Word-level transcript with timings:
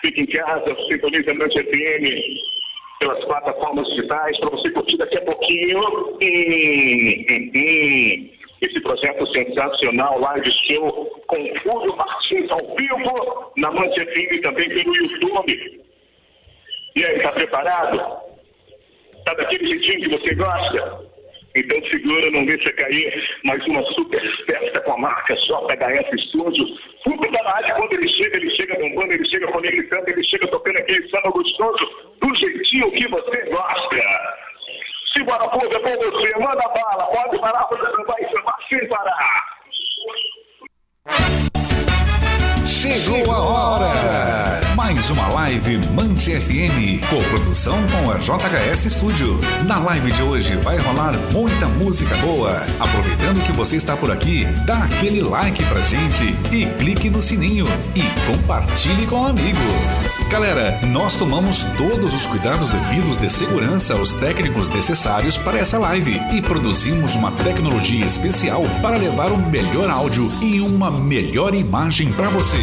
Fique 0.00 0.20
em 0.20 0.26
casa, 0.26 0.76
sintoniza 0.88 1.30
a 1.30 1.34
Mancha 1.34 1.62
FM 1.64 2.58
pelas 3.00 3.24
plataformas 3.24 3.86
digitais 3.88 4.38
para 4.40 4.50
você 4.50 4.70
curtir 4.70 4.96
daqui 4.96 5.18
a 5.18 5.22
pouquinho. 5.22 5.78
Hum, 5.78 6.18
hum, 7.30 7.50
hum. 7.54 8.30
Esse 8.60 8.80
projeto 8.80 9.24
sensacional, 9.32 10.18
live 10.18 10.50
show 10.66 11.22
com 11.28 11.36
Fúlio 11.60 11.96
Martins 11.96 12.50
ao 12.50 12.76
vivo 12.76 13.52
na 13.56 13.70
Mancha 13.70 14.04
FM 14.04 14.32
e 14.32 14.40
também 14.40 14.68
pelo 14.68 14.96
YouTube. 14.96 15.84
E 16.96 17.04
aí, 17.04 17.16
está 17.16 17.30
preparado? 17.32 18.18
Está 19.18 19.34
daquele 19.34 19.66
jeitinho 19.68 20.00
que 20.00 20.18
você 20.18 20.34
gosta? 20.34 21.07
Então 21.58 21.82
segura, 21.90 22.30
não 22.30 22.44
deixa 22.44 22.72
cair 22.74 23.40
mais 23.42 23.66
uma 23.66 23.82
super 23.94 24.22
festa 24.46 24.80
com 24.82 24.92
a 24.92 24.98
marca 24.98 25.34
JHS 25.34 26.28
Studio. 26.28 26.66
Tudo 27.02 27.32
da 27.32 27.50
rádio, 27.50 27.74
quando 27.74 27.92
ele 27.94 28.08
chega, 28.10 28.36
ele 28.36 28.50
chega 28.54 28.78
bombando, 28.78 29.12
ele 29.12 29.28
chega 29.28 29.48
conectando, 29.48 30.08
ele 30.08 30.24
chega 30.24 30.46
tocando 30.46 30.76
aquele 30.76 31.10
samba 31.10 31.30
gostoso, 31.30 32.14
do 32.20 32.34
jeitinho 32.36 32.92
que 32.92 33.08
você 33.08 33.50
gosta. 33.50 33.96
Simbora, 35.12 35.48
povo, 35.48 35.66
é 35.66 35.80
com 35.80 35.96
você, 36.00 36.38
manda 36.38 36.68
bala, 36.68 37.10
pode 37.10 37.40
parar, 37.40 37.66
você 37.66 37.90
não 37.96 38.04
vai 38.06 38.22
chamar 38.30 38.58
sem 38.68 38.86
parar. 38.86 39.58
Chegou 42.68 43.32
a 43.32 43.38
hora! 43.38 44.60
Mais 44.76 45.08
uma 45.08 45.26
live 45.28 45.78
Mante 45.94 46.38
FM, 46.38 47.00
coprodução 47.08 47.78
com 47.88 48.10
a 48.10 48.18
JHS 48.18 48.92
Studio. 48.92 49.40
Na 49.66 49.78
live 49.78 50.12
de 50.12 50.22
hoje 50.22 50.54
vai 50.56 50.76
rolar 50.76 51.14
muita 51.32 51.66
música 51.66 52.14
boa. 52.18 52.62
Aproveitando 52.78 53.42
que 53.46 53.52
você 53.52 53.76
está 53.76 53.96
por 53.96 54.10
aqui, 54.10 54.44
dá 54.66 54.84
aquele 54.84 55.22
like 55.22 55.64
pra 55.64 55.80
gente 55.80 56.24
e 56.52 56.66
clique 56.78 57.08
no 57.08 57.22
sininho 57.22 57.66
e 57.96 58.02
compartilhe 58.30 59.06
com 59.06 59.16
um 59.16 59.26
amigo. 59.26 60.17
Galera, 60.30 60.78
nós 60.88 61.16
tomamos 61.16 61.64
todos 61.78 62.12
os 62.12 62.26
cuidados 62.26 62.70
devidos 62.70 63.16
de 63.16 63.30
segurança 63.30 63.94
aos 63.94 64.12
técnicos 64.12 64.68
necessários 64.68 65.38
para 65.38 65.58
essa 65.58 65.78
live 65.78 66.20
e 66.30 66.42
produzimos 66.42 67.16
uma 67.16 67.32
tecnologia 67.32 68.04
especial 68.04 68.62
para 68.82 68.98
levar 68.98 69.32
um 69.32 69.48
melhor 69.48 69.88
áudio 69.88 70.30
e 70.42 70.60
uma 70.60 70.90
melhor 70.90 71.54
imagem 71.54 72.12
para 72.12 72.28
você. 72.28 72.58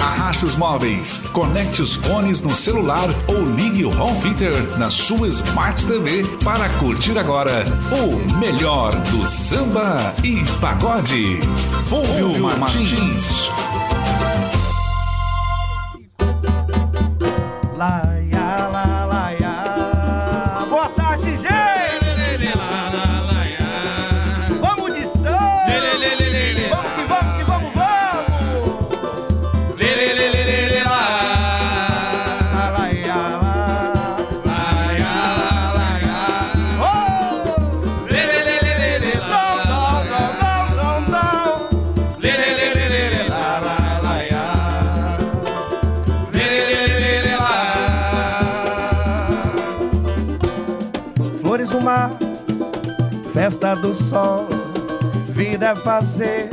Arraste 0.00 0.44
os 0.44 0.54
móveis, 0.54 1.22
conecte 1.32 1.82
os 1.82 1.96
fones 1.96 2.40
no 2.42 2.54
celular 2.54 3.08
ou 3.26 3.42
ligue 3.56 3.84
o 3.84 4.00
home 4.00 4.20
theater 4.20 4.78
na 4.78 4.88
sua 4.88 5.26
Smart 5.26 5.84
TV 5.84 6.24
para 6.44 6.68
curtir 6.78 7.18
agora 7.18 7.64
o 7.90 8.38
melhor 8.38 8.94
do 9.10 9.26
samba 9.26 10.14
e 10.22 10.44
pagode. 10.60 11.40
Fulvio 11.88 12.38
Martins. 12.56 13.50
Laia, 17.80 18.09
festa 53.50 53.74
do 53.74 53.92
sol, 53.92 54.46
vida 55.28 55.70
é 55.70 55.74
fazer 55.74 56.48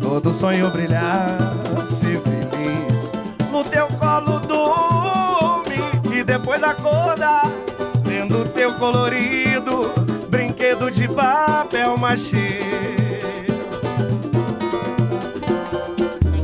todo 0.00 0.32
sonho 0.32 0.70
brilhar, 0.70 1.36
ser 1.84 2.20
feliz. 2.20 3.10
No 3.50 3.64
teu 3.64 3.88
colo 3.88 4.38
dorme 4.38 5.78
e 6.16 6.22
depois 6.22 6.62
acordar, 6.62 7.50
vendo 8.04 8.48
teu 8.50 8.72
colorido, 8.74 9.92
brinquedo 10.28 10.92
de 10.92 11.08
papel 11.08 11.96
machê. 11.96 12.60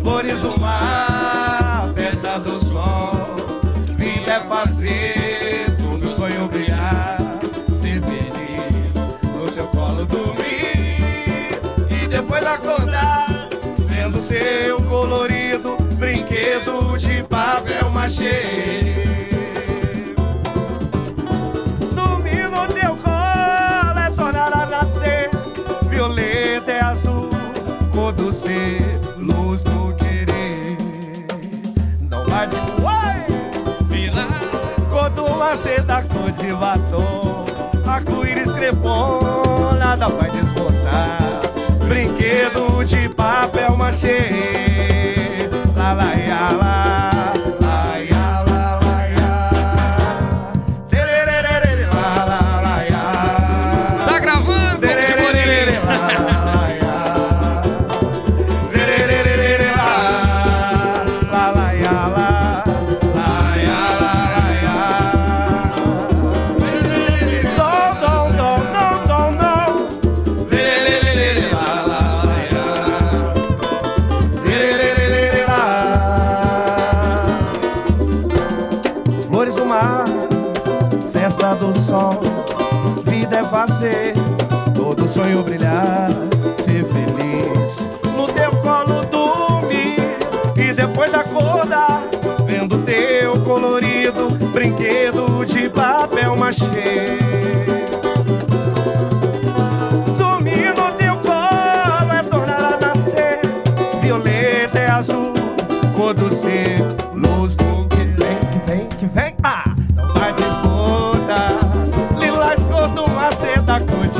Flores 0.02 0.40
do 0.40 0.58
mar, 0.58 1.88
festa 1.94 2.40
do 2.40 2.64
sol, 2.64 3.36
vida 3.96 4.32
é 4.32 4.40
fazer 4.40 5.23
vendo 14.04 14.20
seu 14.20 14.76
colorido 14.82 15.76
brinquedo 15.94 16.96
de 16.98 17.22
papel 17.22 17.88
machê. 17.90 18.42
Dormir 21.94 22.50
no 22.50 22.66
teu 22.68 22.96
colo 22.96 23.98
é 23.98 24.10
tornar 24.10 24.52
a 24.52 24.66
nascer, 24.66 25.30
violeta 25.88 26.70
é 26.70 26.80
azul, 26.82 27.30
cor 27.92 28.12
do 28.12 28.32
ser, 28.32 29.00
luz 29.16 29.62
do 29.62 29.94
querer. 29.94 30.76
Não 32.10 32.24
vai 32.24 32.46
de 32.46 32.56
Uai! 32.82 33.24
Cor 34.90 35.10
do 35.10 35.28
maceta, 35.36 36.02
cor 36.02 36.30
de 36.30 36.52
batom 36.52 37.44
Arco-íris 37.86 38.52
crepom, 38.52 39.74
nada 39.78 40.08
vai 40.08 40.30
desbotar 40.30 41.53
Brinquedo 42.24 42.82
de 42.82 43.08
papel 43.10 43.76
machê. 43.76 45.50
La 45.76 45.92
la 45.92 46.14
ya 46.14 46.52
la 46.52 46.73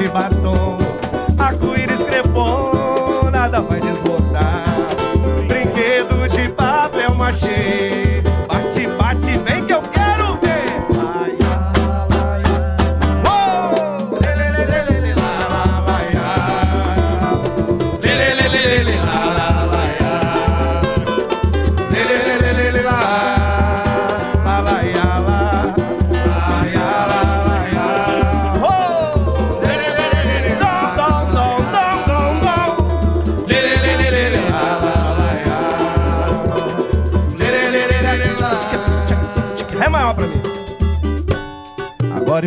de 0.04 0.10
batom, 0.10 0.76
arco-íris 1.38 2.04
crepom, 2.04 3.30
nada 3.32 3.62
vai 3.62 3.80
desbotar. 3.80 4.64
Brinquedo 5.48 6.28
de 6.28 6.46
papel 6.50 7.14
machê, 7.14 8.22
bate, 8.46 8.86
bate, 8.98 9.38
vem 9.38 9.64
que 9.64 9.72
eu 9.72 9.80
quero 9.80 10.13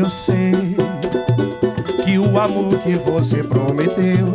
eu 0.07 0.11
sei 0.11 0.53
que 2.05 2.17
o 2.17 2.39
amor 2.39 2.79
que 2.79 2.97
você 2.97 3.43
prometeu 3.43 4.33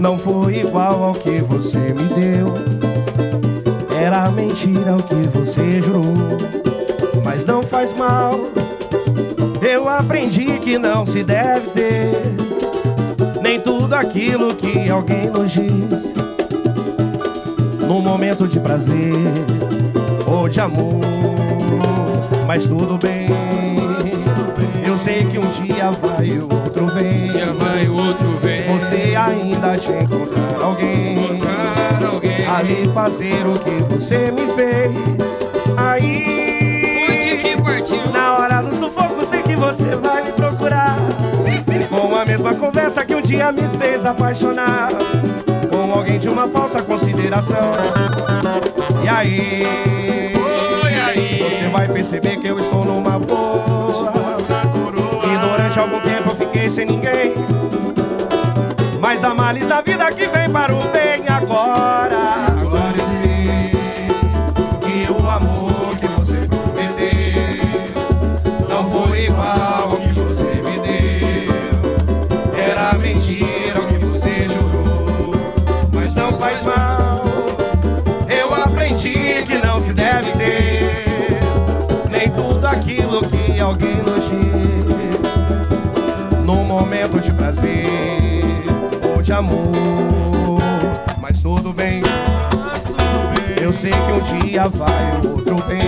não 0.00 0.18
foi 0.18 0.56
igual 0.56 1.04
ao 1.04 1.12
que 1.12 1.40
você 1.40 1.78
me 1.78 2.08
deu. 2.08 2.52
Era 3.96 4.28
mentira 4.32 4.96
o 4.96 5.02
que 5.04 5.14
você 5.28 5.80
jurou, 5.80 6.02
mas 7.24 7.44
não 7.44 7.62
faz 7.62 7.92
mal. 7.92 8.34
Eu 9.60 9.88
aprendi 9.88 10.58
que 10.58 10.76
não 10.76 11.06
se 11.06 11.22
deve 11.22 11.68
ter 11.68 12.10
nem 13.40 13.60
tudo 13.60 13.94
aquilo 13.94 14.56
que 14.56 14.90
alguém 14.90 15.30
nos 15.30 15.52
diz. 15.52 16.14
Num 17.86 18.00
momento 18.00 18.48
de 18.48 18.58
prazer 18.58 19.14
ou 20.26 20.48
de 20.48 20.60
amor, 20.60 21.00
mas 22.44 22.66
tudo 22.66 22.98
bem. 22.98 23.81
Sei 25.02 25.24
que 25.24 25.36
um 25.36 25.48
dia 25.48 25.90
vai 25.90 26.26
e 26.26 26.38
o 26.38 26.44
outro 26.44 26.86
vem. 26.86 27.26
Dia 27.26 27.52
vai 27.54 27.88
o 27.88 27.96
outro 27.96 28.38
vem. 28.40 28.62
Você 28.68 29.16
ainda 29.16 29.76
te 29.76 29.90
encontrar 29.90 30.62
alguém. 30.62 31.24
Encontrar 31.24 32.08
alguém. 32.08 32.46
Ali 32.46 32.88
fazer 32.94 33.44
o 33.44 33.58
que 33.58 33.82
você 33.92 34.30
me 34.30 34.46
fez. 34.52 34.94
Aí. 35.76 37.08
Onde 37.10 37.36
que 37.36 37.60
partiu? 37.60 38.12
Na 38.12 38.38
hora 38.38 38.62
do 38.62 38.76
sufoco, 38.76 39.24
sei 39.24 39.42
que 39.42 39.56
você 39.56 39.96
vai 39.96 40.22
me 40.22 40.30
procurar. 40.30 40.96
Com 41.90 42.14
a 42.14 42.24
mesma 42.24 42.54
conversa 42.54 43.04
que 43.04 43.16
um 43.16 43.22
dia 43.22 43.50
me 43.50 43.62
fez 43.80 44.06
apaixonar. 44.06 44.90
Com 45.68 45.92
alguém 45.92 46.16
de 46.16 46.28
uma 46.28 46.46
falsa 46.46 46.80
consideração. 46.80 47.72
E 49.02 49.08
aí? 49.08 49.66
Oi, 50.84 50.94
aí. 50.94 51.42
Você 51.42 51.68
vai 51.70 51.88
perceber 51.88 52.36
que 52.36 52.46
eu 52.46 52.60
estou 52.60 52.84
numa 52.84 53.18
boa. 53.18 53.51
Sem 56.72 56.86
ninguém. 56.86 57.34
Mas 58.98 59.22
há 59.22 59.34
males 59.34 59.68
da 59.68 59.82
vida 59.82 60.10
que 60.10 60.26
vem 60.26 60.48
para 60.50 60.74
o 60.74 60.88
bem 60.88 61.22
agora. 61.28 62.46
Agora 62.60 62.92
sei 62.92 63.70
que 64.80 65.12
o 65.12 65.28
amor 65.28 65.94
que 66.00 66.06
você 66.06 66.48
prometeu 66.48 67.68
não 68.70 68.90
foi 68.90 69.24
igual 69.24 69.90
ao 69.90 69.96
que 69.98 70.12
você 70.18 70.62
me 70.62 70.78
deu. 70.80 71.52
Era 72.58 72.94
mentira 72.94 73.78
o 73.78 73.86
que 73.88 73.98
você 74.06 74.48
jurou, 74.48 75.34
mas 75.92 76.14
não 76.14 76.38
faz 76.38 76.62
mal. 76.62 77.22
Eu 78.30 78.54
aprendi 78.54 79.44
que 79.46 79.58
não 79.58 79.78
se 79.78 79.92
deve 79.92 80.30
ter 80.38 81.40
nem 82.10 82.30
tudo 82.30 82.66
aquilo 82.66 83.20
que 83.28 83.60
alguém 83.60 84.01
prazer 87.62 88.64
ou 89.14 89.22
de 89.22 89.32
amor. 89.32 90.60
Mas 91.20 91.40
tudo 91.40 91.72
bem, 91.72 92.02
eu 93.60 93.72
sei 93.72 93.92
que 93.92 94.12
um 94.12 94.38
dia 94.38 94.68
vai, 94.68 95.20
outro 95.24 95.56
vem. 95.68 95.82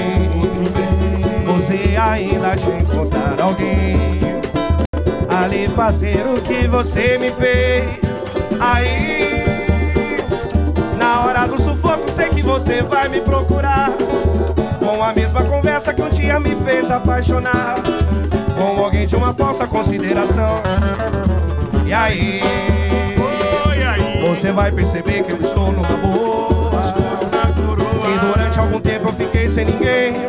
Você 1.45 1.97
ainda 1.97 2.55
de 2.55 2.71
encontrar 2.71 3.41
alguém 3.41 4.21
ali 5.29 5.69
fazer 5.69 6.25
o 6.27 6.41
que 6.41 6.67
você 6.69 7.19
me 7.19 7.33
fez. 7.33 7.85
Aí, 8.61 9.45
na 10.97 11.25
hora 11.25 11.47
do 11.47 11.61
sufoco, 11.61 12.11
sei 12.13 12.31
que 12.31 12.43
você 12.43 12.83
vai 12.83 13.09
me 13.09 13.21
procurar. 13.21 13.91
Com 14.79 15.03
a 15.03 15.13
mesma 15.13 15.43
conversa 15.45 15.93
que 15.93 16.03
um 16.03 16.09
dia 16.09 16.39
me 16.39 16.55
fez 16.57 16.91
apaixonar. 16.91 17.77
Com 18.57 18.85
alguém 18.85 19.07
de 19.07 19.17
uma 19.17 19.35
falsa 19.35 19.67
consideração. 19.67 20.63
E 21.85 21.93
aí, 21.93 22.41
você 24.29 24.51
vai 24.53 24.73
perceber 24.73 25.23
que 25.23 25.33
eu 25.33 25.41
estou 25.41 25.71
numa 25.73 25.97
boa. 25.97 26.95
E 28.09 28.19
durante 28.27 28.59
algum 28.59 28.81
tempo 28.81 29.09
eu 29.09 29.13
fiquei 29.13 29.49
sem 29.49 29.67
ninguém. 29.67 30.27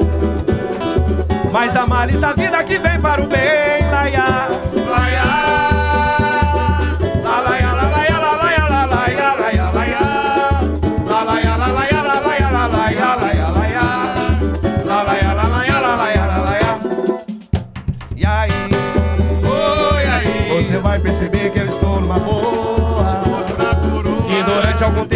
Mas 1.51 1.75
há 1.75 1.85
males 1.87 2.19
da 2.19 2.33
vida 2.33 2.63
que 2.63 2.77
vem 2.77 2.99
para 2.99 3.21
o 3.21 3.27
bem. 3.27 3.89
Laia, 3.89 4.49
laia. 4.87 5.74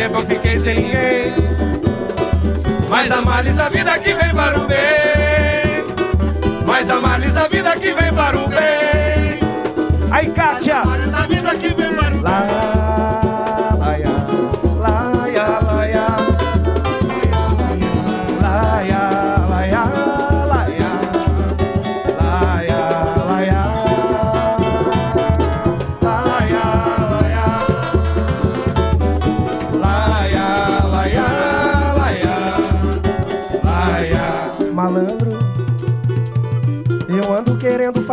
Tempo 0.09 0.17
eu 0.17 0.25
fiquei 0.25 0.59
sem 0.59 0.75
ninguém. 0.75 1.33
Mas 2.89 3.09
males 3.23 3.55
da 3.55 3.69
vida 3.69 3.97
que 3.99 4.13
vem 4.13 4.33
para 4.33 4.59
o 4.59 4.67
bem. 4.67 4.77
Mas 6.65 6.87
males 6.87 7.33
da 7.33 7.47
vida 7.47 7.75
que 7.75 7.93
vem 7.93 8.13
para 8.13 8.37
o 8.37 8.47
bem. 8.47 9.39
Aí, 10.11 10.31
Kátia! 10.31 10.81
Lá, 12.21 12.68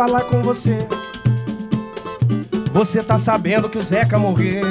falar 0.07 0.21
com 0.21 0.41
você. 0.41 0.87
Você 2.71 3.03
tá 3.03 3.17
sabendo 3.17 3.67
que 3.67 3.77
o 3.77 3.81
Zeca 3.81 4.17
morreu 4.17 4.63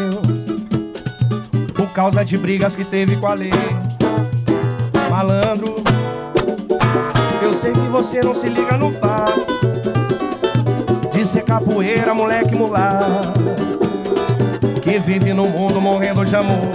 por 1.75 1.93
causa 1.93 2.25
de 2.25 2.39
brigas 2.39 2.75
que 2.75 2.85
teve 2.85 3.17
com 3.17 3.27
a 3.27 3.35
lei. 3.35 3.51
Malandro, 5.11 5.77
eu 7.43 7.53
sei 7.53 7.73
que 7.73 7.79
você 7.81 8.23
não 8.23 8.33
se 8.33 8.49
liga 8.49 8.79
no 8.79 8.91
fato 8.93 9.45
de 11.13 11.27
ser 11.27 11.43
capoeira, 11.43 12.15
moleque 12.15 12.55
mulato 12.55 13.29
que 14.81 14.99
vive 14.99 15.35
no 15.35 15.47
mundo 15.47 15.83
morrendo 15.83 16.25
de 16.25 16.35
amor. 16.35 16.71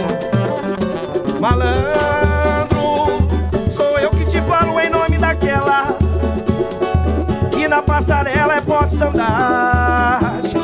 Malandro, 1.40 2.71
porta-estandarte, 9.02 10.58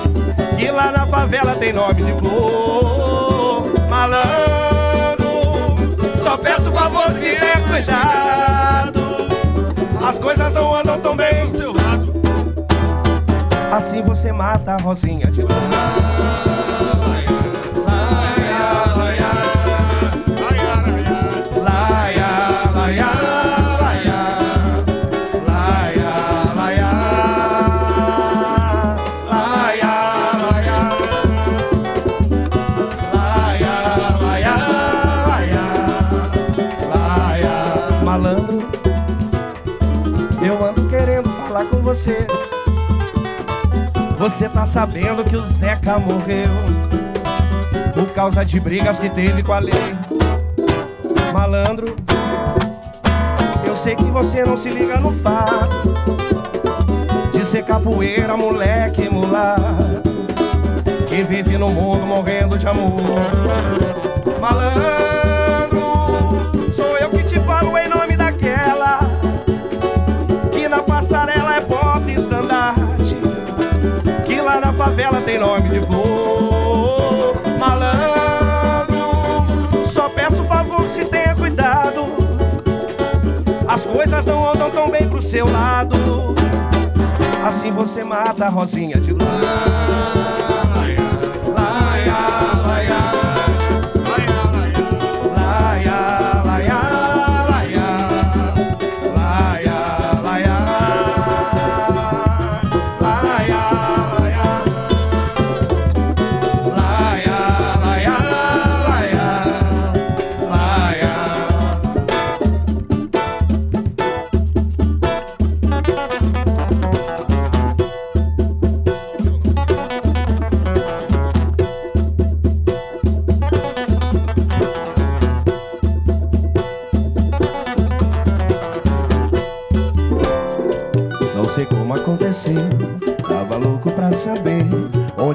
que 0.56 0.70
lá 0.70 0.92
na 0.92 1.08
favela 1.08 1.56
tem 1.56 1.74
nome 1.74 2.04
de 2.04 2.14
flor. 2.14 3.66
Malandro, 3.90 5.26
só 6.18 6.38
peço 6.38 6.72
favor 6.72 7.12
se 7.14 7.36
der 7.40 7.64
cuidado, 7.64 9.02
as 10.08 10.20
coisas 10.20 10.54
não 10.54 10.76
andam 10.76 11.00
tão 11.00 11.16
bem 11.16 11.46
do 11.46 11.58
seu 11.58 11.74
lado. 11.74 12.14
Assim 13.72 14.02
você 14.02 14.32
mata 14.32 14.74
a 14.74 14.78
Rosinha 14.78 15.32
de 15.32 15.42
lado. 15.42 16.97
Você. 41.98 42.28
Você 44.20 44.48
tá 44.48 44.68
sabendo 44.68 45.24
que 45.24 45.36
o 45.36 45.44
Zeca 45.48 45.98
morreu 45.98 46.50
por 47.96 48.14
causa 48.14 48.46
de 48.46 48.60
brigas 48.60 49.00
que 49.00 49.10
teve 49.10 49.42
com 49.42 49.52
a 49.52 49.58
lei. 49.58 49.74
Malandro, 51.34 51.96
eu 53.66 53.76
sei 53.76 53.96
que 53.96 54.04
você 54.06 54.46
não 54.46 54.56
se 54.56 54.70
liga 54.70 55.00
no 55.00 55.12
fato 55.12 55.96
de 57.32 57.44
ser 57.44 57.64
capoeira, 57.64 58.38
moleque, 58.38 59.10
mulato, 59.10 60.14
que 61.08 61.24
vive 61.24 61.58
no 61.58 61.70
mundo 61.70 62.06
morrendo 62.06 62.60
de 62.60 62.68
amor. 62.68 63.00
Malandro, 64.40 65.07
favela 74.98 75.22
tem 75.22 75.38
nome 75.38 75.70
de 75.70 75.80
flor. 75.82 77.36
Malandro, 77.60 78.96
só 79.86 80.10
peço 80.10 80.44
favor 80.46 80.82
que 80.82 80.90
se 80.90 81.06
tenha 81.06 81.36
cuidado. 81.36 82.08
As 83.68 83.86
coisas 83.86 84.26
não 84.26 84.50
andam 84.50 84.72
tão 84.72 84.90
bem 84.90 85.08
pro 85.08 85.22
seu 85.22 85.46
lado. 85.46 85.96
Assim 87.46 87.70
você 87.70 88.04
mata 88.04 88.46
a 88.46 88.50
Rosinha 88.50 89.00
de 89.00 89.14
lã. 89.14 90.57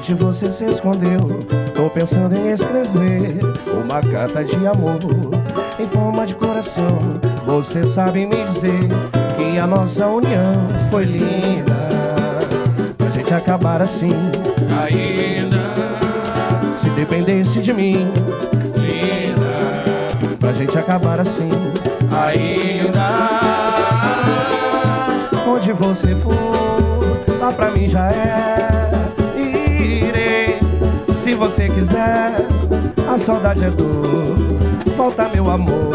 Onde 0.03 0.15
você 0.15 0.51
se 0.51 0.65
escondeu. 0.65 1.39
Tô 1.73 1.89
pensando 1.89 2.37
em 2.37 2.49
escrever 2.51 3.39
uma 3.71 4.01
carta 4.01 4.43
de 4.43 4.67
amor 4.67 4.99
em 5.79 5.87
forma 5.87 6.25
de 6.25 6.35
coração. 6.35 6.99
Você 7.45 7.85
sabe 7.85 8.25
me 8.25 8.43
dizer 8.43 8.89
que 9.37 9.57
a 9.57 9.65
nossa 9.65 10.05
união 10.07 10.67
foi 10.91 11.05
linda. 11.05 11.73
Pra 12.97 13.09
gente 13.11 13.33
acabar 13.33 13.81
assim, 13.81 14.11
ainda. 14.77 15.63
Se 16.75 16.89
dependesse 16.89 17.61
de 17.61 17.73
mim, 17.73 18.11
linda. 18.75 20.37
Pra 20.37 20.51
gente 20.51 20.77
acabar 20.77 21.21
assim, 21.21 21.49
ainda. 22.11 23.07
Onde 25.47 25.71
você 25.71 26.13
for, 26.13 26.35
lá 27.39 27.53
pra 27.53 27.71
mim 27.71 27.87
já 27.87 28.11
é. 28.11 28.82
Se 31.23 31.33
você 31.35 31.69
quiser. 31.69 32.35
A 33.07 33.17
saudade 33.17 33.63
é 33.63 33.69
dor, 33.69 34.35
falta 34.97 35.29
meu 35.29 35.49
amor. 35.49 35.89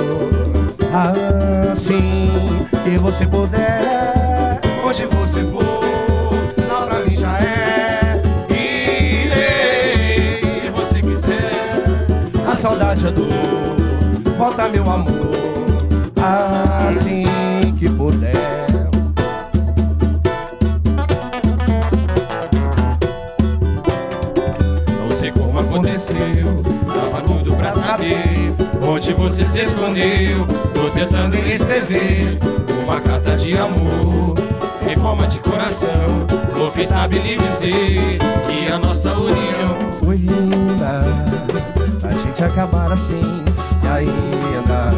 Assim 1.70 2.66
que 2.82 2.96
você 2.96 3.26
puder. 3.26 4.58
Onde 4.82 5.04
você 5.04 5.44
for, 5.44 5.84
lá 6.66 6.86
pra 6.86 7.00
mim 7.00 7.14
já 7.14 7.38
é. 7.40 8.22
Irei, 8.48 10.40
se 10.62 10.70
você 10.70 11.02
quiser. 11.02 11.52
A 12.50 12.56
saudade 12.56 13.06
é 13.06 13.10
dor, 13.10 13.26
volta 14.38 14.66
meu 14.68 14.90
amor. 14.90 15.27
Você 29.28 29.44
se 29.44 29.60
escondeu. 29.60 30.46
Tô 30.74 30.90
pensando 30.90 31.36
em 31.36 31.52
escrever 31.52 32.38
uma 32.82 32.98
carta 33.00 33.36
de 33.36 33.56
amor 33.56 34.34
em 34.90 34.96
forma 34.98 35.26
de 35.26 35.38
coração. 35.40 36.26
Ou 36.58 36.68
sabe 36.86 37.18
lhe 37.18 37.36
dizer 37.36 38.18
que 38.46 38.72
a 38.72 38.78
nossa 38.78 39.12
união 39.12 39.92
foi 40.02 40.16
linda 40.16 41.04
A 42.02 42.12
gente 42.12 42.42
acabar 42.42 42.90
assim 42.90 43.20
E 43.82 43.86
ainda 43.86 44.92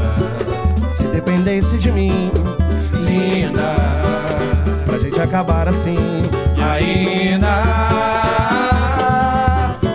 Se 0.97 1.03
dependesse 1.05 1.77
de 1.77 1.91
mim 1.93 2.31
Linda 2.93 3.75
Pra 4.87 4.99
gente 4.99 5.21
acabar 5.21 5.69
assim 5.69 5.97
E 6.57 6.63
ainda 6.63 7.63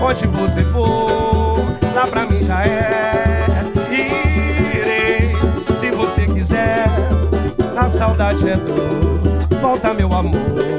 Onde 0.01 0.27
você 0.27 0.63
for 0.65 1.65
Lá 1.95 2.05
pra 2.07 2.25
mim 2.25 2.43
já 2.43 2.63
é 2.63 3.14
saudade 7.97 8.49
é 8.49 8.55
dor 8.55 9.59
Falta 9.61 9.93
meu 9.93 10.13
amor 10.13 10.75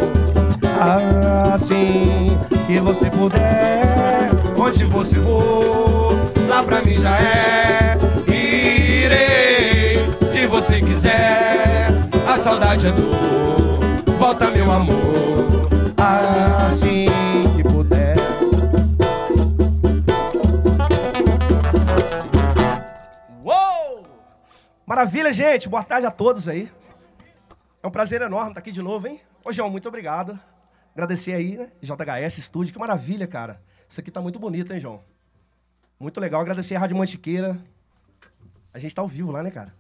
Assim 0.79 2.37
que 2.67 2.79
você 2.79 3.09
puder, 3.09 4.29
onde 4.59 4.85
você 4.85 5.19
for, 5.21 6.15
lá 6.47 6.63
pra 6.63 6.83
mim 6.83 6.93
já 6.93 7.17
é. 7.19 7.97
Irei, 8.29 10.01
se 10.29 10.47
você 10.47 10.81
quiser, 10.81 11.89
a 12.29 12.37
saudade 12.37 12.89
é 12.89 12.93
dor, 12.93 14.15
volta 14.19 14.51
meu 14.51 14.71
amor. 14.71 15.69
Assim 15.97 17.07
que 17.57 17.63
puder. 17.63 18.17
Maravilha, 24.85 25.33
gente. 25.33 25.69
Boa 25.69 25.83
tarde 25.83 26.07
a 26.07 26.11
todos 26.11 26.49
aí. 26.49 26.71
É 27.87 27.89
um 27.89 27.93
prazer 27.93 28.21
enorme 28.21 28.49
estar 28.49 28.59
aqui 28.59 28.73
de 28.73 28.83
novo, 28.83 29.07
hein? 29.07 29.21
Ô, 29.45 29.53
João, 29.53 29.71
muito 29.71 29.87
obrigado. 29.87 30.37
Agradecer 30.93 31.35
aí, 31.35 31.57
né? 31.57 31.71
JHS 31.81 32.39
Estúdio, 32.39 32.73
que 32.73 32.81
maravilha, 32.81 33.29
cara. 33.29 33.63
Isso 33.89 34.01
aqui 34.01 34.11
tá 34.11 34.21
muito 34.21 34.41
bonito, 34.41 34.73
hein, 34.73 34.81
João? 34.81 35.05
Muito 36.01 36.19
legal. 36.19 36.41
Agradecer 36.41 36.75
a 36.75 36.81
Rádio 36.81 36.97
Mantiqueira. 36.97 37.57
A 38.75 38.81
gente 38.81 38.93
tá 38.93 39.03
ao 39.03 39.07
vivo 39.07 39.31
lá, 39.31 39.41
né, 39.41 39.53
cara? 39.53 39.73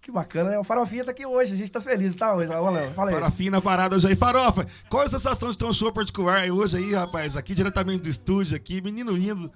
Que 0.00 0.10
bacana, 0.10 0.48
né? 0.48 0.58
O 0.58 0.64
Farofinha 0.64 1.04
tá 1.04 1.10
aqui 1.10 1.26
hoje. 1.26 1.52
A 1.52 1.56
gente 1.58 1.70
tá 1.70 1.78
feliz, 1.78 2.14
tá 2.14 2.34
hoje. 2.34 2.48
Léo, 2.48 2.94
fala 2.94 3.10
aí. 3.10 3.14
Farofinha 3.14 3.50
na 3.50 3.60
parada 3.60 3.96
hoje 3.96 4.06
aí. 4.06 4.16
Farofa, 4.16 4.66
qual 4.88 5.02
é 5.02 5.06
a 5.06 5.10
sensação 5.10 5.50
de 5.50 5.58
ter 5.58 5.66
um 5.66 5.74
show 5.74 5.92
particular 5.92 6.50
hoje 6.50 6.78
aí, 6.78 6.94
rapaz? 6.94 7.36
Aqui 7.36 7.54
diretamente 7.54 8.04
do 8.04 8.08
estúdio, 8.08 8.56
aqui, 8.56 8.80
menino 8.80 9.12
lindo, 9.12 9.52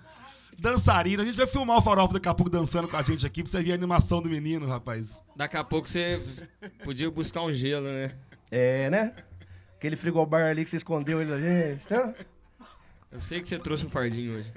dançarino. 0.60 1.22
A 1.22 1.26
gente 1.26 1.36
vai 1.36 1.46
filmar 1.46 1.78
o 1.78 1.82
Farofa 1.82 2.14
daqui 2.14 2.28
a 2.28 2.34
pouco 2.34 2.50
dançando 2.50 2.86
com 2.86 2.96
a 2.96 3.02
gente 3.02 3.24
aqui 3.24 3.42
pra 3.42 3.50
você 3.50 3.62
ver 3.64 3.72
a 3.72 3.74
animação 3.74 4.20
do 4.20 4.28
menino, 4.28 4.66
rapaz. 4.66 5.24
Daqui 5.34 5.56
a 5.56 5.64
pouco 5.64 5.88
você 5.88 6.22
podia 6.84 7.10
buscar 7.10 7.42
um 7.42 7.52
gelo, 7.52 7.86
né? 7.86 8.14
É, 8.50 8.90
né? 8.90 9.14
Aquele 9.76 9.96
frigobar 9.96 10.50
ali 10.50 10.62
que 10.62 10.70
você 10.70 10.76
escondeu 10.76 11.20
ele 11.20 11.30
da 11.30 11.40
gente. 11.40 11.88
Tá? 11.88 12.14
Eu 13.10 13.20
sei 13.20 13.40
que 13.40 13.48
você 13.48 13.58
trouxe 13.58 13.86
um 13.86 13.90
fardinho 13.90 14.34
hoje. 14.34 14.52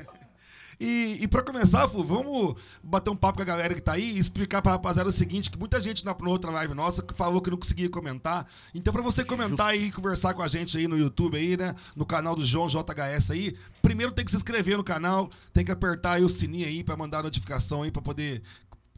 E, 0.84 1.24
e 1.24 1.28
pra 1.30 1.42
começar, 1.42 1.88
Fu, 1.88 2.04
vamos 2.04 2.56
bater 2.84 3.10
um 3.10 3.16
papo 3.16 3.38
com 3.38 3.42
a 3.42 3.46
galera 3.46 3.74
que 3.74 3.80
tá 3.80 3.94
aí 3.94 4.04
e 4.04 4.20
explicar 4.20 4.62
pra 4.62 4.74
rapaziada 4.74 5.08
o 5.08 5.14
seguinte, 5.14 5.50
que 5.50 5.58
muita 5.58 5.80
gente 5.80 6.04
na, 6.04 6.14
na 6.14 6.30
outra 6.30 6.52
live 6.52 6.74
nossa 6.74 7.06
falou 7.14 7.42
que 7.42 7.50
não 7.50 7.58
conseguia 7.58 7.90
comentar. 7.90 8.46
Então 8.76 8.92
pra 8.92 9.02
você 9.02 9.24
comentar 9.24 9.68
aí 9.68 9.86
e 9.86 9.92
conversar 9.94 10.34
com 10.34 10.42
a 10.42 10.48
gente 10.50 10.78
aí 10.78 10.86
no 10.86 10.98
YouTube 10.98 11.38
aí, 11.38 11.56
né? 11.56 11.74
No 11.96 12.06
canal 12.06 12.36
do 12.36 12.44
João 12.44 12.68
JHS 12.68 13.32
aí, 13.32 13.58
primeiro 13.82 14.12
tem 14.12 14.26
que 14.26 14.32
se 14.32 14.36
inscrever 14.36 14.76
no 14.76 14.84
canal, 14.84 15.32
tem 15.54 15.64
que 15.64 15.72
apertar 15.72 16.16
aí 16.16 16.24
o 16.26 16.30
sininho 16.30 16.68
aí 16.68 16.84
pra 16.84 16.98
mandar 16.98 17.20
a 17.20 17.24
notificação 17.24 17.84
aí 17.84 17.90
pra 17.90 18.02
poder 18.02 18.44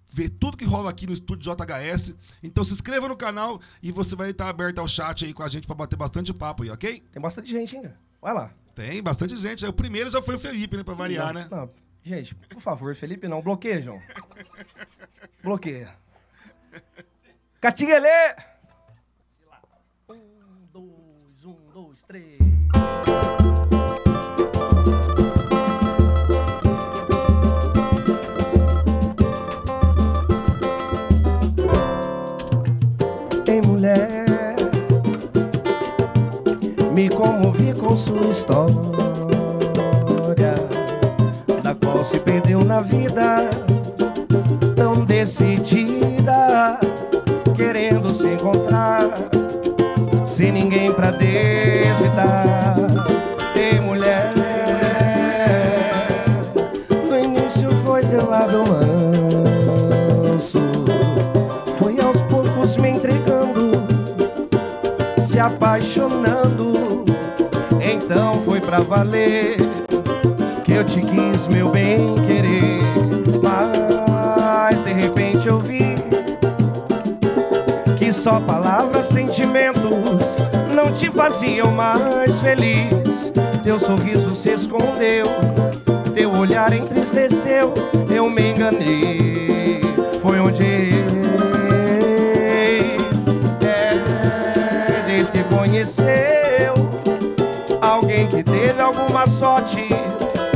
ver 0.10 0.30
tudo 0.30 0.58
que 0.58 0.66
rola 0.66 0.90
aqui 0.90 1.06
no 1.06 1.14
estúdio 1.14 1.54
JHS. 1.54 2.16
Então 2.42 2.64
se 2.64 2.74
inscreva 2.74 3.08
no 3.08 3.16
canal 3.16 3.62
e 3.84 3.92
você 3.92 4.16
vai 4.16 4.32
estar 4.32 4.50
aberto 4.50 4.80
ao 4.80 4.88
chat 4.88 5.24
aí 5.24 5.36
com 5.36 5.44
a 5.44 5.50
gente 5.50 5.68
pra 5.68 5.76
bater 5.76 5.98
bastante 5.98 6.34
papo 6.34 6.64
aí, 6.64 6.72
ok? 6.72 7.04
Tem 7.12 7.22
bastante 7.22 7.52
gente 7.52 7.76
ainda. 7.76 7.96
Vai 8.20 8.34
lá. 8.34 8.52
Tem 8.76 9.02
bastante 9.02 9.38
gente. 9.38 9.66
O 9.66 9.72
primeiro 9.72 10.12
já 10.12 10.22
foi 10.22 10.36
o 10.36 10.40
Felipe, 10.40 10.76
né? 10.76 10.84
Pra 10.84 10.94
variar, 10.94 11.34
né? 11.34 11.48
Não, 11.50 11.72
gente, 12.04 12.36
por 12.36 12.62
favor, 12.62 12.94
Felipe, 12.94 13.26
não. 13.28 13.42
Bloqueia, 13.42 13.82
João. 13.82 14.02
Bloqueia. 15.42 15.90
Catinguelê! 17.62 18.36
Um, 20.10 20.68
dois, 20.74 21.46
um, 21.46 21.56
dois, 21.74 22.04
três. 22.04 22.38
Ei, 33.48 33.62
mulher, 33.62 34.25
me 36.96 37.10
comovi 37.10 37.74
com 37.74 37.94
sua 37.94 38.28
história, 38.28 38.72
da 41.62 41.76
qual 41.76 42.06
se 42.06 42.18
perdeu 42.22 42.64
na 42.64 42.80
vida, 42.80 43.50
tão 44.78 45.04
decidida, 45.04 46.80
querendo 47.54 48.16
se 48.16 48.28
encontrar, 48.28 49.10
sem 50.26 50.54
ninguém 50.54 50.94
pra 50.94 51.12
decidir. 51.12 52.16
Ei, 53.58 53.78
mulher, 53.82 54.32
no 57.10 57.20
início 57.20 57.72
foi 57.84 58.06
teu 58.06 58.30
lado 58.30 58.64
manso, 60.30 60.60
foi 61.78 62.00
aos 62.00 62.22
poucos 62.22 62.78
me 62.78 62.92
entregando 62.92 63.84
se 65.20 65.38
apaixonando 65.38 66.85
então 68.06 68.40
foi 68.44 68.62
pra 68.62 68.82
valer 68.82 69.58
que 70.64 70.74
eu 70.74 70.84
te 70.84 71.02
quis, 71.02 71.48
meu 71.48 71.70
bem 71.70 72.06
querer. 72.28 72.80
Mas 73.42 74.84
de 74.84 74.94
repente 74.94 75.48
eu 75.48 75.60
vi 75.60 75.96
que 77.98 78.14
só 78.14 78.40
palavras, 78.40 79.08
sentimentos 79.08 80.38
não 80.76 80.92
te 80.92 81.10
faziam 81.10 81.72
mais 81.72 82.40
feliz. 82.40 83.34
Teu 83.64 83.80
sorriso 83.80 84.36
se 84.36 84.52
escondeu, 84.52 85.26
teu 86.14 86.32
olhar 86.32 86.74
entristeceu. 86.74 87.74
Eu 88.08 88.30
me 88.30 88.52
enganei, 88.52 89.82
foi 90.22 90.40
onde. 90.40 90.92
É, 93.64 95.08
desde 95.08 95.32
que 95.32 95.44
conheceu 95.46 96.95
que 98.28 98.44
teve 98.44 98.82
alguma 98.82 99.28
sorte 99.28 99.88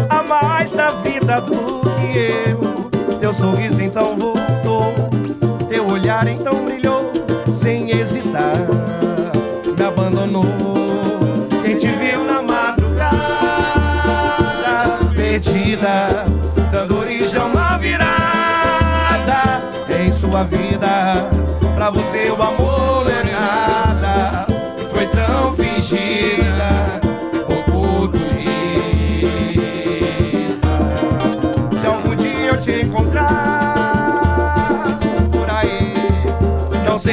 a 0.09 0.23
mais 0.23 0.71
da 0.71 0.89
vida 0.89 1.39
do 1.41 1.81
que 1.81 2.17
eu. 2.49 2.89
Teu 3.19 3.33
sorriso 3.33 3.81
então 3.81 4.17
voltou, 4.17 4.93
teu 5.67 5.85
olhar 5.87 6.27
então 6.27 6.63
brilhou, 6.65 7.11
sem 7.53 7.91
hesitar, 7.91 8.55
me 9.77 9.83
abandonou. 9.85 10.45
Quem 11.63 11.75
te 11.75 11.87
viu 11.87 12.23
na 12.23 12.41
madrugada, 12.41 13.19
perdida, 15.15 16.25
dando 16.71 16.97
origem 16.97 17.39
a 17.39 17.45
uma 17.45 17.77
virada 17.77 18.09
em 19.99 20.11
sua 20.11 20.43
vida. 20.43 21.29
Pra 21.75 21.89
você 21.89 22.29
o 22.29 22.41
amor 22.41 23.05
não 23.05 23.11
é 23.11 23.23
nada, 23.23 24.47
foi 24.91 25.05
tão 25.07 25.53
fingida 25.53 26.88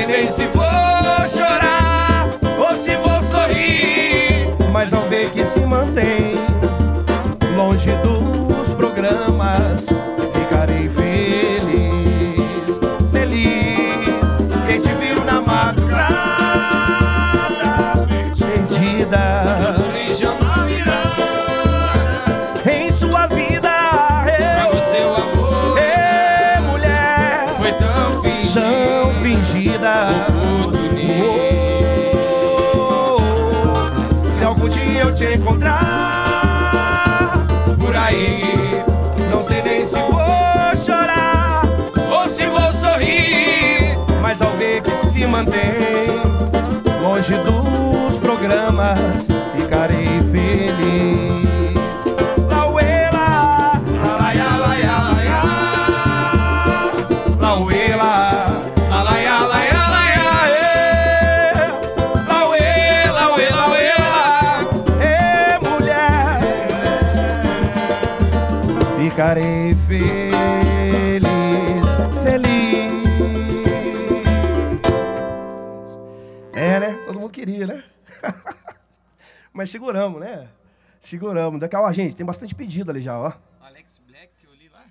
nem 0.07 0.29
se 0.29 0.47
vou 0.47 1.29
chorar 1.29 2.31
ou 2.59 2.77
se 2.77 2.95
vou 2.97 3.21
sorrir, 3.23 4.55
mas 4.73 4.93
ao 4.93 5.03
ver 5.09 5.31
que 5.31 5.45
se 5.45 5.61
mantém 5.61 6.35
longe 7.57 7.91
dos 8.03 8.73
programas, 8.75 9.87
mantém 45.37 46.23
longe 47.03 47.35
dos 47.43 48.17
programas, 48.17 49.29
Mas 79.67 79.73
seguramos, 79.73 80.21
né? 80.21 80.47
Seguramos. 81.01 81.59
Daqui 81.59 81.75
a 81.75 81.93
gente, 81.93 82.15
tem 82.15 82.25
bastante 82.25 82.55
pedido 82.55 82.89
ali 82.93 83.01
já, 83.01 83.19
ó. 83.19 83.33
Alex 83.61 84.01
Black 84.07 84.29
que 84.41 84.47
eu 84.47 84.55
li 84.55 84.69
lá. 84.69 84.85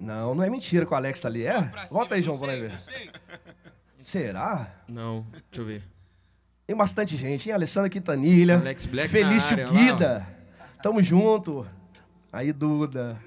Não, 0.00 0.34
não 0.34 0.42
é 0.42 0.48
mentira 0.48 0.86
que 0.86 0.92
o 0.94 0.96
Alex 0.96 1.20
tá 1.20 1.28
ali, 1.28 1.44
é? 1.44 1.60
Pra 1.60 1.84
Volta 1.84 2.14
aí, 2.14 2.22
João, 2.22 2.38
pra 2.38 2.48
sei, 2.48 2.60
ver. 2.62 2.70
não 2.70 2.78
sei. 2.78 3.10
Será? 4.00 4.74
Não, 4.88 5.26
deixa 5.32 5.60
eu 5.60 5.66
ver. 5.66 5.82
Tem 6.66 6.74
bastante 6.74 7.14
gente, 7.14 7.46
hein? 7.46 7.54
Alessandra 7.54 7.90
Quintanilha. 7.90 8.56
Alex 8.56 8.86
Black 8.86 9.10
Felício 9.10 9.52
área, 9.52 9.66
lá, 9.66 9.72
Guida. 9.72 10.28
Tamo 10.82 11.02
junto. 11.02 11.66
Aí, 12.32 12.54
Duda. 12.54 13.20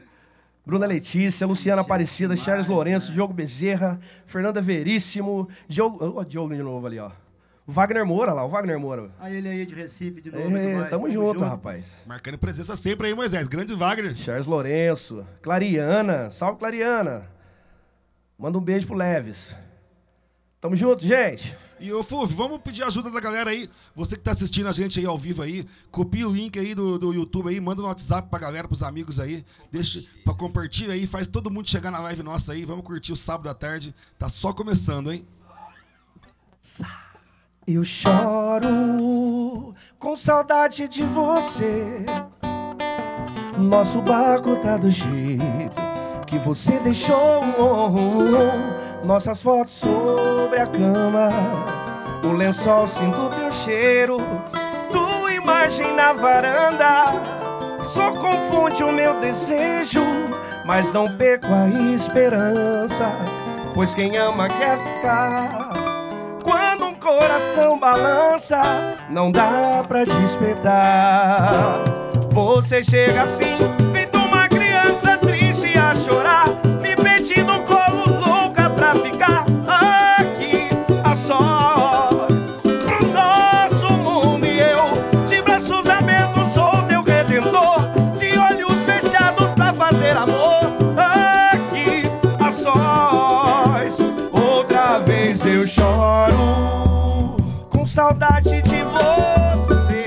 Bruna 0.66 0.88
Letícia, 0.88 1.46
Luciana 1.46 1.84
Aparecida, 1.84 2.36
Charles 2.36 2.66
Lourenço, 2.66 3.12
Diogo 3.12 3.32
Bezerra, 3.32 4.00
Fernanda 4.26 4.60
Veríssimo, 4.60 5.48
Diogo. 5.68 6.00
Ó, 6.04 6.22
o 6.22 6.26
Diogo 6.26 6.56
de 6.56 6.64
novo 6.64 6.88
ali, 6.88 6.98
ó. 6.98 7.12
O 7.70 7.72
Wagner 7.72 8.04
Moura 8.04 8.34
lá, 8.34 8.44
o 8.44 8.50
Wagner 8.50 8.80
Moura. 8.80 9.12
Aí 9.20 9.36
ele 9.38 9.48
aí 9.48 9.64
de 9.64 9.76
Recife 9.76 10.20
de 10.22 10.32
novo. 10.32 10.58
é 10.58 10.60
É, 10.60 10.72
demais, 10.72 10.90
tamo, 10.90 11.08
junto, 11.08 11.40
rapaz. 11.42 11.86
Marcando 12.04 12.36
presença 12.36 12.76
sempre 12.76 13.06
aí, 13.06 13.14
Moisés. 13.14 13.48
Grande 13.48 13.76
Wagner. 13.76 14.16
Charles 14.16 14.48
Lourenço, 14.48 15.24
Clariana, 15.40 16.32
salve 16.32 16.58
Clariana. 16.58 17.30
Manda 18.40 18.58
um 18.58 18.62
beijo 18.62 18.88
pro 18.88 18.96
Leves. 18.96 19.56
Tamo 20.60 20.76
junto, 20.76 21.06
gente. 21.06 21.56
E 21.80 21.94
ô 21.94 22.02
Fulvio, 22.02 22.36
vamos 22.36 22.60
pedir 22.60 22.82
ajuda 22.82 23.12
da 23.12 23.20
galera 23.20 23.52
aí. 23.52 23.70
Você 23.96 24.18
que 24.18 24.24
tá 24.24 24.32
assistindo 24.32 24.68
a 24.68 24.74
gente 24.74 25.00
aí 25.00 25.06
ao 25.06 25.16
vivo 25.16 25.44
aí, 25.44 25.64
copia 25.92 26.28
o 26.28 26.34
link 26.34 26.58
aí 26.58 26.74
do, 26.74 26.98
do 26.98 27.14
YouTube 27.14 27.50
aí, 27.50 27.60
manda 27.60 27.84
no 27.84 27.88
WhatsApp 27.88 28.30
pra 28.32 28.40
galera, 28.40 28.68
pros 28.68 28.82
amigos 28.82 29.20
aí. 29.20 29.46
Deixa 29.72 30.04
pra 30.26 30.34
compartilhar 30.34 30.96
aí, 30.96 31.06
faz 31.06 31.28
todo 31.28 31.52
mundo 31.52 31.70
chegar 31.70 31.92
na 31.92 32.00
live 32.00 32.24
nossa 32.24 32.52
aí. 32.52 32.66
Vamos 32.66 32.84
curtir 32.84 33.12
o 33.12 33.16
sábado 33.16 33.48
à 33.48 33.54
tarde. 33.54 33.94
Tá 34.18 34.28
só 34.28 34.52
começando, 34.54 35.12
hein? 35.12 35.24
Eu 37.72 37.84
choro 37.84 39.76
com 40.00 40.16
saudade 40.16 40.88
de 40.88 41.04
você. 41.04 42.04
Nosso 43.56 44.02
barco 44.02 44.56
tá 44.56 44.76
do 44.76 44.90
jeito 44.90 45.80
que 46.26 46.40
você 46.40 46.80
deixou. 46.80 47.44
Nossas 49.04 49.40
fotos 49.44 49.74
sobre 49.74 50.60
a 50.60 50.66
cama. 50.66 51.30
O 52.24 52.32
lençol 52.32 52.88
sinto 52.88 53.30
teu 53.38 53.52
cheiro. 53.52 54.18
Tua 54.92 55.32
imagem 55.32 55.96
na 55.96 56.12
varanda. 56.12 57.14
Só 57.82 58.12
confunde 58.14 58.84
o 58.84 58.92
meu 58.92 59.22
desejo. 59.22 60.02
Mas 60.66 60.92
não 60.92 61.06
perco 61.16 61.46
a 61.46 61.70
esperança. 61.94 63.12
Pois 63.76 63.94
quem 63.94 64.18
ama 64.18 64.50
quer 64.50 64.76
ficar. 64.80 65.69
Coração 67.10 67.80
balança, 67.80 68.62
não 69.10 69.32
dá 69.32 69.84
pra 69.88 70.06
despertar. 70.06 71.80
Você 72.30 72.84
chega 72.84 73.24
assim, 73.24 73.58
feito 73.92 74.20
uma 74.20 74.48
criança 74.48 75.18
triste 75.18 75.76
a 75.76 75.96
chorar, 75.96 76.50
me 76.80 76.96
pedindo 76.96 77.52
um 77.52 77.66
colo 77.66 78.20
louca 78.20 78.70
pra 78.70 78.94
ficar 78.94 79.44
aqui 79.68 80.70
a 81.04 81.16
sós. 81.16 82.30
Nosso 83.12 83.92
mundo 83.92 84.46
e 84.46 84.60
eu, 84.60 85.26
de 85.26 85.42
braços 85.42 85.90
abertos, 85.90 86.50
sou 86.50 86.84
teu 86.88 87.02
redentor, 87.02 87.90
de 88.18 88.38
olhos 88.38 88.84
fechados 88.84 89.50
pra 89.56 89.74
fazer 89.74 90.16
amor 90.16 90.62
aqui 90.96 92.04
a 92.40 92.52
sós. 92.52 93.98
Outra 94.32 95.00
vez 95.00 95.44
eu 95.44 95.66
choro 95.66 96.89
com 97.80 97.86
saudade 97.86 98.62
de 98.62 98.84
você. 98.84 100.06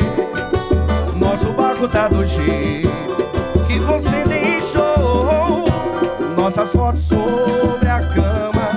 Nosso 1.16 1.50
barco 1.54 1.88
tá 1.88 2.06
do 2.06 2.26
jeito 2.26 2.90
que 3.66 3.78
você 3.78 4.24
deixou. 4.24 5.64
Nossas 6.36 6.70
fotos 6.70 7.04
sobre 7.04 7.88
a 7.88 8.00
cama. 8.00 8.68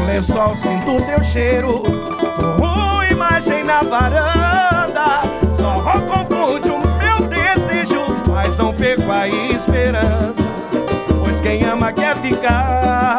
O 0.00 0.06
lençol 0.06 0.54
sinto 0.54 1.04
teu 1.04 1.20
cheiro. 1.20 1.80
Tua 1.80 3.08
imagem 3.10 3.64
na 3.64 3.82
varanda. 3.82 5.22
Só 5.56 6.00
confunde 6.02 6.70
o 6.70 6.78
meu 6.78 7.26
desejo, 7.26 8.02
mas 8.28 8.56
não 8.56 8.72
perco 8.72 9.10
a 9.10 9.26
esperança. 9.26 10.44
Pois 11.20 11.40
quem 11.40 11.64
ama 11.64 11.92
quer 11.92 12.16
ficar. 12.18 13.18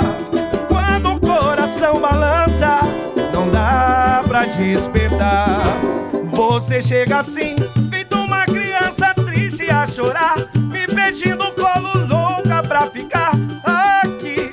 Você 6.32 6.82
chega 6.82 7.20
assim, 7.20 7.56
feito 7.90 8.16
uma 8.16 8.46
criança 8.46 9.14
triste 9.14 9.70
a 9.70 9.86
chorar, 9.86 10.38
me 10.56 10.88
pedindo 10.88 11.52
colo 11.54 12.06
louca 12.08 12.62
pra 12.62 12.88
ficar 12.88 13.32
aqui 13.64 14.52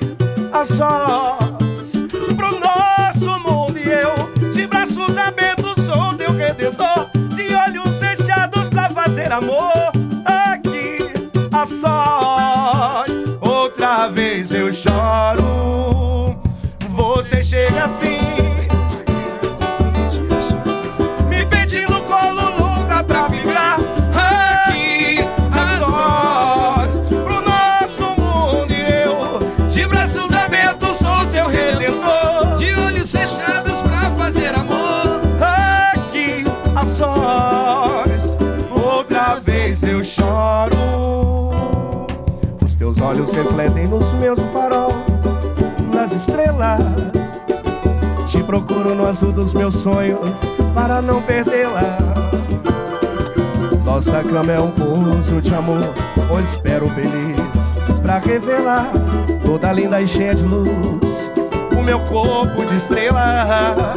a 0.52 0.64
sós. 0.64 1.92
Pro 2.36 2.58
nosso 2.58 3.40
mundo 3.40 3.78
e 3.78 3.88
eu, 3.88 4.50
de 4.52 4.66
braços 4.66 5.16
abertos, 5.16 5.84
sou 5.84 6.14
teu 6.14 6.32
redentor, 6.32 7.10
de 7.34 7.54
olhos 7.54 7.98
fechados 7.98 8.68
pra 8.70 8.90
fazer 8.90 9.30
amor 9.32 9.92
aqui 10.24 10.98
a 11.52 11.66
sós. 11.66 13.10
Outra 13.40 14.08
vez 14.08 14.50
eu 14.52 14.72
choro, 14.72 16.38
você 16.88 17.42
chega 17.42 17.84
assim. 17.84 18.49
Olhos 43.10 43.32
refletem 43.32 43.88
nos 43.88 44.12
meus 44.14 44.38
farol 44.52 44.92
Nas 45.92 46.12
estrelas. 46.12 46.80
Te 48.26 48.40
procuro 48.44 48.94
no 48.94 49.04
azul 49.04 49.32
dos 49.32 49.52
meus 49.52 49.74
sonhos 49.74 50.42
Para 50.72 51.02
não 51.02 51.20
perdê-la. 51.20 51.98
Nossa 53.84 54.22
cama 54.22 54.52
é 54.52 54.60
um 54.60 54.70
pouso 54.70 55.40
de 55.40 55.52
amor 55.52 55.92
Onde 56.30 56.44
espero 56.44 56.88
feliz 56.90 57.74
Pra 58.00 58.18
revelar 58.18 58.86
Toda 59.44 59.72
linda 59.72 60.00
e 60.00 60.06
cheia 60.06 60.34
de 60.34 60.44
luz 60.44 61.32
O 61.76 61.82
meu 61.82 61.98
corpo 62.00 62.64
de 62.64 62.76
estrela. 62.76 63.96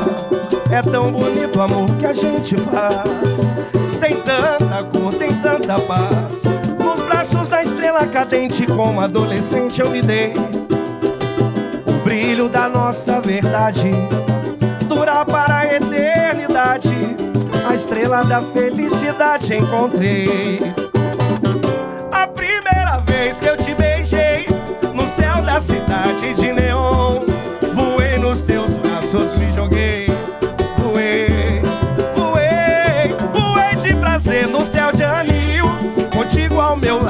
É 0.71 0.81
tão 0.81 1.11
bonito 1.11 1.59
o 1.59 1.61
amor 1.61 1.87
que 1.99 2.05
a 2.07 2.13
gente 2.13 2.57
faz. 2.57 3.53
Tem 3.99 4.15
tanta 4.21 4.83
cor, 4.85 5.13
tem 5.13 5.31
tanta 5.35 5.79
paz 5.81 6.52
cadente 8.11 8.65
Como 8.65 8.99
adolescente 8.99 9.81
eu 9.81 9.89
me 9.89 10.01
dei. 10.01 10.33
O 11.85 12.03
brilho 12.03 12.49
da 12.49 12.67
nossa 12.67 13.21
verdade 13.21 13.91
Dura 14.87 15.25
para 15.25 15.59
a 15.59 15.75
eternidade. 15.75 16.89
A 17.67 17.73
estrela 17.73 18.23
da 18.23 18.41
felicidade 18.41 19.55
encontrei. 19.55 20.59
A 22.11 22.27
primeira 22.27 22.99
vez 22.99 23.39
que 23.39 23.47
eu 23.47 23.57
te 23.57 23.73
beijei 23.73 24.47
no 24.93 25.07
céu 25.07 25.41
da 25.41 25.59
cidade 25.59 26.33
de 26.33 26.51
neon, 26.51 27.22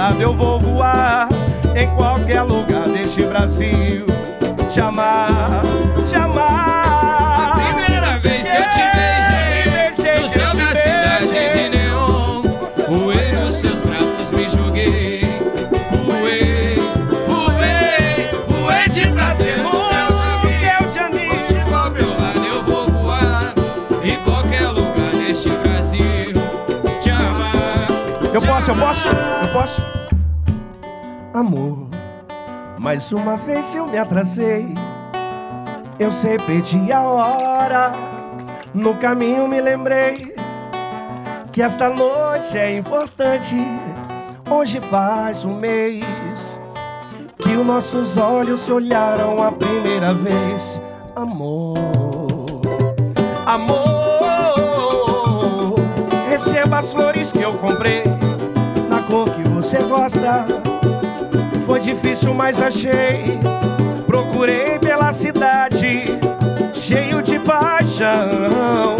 lado 0.04 0.22
eu 0.22 0.34
vou 0.34 0.60
voar 0.60 1.30
em 1.74 1.88
qualquer 1.96 2.42
lugar 2.42 2.90
deste 2.90 3.24
Brasil. 3.24 4.06
Te 4.68 4.82
amar, 4.82 5.64
te 6.06 6.16
amar. 6.16 7.54
A 7.54 7.76
primeira 7.76 8.20
vez 8.20 8.52
que 8.52 8.58
eu 8.58 8.64
te 8.64 8.82
beijei 8.98 10.20
No 10.20 10.30
céu 10.30 10.56
da 10.56 10.76
cidade 10.76 11.54
de 11.54 11.70
neon 11.70 12.42
Voei 12.90 13.32
nos 13.34 13.56
seus 13.56 13.80
braços, 13.80 14.32
me 14.32 14.50
joguei 14.50 15.22
Voei, 15.92 16.76
voei, 17.28 18.30
voei 18.48 18.90
de 18.90 19.08
prazer 19.08 19.58
no 19.60 19.72
céu 19.72 20.08
de 20.42 20.60
céu 20.60 20.90
de 20.90 21.00
anil. 21.00 21.30
Contigo 21.30 21.76
ao 21.76 21.92
meu 21.92 22.10
lado 22.10 22.46
eu 22.46 22.64
vou 22.64 22.88
voar 22.90 23.54
Em 24.04 24.16
qualquer 24.24 24.68
lugar 24.70 25.12
deste 25.12 25.50
Brasil 25.50 26.34
Te 27.00 27.10
amar 27.10 27.88
Eu 28.34 28.42
posso, 28.42 28.72
eu 28.72 28.76
posso, 28.76 29.08
eu 29.08 29.48
posso. 29.54 29.93
Mais 32.94 33.12
uma 33.12 33.36
vez 33.36 33.74
eu 33.74 33.88
me 33.88 33.98
atrasei. 33.98 34.68
Eu 35.98 36.12
sei, 36.12 36.38
perdi 36.38 36.92
a 36.92 37.02
hora. 37.02 37.92
No 38.72 38.96
caminho 38.98 39.48
me 39.48 39.60
lembrei 39.60 40.36
que 41.52 41.64
esta 41.64 41.90
noite 41.90 42.56
é 42.56 42.78
importante. 42.78 43.58
Hoje 44.48 44.80
faz 44.80 45.44
um 45.44 45.56
mês 45.56 46.06
que 47.40 47.58
os 47.58 47.66
nossos 47.66 48.16
olhos 48.16 48.60
se 48.60 48.72
olharam 48.72 49.42
a 49.42 49.52
primeira 49.52 50.14
vez. 50.14 50.80
Amor, 51.16 51.74
amor, 53.48 54.20
receba 56.30 56.78
as 56.78 56.94
flores 56.94 57.32
que 57.32 57.42
eu 57.42 57.58
comprei 57.58 58.04
na 58.88 59.02
cor 59.02 59.28
que 59.32 59.42
você 59.50 59.82
gosta. 59.82 60.46
Foi 61.66 61.80
difícil, 61.80 62.34
mas 62.34 62.62
achei. 62.62 63.40
Procurei 64.06 64.78
pela 64.80 65.12
cidade, 65.14 66.06
cheio 66.74 67.22
de 67.22 67.40
paixão. 67.40 68.98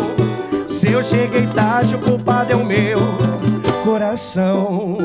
Se 0.66 0.92
eu 0.92 1.04
cheguei 1.04 1.46
tarde, 1.48 1.96
o 1.96 2.00
culpado 2.00 2.52
é 2.52 2.56
o 2.56 2.66
meu 2.66 3.00
coração. 3.84 4.98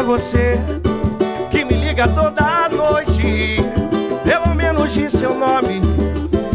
É 0.00 0.02
você 0.02 0.58
que 1.50 1.62
me 1.62 1.74
liga 1.74 2.08
toda 2.08 2.70
noite. 2.70 3.56
Pelo 4.24 4.54
menos 4.54 4.94
diz 4.94 5.12
seu 5.12 5.34
nome, 5.34 5.82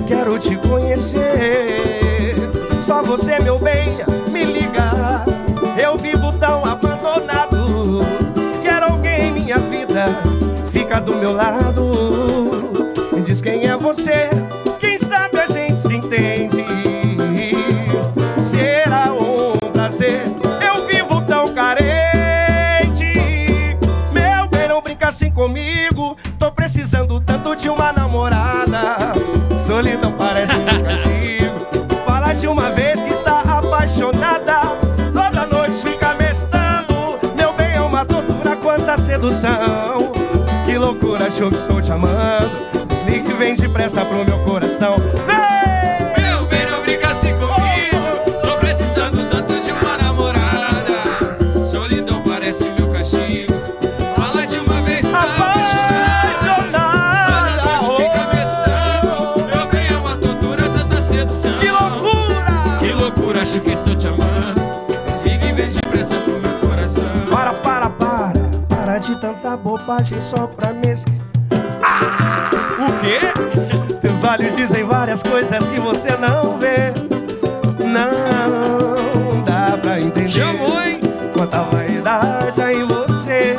quero 0.07 0.39
te 0.39 0.55
conhecer. 0.57 2.35
Só 2.81 3.03
você, 3.03 3.39
meu 3.39 3.59
bem, 3.59 3.97
me 4.31 4.43
liga. 4.43 5.25
Eu 5.77 5.95
vivo 5.95 6.31
tão 6.39 6.65
abandonado. 6.65 8.01
Quero 8.63 8.85
alguém 8.85 9.27
em 9.27 9.31
minha 9.31 9.59
vida, 9.59 10.07
fica 10.71 10.99
do 10.99 11.15
meu 11.15 11.31
lado. 11.31 11.83
Me 13.13 13.21
diz 13.21 13.41
quem 13.41 13.67
é 13.67 13.77
você, 13.77 14.29
comigo. 25.45 26.17
Tô 26.39 26.51
precisando 26.51 27.19
tanto 27.21 27.55
de 27.55 27.69
uma 27.69 27.93
namorada. 27.93 29.13
Solidão 29.51 30.11
parece 30.11 30.55
um 30.55 30.65
castigo. 30.65 31.99
Fala 32.03 32.33
de 32.33 32.47
uma 32.47 32.71
vez 32.71 33.01
que 33.01 33.11
está 33.11 33.41
apaixonada. 33.41 34.61
Toda 35.13 35.45
noite 35.45 35.75
fica 35.83 36.15
mestando. 36.15 37.19
Meu 37.35 37.53
bem, 37.53 37.75
é 37.75 37.81
uma 37.81 38.03
tortura, 38.03 38.55
quanta 38.55 38.97
sedução. 38.97 40.11
Que 40.65 40.77
loucura, 40.77 41.27
achou 41.27 41.51
que 41.51 41.57
estou 41.57 41.79
te 41.79 41.91
amando. 41.91 42.65
Desligue 42.87 43.33
vem 43.33 43.53
depressa 43.53 44.03
pro 44.03 44.25
meu 44.25 44.39
coração. 44.39 44.95
Vem! 45.27 46.23
Meu 46.23 46.45
bem, 46.47 46.65
não 46.71 46.81
brinca 46.81 47.09
assim 47.09 47.33
comigo. 47.33 47.94
Só 70.19 70.45
pra 70.45 70.73
me 70.73 70.91
esquecer. 70.91 71.21
O 72.77 72.99
quê? 72.99 73.95
Teus 74.01 74.23
olhos 74.23 74.55
dizem 74.55 74.83
várias 74.83 75.23
coisas 75.23 75.67
que 75.69 75.79
você 75.79 76.17
não 76.17 76.57
vê. 76.57 76.91
Não 77.79 79.41
dá 79.43 79.77
pra 79.81 79.99
entender. 79.99 80.27
Chamou, 80.27 80.81
hein? 80.81 80.99
Quanta 81.33 81.61
vaidade 81.63 82.61
há 82.61 82.73
em 82.73 82.85
você. 82.85 83.55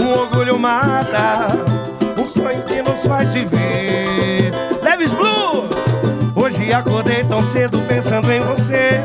Um 0.00 0.10
orgulho 0.12 0.58
mata. 0.58 1.48
Um 2.18 2.24
sonho 2.24 2.62
que 2.62 2.80
nos 2.80 3.04
faz 3.04 3.34
viver. 3.34 4.52
Leves 4.82 5.12
Blue! 5.12 5.68
Hoje 6.34 6.72
acordei 6.72 7.24
tão 7.24 7.44
cedo 7.44 7.78
pensando 7.86 8.32
em 8.32 8.40
você. 8.40 9.02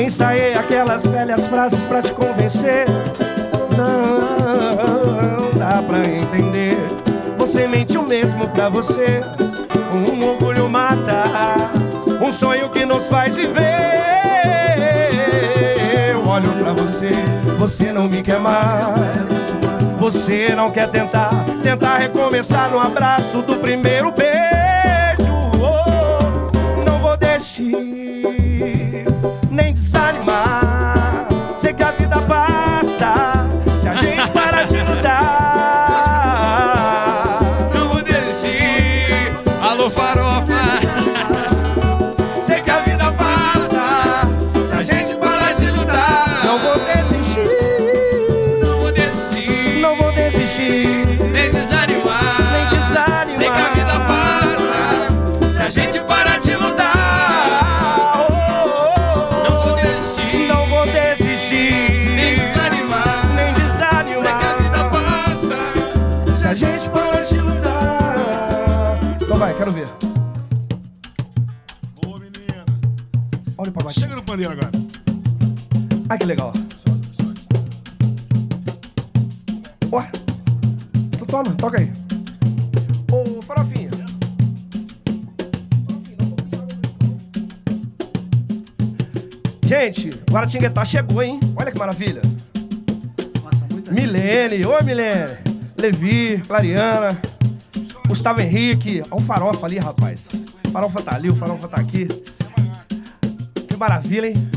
Ensaiei 0.00 0.54
aquelas 0.54 1.04
velhas 1.04 1.48
frases 1.48 1.84
pra 1.84 2.00
te 2.00 2.12
convencer. 2.12 2.86
Não 3.76 4.05
dá 5.76 5.82
pra 5.82 5.98
entender. 5.98 6.78
Você 7.36 7.66
mentiu 7.66 8.02
mesmo 8.02 8.48
pra 8.48 8.70
você. 8.70 9.22
Um 9.92 10.26
orgulho 10.26 10.70
mata. 10.70 11.24
Um 12.24 12.32
sonho 12.32 12.70
que 12.70 12.86
nos 12.86 13.08
faz 13.08 13.36
viver. 13.36 13.62
Eu 16.10 16.26
olho 16.26 16.50
pra 16.52 16.72
você, 16.72 17.10
você 17.58 17.92
não 17.92 18.08
me 18.08 18.22
quer 18.22 18.40
mais. 18.40 18.96
Você 19.98 20.54
não 20.54 20.70
quer 20.70 20.88
tentar, 20.88 21.44
tentar 21.62 21.98
recomeçar 21.98 22.70
no 22.70 22.78
abraço 22.80 23.42
do 23.42 23.56
primeiro 23.56 24.10
beijo. 24.12 24.45
Pandeiro 74.36 74.52
agora. 74.52 74.70
Ai, 76.10 76.18
que 76.18 76.26
legal. 76.26 76.52
Ué. 79.90 80.10
Então 81.06 81.26
toma, 81.26 81.54
toca 81.56 81.78
aí. 81.78 81.90
Ô, 83.10 83.40
farofinha. 83.40 83.90
Gente, 89.62 90.10
Guaratinguetá 90.30 90.84
chegou, 90.84 91.22
hein? 91.22 91.40
Olha 91.56 91.72
que 91.72 91.78
maravilha. 91.78 92.20
Milene, 93.90 94.66
oi 94.66 94.82
Milene. 94.82 95.38
Levi, 95.80 96.42
Clariana, 96.46 97.18
Gustavo 98.06 98.40
Henrique. 98.42 99.02
Olha 99.10 99.22
o 99.22 99.24
farofa 99.24 99.66
ali, 99.66 99.78
rapaz. 99.78 100.28
O 100.66 100.70
farofa 100.70 101.02
tá 101.02 101.14
ali, 101.14 101.30
o 101.30 101.34
farofa 101.34 101.68
tá 101.68 101.78
aqui. 101.78 102.06
Que 103.76 103.80
maravilha, 103.80 104.28
hein? 104.28 104.50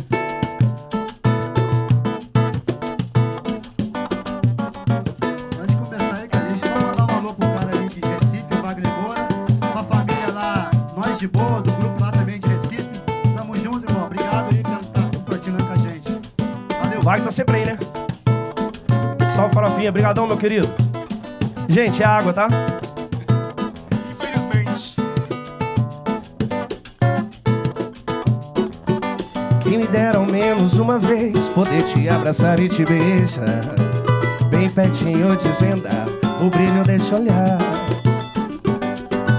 Antes 5.61 5.75
de 5.75 5.81
começar 5.81 6.15
aí, 6.15 6.27
cara, 6.29 6.45
deixa 6.45 6.65
eu 6.65 6.71
só 6.71 6.79
mandar 6.79 7.05
um 7.05 7.17
alô 7.17 7.33
pro 7.33 7.49
cara 7.49 7.69
ali 7.69 7.89
de 7.89 7.99
Recife, 7.99 8.53
o 8.53 8.61
Wagner 8.61 8.87
Moura. 9.01 9.27
Com 9.73 9.77
a 9.77 9.83
família 9.83 10.31
lá, 10.33 10.71
nós 10.95 11.19
de 11.19 11.27
boa, 11.27 11.61
do 11.61 11.69
grupo 11.73 11.99
lá 11.99 12.13
também 12.13 12.39
de 12.39 12.47
Recife. 12.47 12.87
Tamo 13.35 13.57
junto, 13.57 13.85
irmão. 13.89 14.05
Obrigado 14.05 14.55
aí 14.55 14.63
pelo 14.63 14.79
estar 14.79 15.11
compartilhando 15.13 15.67
com 15.67 15.73
a 15.73 15.77
gente. 15.79 16.21
Valeu. 16.81 17.01
Wagner 17.01 17.25
tá 17.25 17.31
sempre 17.31 17.57
aí, 17.57 17.65
né? 17.65 17.77
Salve, 19.35 19.53
farofinha. 19.53 19.89
Obrigadão, 19.89 20.27
meu 20.27 20.37
querido. 20.37 20.69
Gente, 21.67 22.01
é 22.01 22.05
água, 22.05 22.31
tá? 22.31 22.47
Quem 29.69 29.77
me 29.77 29.85
dera 29.85 30.17
ao 30.17 30.25
menos 30.25 30.79
uma 30.79 30.97
vez 30.97 31.47
poder 31.47 31.83
te 31.83 32.09
abraçar 32.09 32.59
e 32.59 32.67
te 32.67 32.83
beijar. 32.83 33.61
Bem 34.49 34.67
pertinho 34.67 35.35
desvendar 35.35 36.07
o 36.41 36.49
brilho 36.49 36.83
desse 36.83 37.13
olhar. 37.13 37.59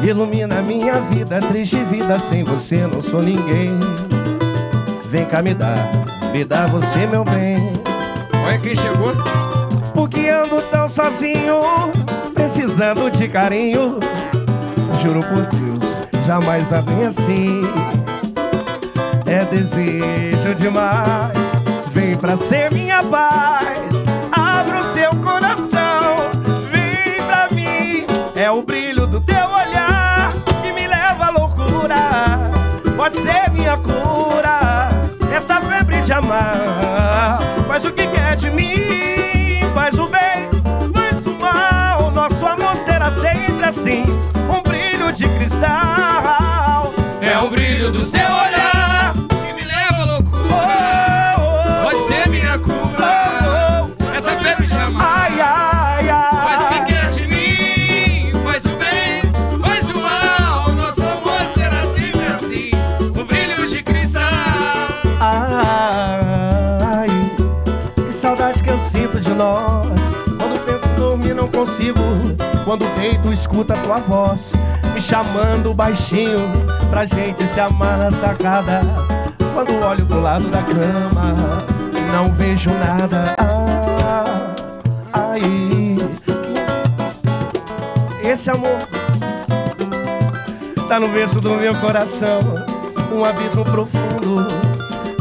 Ilumina 0.00 0.62
minha 0.62 1.00
vida, 1.00 1.40
triste 1.40 1.82
vida, 1.82 2.16
sem 2.20 2.44
você 2.44 2.86
não 2.86 3.02
sou 3.02 3.20
ninguém. 3.20 3.70
Vem 5.08 5.24
cá 5.24 5.42
me 5.42 5.52
dar, 5.52 5.90
me 6.32 6.44
dá 6.44 6.64
você 6.68 7.08
meu 7.08 7.24
bem. 7.24 7.72
Olha 8.46 8.58
quem 8.60 8.76
chegou. 8.76 9.12
Porque 9.92 10.28
ando 10.28 10.62
tão 10.70 10.88
sozinho, 10.88 11.60
precisando 12.32 13.10
de 13.10 13.26
carinho. 13.26 13.98
Juro 15.02 15.24
por 15.24 15.44
Deus, 15.46 16.02
jamais 16.24 16.72
amei 16.72 17.06
assim. 17.06 17.62
É 19.30 19.44
desejo 19.44 20.56
demais, 20.56 21.38
vem 21.86 22.16
pra 22.16 22.36
ser 22.36 22.68
minha 22.72 23.00
paz. 23.04 24.02
Abra 24.32 24.80
o 24.80 24.82
seu 24.82 25.10
coração, 25.22 26.16
vem 26.68 27.24
pra 27.24 27.46
mim. 27.52 28.06
É 28.34 28.50
o 28.50 28.60
brilho 28.60 29.06
do 29.06 29.20
teu 29.20 29.46
olhar 29.48 30.32
que 30.60 30.72
me 30.72 30.84
leva 30.84 31.26
à 31.26 31.30
loucura. 31.30 32.50
Pode 32.96 33.20
ser 33.20 33.48
minha 33.52 33.76
cura, 33.76 34.88
esta 35.32 35.60
febre 35.60 36.02
de 36.02 36.12
amar. 36.12 37.38
Faz 37.68 37.84
o 37.84 37.92
que 37.92 38.08
quer 38.08 38.34
de 38.34 38.50
mim, 38.50 39.60
faz 39.72 39.96
o 39.96 40.08
bem, 40.08 40.50
faz 40.92 41.24
o 41.24 41.38
mal. 41.38 42.10
Nosso 42.10 42.44
amor 42.44 42.74
será 42.74 43.12
sempre 43.12 43.64
assim, 43.64 44.04
um 44.52 44.60
brilho 44.60 45.12
de 45.12 45.28
cristal. 45.38 46.92
É 47.22 47.38
o 47.38 47.48
brilho 47.48 47.92
do 47.92 48.02
seu 48.02 48.20
olhar 48.20 48.69
sinto 68.90 69.20
de 69.20 69.30
nós. 69.30 69.86
Quando 70.36 70.64
penso 70.64 70.88
em 70.88 70.94
dormir, 70.96 71.34
não 71.34 71.46
consigo. 71.46 72.00
Quando 72.64 72.84
deito, 72.96 73.32
escuta 73.32 73.76
tua 73.76 73.98
voz 73.98 74.52
me 74.92 75.00
chamando 75.00 75.72
baixinho 75.72 76.40
pra 76.90 77.04
gente 77.04 77.46
se 77.46 77.60
amar 77.60 77.98
na 77.98 78.10
sacada. 78.10 78.80
Quando 79.54 79.72
olho 79.84 80.04
pro 80.06 80.20
lado 80.20 80.48
da 80.48 80.62
cama, 80.62 81.64
não 82.12 82.32
vejo 82.32 82.70
nada. 82.72 83.36
Ah, 83.38 84.54
ai, 85.12 85.96
esse 88.24 88.50
amor 88.50 88.78
tá 90.88 90.98
no 90.98 91.08
berço 91.08 91.40
do 91.40 91.50
meu 91.50 91.74
coração, 91.76 92.40
um 93.12 93.24
abismo 93.24 93.64
profundo. 93.64 94.46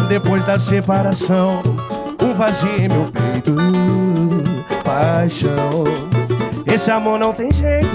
Depois 0.07 0.43
da 0.43 0.57
separação, 0.57 1.61
um 2.23 2.33
vazio 2.33 2.75
em 2.75 2.87
meu 2.87 3.03
peito, 3.03 3.18
paixão. 4.83 5.83
Esse 6.65 6.91
amor 6.91 7.19
não 7.19 7.33
tem 7.33 7.51
jeito, 7.51 7.87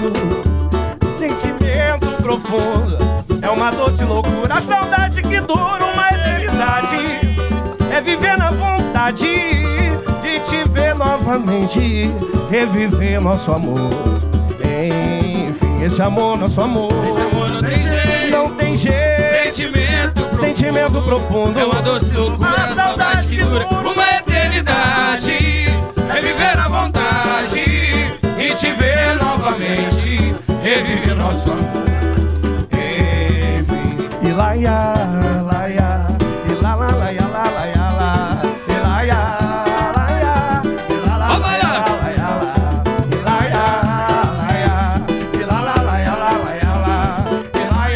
sentimento 1.17 2.07
profundo. 2.21 2.97
É 3.41 3.49
uma 3.49 3.71
doce 3.71 4.03
loucura, 4.03 4.59
saudade 4.59 5.21
que 5.21 5.39
dura 5.41 5.85
uma 5.93 6.07
eternidade. 6.09 6.97
É 7.91 8.01
viver 8.01 8.37
na 8.37 8.51
vontade 8.51 9.27
de 10.21 10.39
te 10.39 10.67
ver 10.69 10.95
novamente, 10.95 12.09
reviver 12.49 13.21
nosso 13.21 13.51
amor. 13.51 13.79
Enfim, 15.47 15.83
esse 15.83 16.01
amor, 16.01 16.37
nosso 16.37 16.59
amor, 16.61 16.91
Esse 17.05 17.21
amor 17.21 17.49
não 17.49 17.61
tem 17.61 17.77
jeito, 17.77 18.31
não 18.31 18.49
tem 18.49 18.75
jeito. 18.75 19.45
sentimento 19.45 20.13
profundo. 20.13 20.35
Sentimento 20.39 21.01
profundo. 21.03 21.59
É 21.59 21.65
uma 21.65 21.81
doce 21.81 22.13
loucura, 22.13 22.49
a 22.49 22.75
saudade 22.75 23.27
que 23.27 23.43
dura 23.43 23.65
reviver 30.75 31.15
nosso 31.15 31.51
amor. 31.51 31.85
Enfim. 32.71 34.27
E 34.27 34.31
lá, 34.33 34.55
ia, 34.55 34.93
lá, 35.43 35.69
ia, 35.69 36.07
e 36.49 36.53
lá, 36.61 36.75
lá, 36.75 36.87
lá, 36.87 37.13
ia, 37.13 37.21
lá, 37.21 37.43
lá, 37.43 37.49
lá, 37.49 37.67
e 37.67 37.77
lá, 37.77 37.91
lá, 37.91 38.41
e 38.67 38.73
lá, 38.83 39.01
lá, 39.07 39.27
lá, 39.95 40.11
lá, 40.11 40.35
lá, 40.35 40.51
e 40.75 41.01
lá, 43.23 43.41
lá, 44.35 44.51
e 45.33 45.43
lá, 45.45 45.59
lá, 45.61 45.75
lá, 45.81 45.95
lá, 45.95 46.19
lá, 46.19 46.33
lá, 46.35 46.55
e 46.55 46.65
lá, 46.65 47.87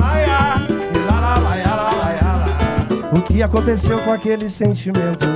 lá, 0.00 0.12
e 0.16 0.26
lá, 0.26 0.46
lá, 1.08 1.36
lá, 1.38 1.54
lá, 1.56 1.76
lá, 1.76 2.32
lá. 2.32 2.48
O 3.12 3.20
que 3.22 3.42
aconteceu 3.42 3.98
com 4.00 4.12
aquele 4.12 4.48
sentimento? 4.48 5.26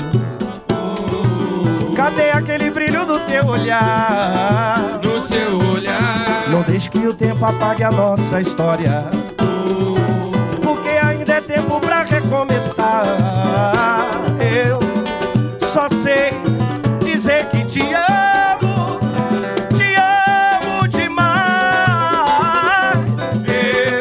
Cadê 1.94 2.30
aquele 2.30 2.65
do 3.16 3.20
teu 3.26 3.46
olhar? 3.46 5.00
No 5.02 5.20
seu 5.20 5.58
olhar, 5.72 6.44
Não 6.48 6.62
deixe 6.62 6.90
que 6.90 6.98
o 6.98 7.14
tempo 7.14 7.44
apague 7.44 7.82
a 7.82 7.90
nossa 7.90 8.40
história. 8.40 9.04
Porque 10.62 10.88
ainda 10.90 11.34
é 11.34 11.40
tempo 11.40 11.80
pra 11.80 12.02
recomeçar. 12.02 13.04
Eu 14.40 14.78
só 15.66 15.88
sei 15.88 16.32
dizer 17.00 17.46
que 17.48 17.64
te 17.64 17.80
amo, 17.80 19.00
te 19.74 19.94
amo 19.96 20.86
demais. 20.88 21.36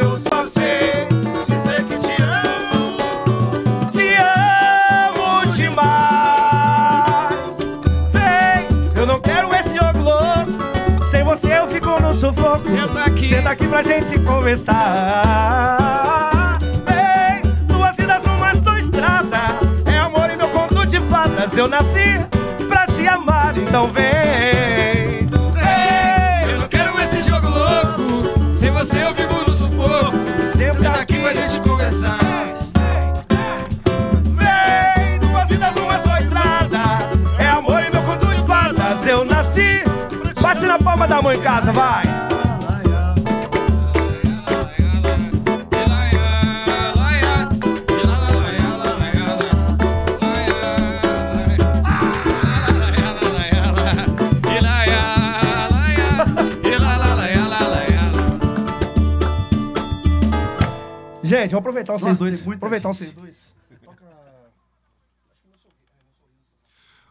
Eu 0.02 0.18
só 0.18 0.44
sei 0.44 1.08
dizer 1.48 1.84
que 1.86 1.98
te 2.00 2.22
amo, 2.22 2.98
te 3.90 4.16
amo 4.16 5.46
demais. 5.52 6.35
Sufoco. 12.26 12.64
Senta 12.64 13.04
aqui. 13.04 13.30
Senta 13.30 13.50
aqui 13.50 13.68
pra 13.68 13.82
gente 13.84 14.18
conversar. 14.20 14.78
Vem, 16.86 17.42
duas 17.68 17.96
vidas, 17.96 18.24
uma 18.26 18.54
só 18.56 18.78
estrada. 18.78 19.38
É 19.86 19.98
amor 20.00 20.30
e 20.32 20.36
meu 20.36 20.48
conto 20.50 20.86
de 20.86 21.00
fadas. 21.02 21.56
Eu 21.58 21.68
nasci 21.68 22.20
pra 22.68 22.88
te 22.88 23.08
amar, 23.08 23.58
então 23.58 23.88
vem. 23.88 25.30
Vem, 25.54 26.52
eu 26.52 26.60
não 26.60 26.68
quero 26.68 27.00
esse 27.02 27.22
jogo 27.22 27.48
louco. 27.48 28.56
Sem 28.56 28.72
você 28.72 29.04
eu 29.04 29.14
vivo 29.14 29.44
no 29.48 29.54
sufoco. 29.54 30.18
senta 30.56 30.76
Senta 30.78 31.02
aqui 31.02 31.20
pra 31.20 31.34
gente 31.34 31.60
conversar. 31.62 32.25
Palma 41.06 41.08
da 41.08 41.22
mão 41.22 41.34
em 41.34 41.42
casa, 41.42 41.72
vai. 41.72 42.04
Gente, 61.24 61.52
vamos 61.52 61.62
aproveitar 61.62 61.94
vocês 61.94 62.20
dois. 62.20 62.48
Aproveitar 62.48 62.94
gente. 62.94 62.98
vocês 62.98 63.14
dois. 63.14 63.25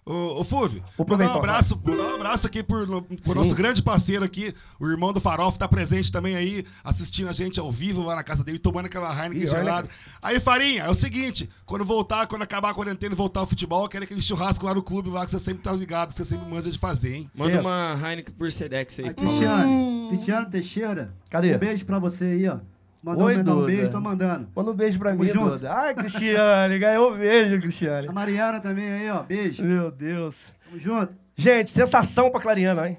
Ô, 0.06 0.40
ô 0.40 0.44
Fúvio, 0.44 0.84
Vou 0.98 1.06
mandar 1.08 1.34
um 1.34 1.38
abraço, 1.38 1.80
mandar 1.82 2.02
um 2.04 2.14
abraço 2.16 2.46
aqui 2.46 2.62
por, 2.62 2.86
no- 2.86 3.00
por 3.02 3.34
nosso 3.34 3.54
grande 3.54 3.80
parceiro 3.82 4.22
aqui, 4.22 4.54
o 4.78 4.86
irmão 4.86 5.14
do 5.14 5.20
Farofa, 5.20 5.58
tá 5.58 5.66
presente 5.66 6.12
também 6.12 6.36
aí, 6.36 6.62
assistindo 6.84 7.28
a 7.30 7.32
gente 7.32 7.58
ao 7.58 7.72
vivo 7.72 8.02
lá 8.02 8.14
na 8.14 8.22
casa 8.22 8.44
dele, 8.44 8.58
tomando 8.58 8.84
aquela 8.84 9.08
Heineken 9.10 9.42
Ih, 9.44 9.48
olha 9.48 9.56
gelada. 9.64 9.88
Aí, 10.20 10.38
Farinha, 10.38 10.82
é 10.82 10.90
o 10.90 10.94
seguinte, 10.94 11.48
quando 11.64 11.86
voltar, 11.86 12.26
quando 12.26 12.42
acabar 12.42 12.68
a 12.70 12.74
quarentena 12.74 13.14
e 13.14 13.16
voltar 13.16 13.40
ao 13.40 13.46
futebol, 13.46 13.84
eu 13.84 13.88
quero 13.88 14.04
aquele 14.04 14.20
churrasco 14.20 14.66
lá 14.66 14.74
no 14.74 14.82
clube 14.82 15.08
lá 15.08 15.24
que 15.24 15.30
você 15.30 15.38
sempre 15.38 15.62
tá 15.62 15.72
ligado, 15.72 16.08
que 16.08 16.14
você 16.14 16.24
sempre 16.26 16.46
manja 16.50 16.70
de 16.70 16.78
fazer, 16.78 17.14
hein? 17.14 17.30
Manda 17.34 17.52
Isso. 17.52 17.60
uma 17.62 17.98
Heineken 18.02 18.34
por 18.34 18.52
Sedex 18.52 18.98
aí. 18.98 19.06
Aí. 19.06 19.14
Cristiano, 19.14 20.08
Cristiano 20.08 20.50
Teixeira. 20.50 21.14
Cadê? 21.30 21.54
Um 21.54 21.58
beijo 21.58 21.86
pra 21.86 21.98
você 21.98 22.24
aí, 22.26 22.46
ó. 22.48 22.58
Mandou 23.04 23.26
Oi, 23.26 23.36
um 23.36 23.66
beijo, 23.66 23.90
tô 23.90 24.00
mandando. 24.00 24.48
Manda 24.56 24.70
um 24.70 24.74
beijo 24.74 24.98
pra 24.98 25.10
Tamo 25.10 25.24
mim, 25.24 25.28
junto. 25.28 25.50
Duda. 25.50 25.74
Ai, 25.74 25.94
Cristiane, 25.94 26.78
ganhou 26.80 27.12
um 27.12 27.18
beijo, 27.18 27.60
Cristiane. 27.60 28.08
A 28.08 28.12
Mariana 28.12 28.60
também 28.60 28.90
aí, 28.90 29.10
ó. 29.10 29.22
Beijo. 29.24 29.62
Meu 29.62 29.90
Deus. 29.90 30.54
Tamo 30.64 30.80
junto. 30.80 31.14
Gente, 31.36 31.68
sensação 31.68 32.30
pra 32.30 32.40
Clariana, 32.40 32.88
hein? 32.88 32.96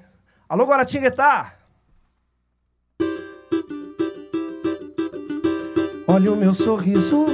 Alô, 0.48 0.64
Guaratinguetá? 0.64 1.54
Olha 6.06 6.32
o 6.32 6.36
meu 6.36 6.54
sorriso 6.54 7.26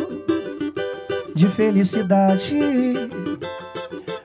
de 1.34 1.48
felicidade. 1.48 2.58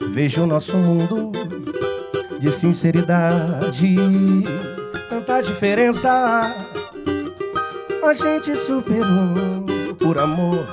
Vejo 0.09 0.43
o 0.43 0.47
nosso 0.47 0.77
mundo 0.77 1.33
de 2.39 2.49
sinceridade. 2.49 3.93
Tanta 5.09 5.41
diferença 5.41 6.66
a 8.07 8.13
gente 8.13 8.55
superou 8.55 9.65
por 9.99 10.17
amor, 10.17 10.65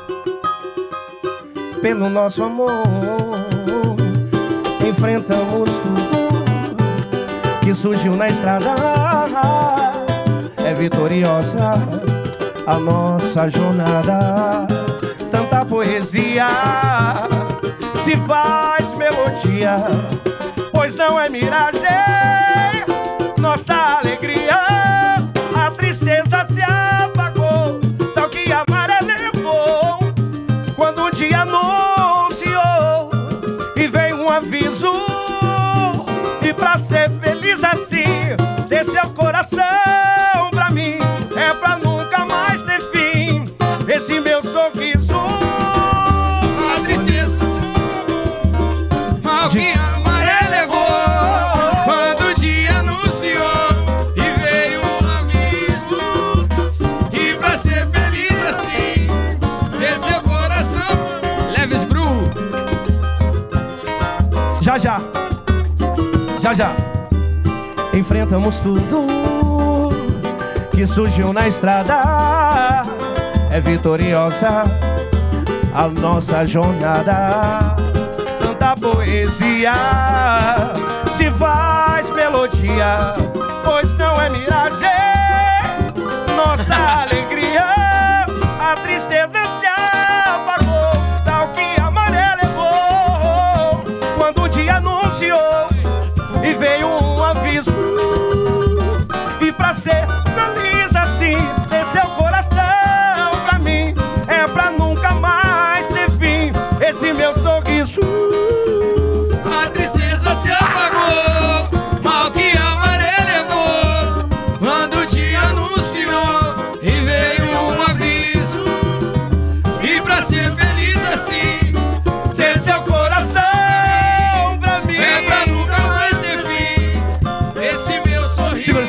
pelo 1.82 2.08
nosso 2.08 2.44
amor. 2.44 2.70
Enfrentamos 4.86 5.68
tudo 5.72 7.60
que 7.60 7.74
surgiu 7.74 8.14
na 8.14 8.28
estrada. 8.28 8.70
É 10.64 10.74
vitoriosa 10.74 11.74
a 12.66 12.78
nossa 12.78 13.48
jornada. 13.48 14.68
Tanta 15.28 15.64
poesia 15.64 16.46
se 17.94 18.16
faz 18.18 18.94
melodia, 18.94 19.78
pois 20.70 20.94
não 20.94 21.18
é 21.18 21.28
miragem 21.28 21.90
nossa 23.38 24.03
seu 38.84 39.08
coração 39.10 39.62
pra 40.50 40.70
mim. 40.70 40.98
É 41.36 41.54
pra 41.54 41.76
nunca 41.76 42.24
mais 42.26 42.62
ter 42.62 42.80
fim. 42.90 43.44
Esse 43.88 44.20
meu 44.20 44.42
sorriso. 44.42 45.03
Enfrentamos 68.04 68.60
tudo 68.60 69.06
que 70.72 70.86
surgiu 70.86 71.32
na 71.32 71.48
estrada. 71.48 72.84
É 73.50 73.58
vitoriosa 73.58 74.64
a 75.72 75.88
nossa 75.88 76.44
jornada. 76.44 77.74
Tanta 78.38 78.76
poesia 78.76 79.72
se 81.08 81.30
faz 81.30 82.10
melodia, 82.10 83.16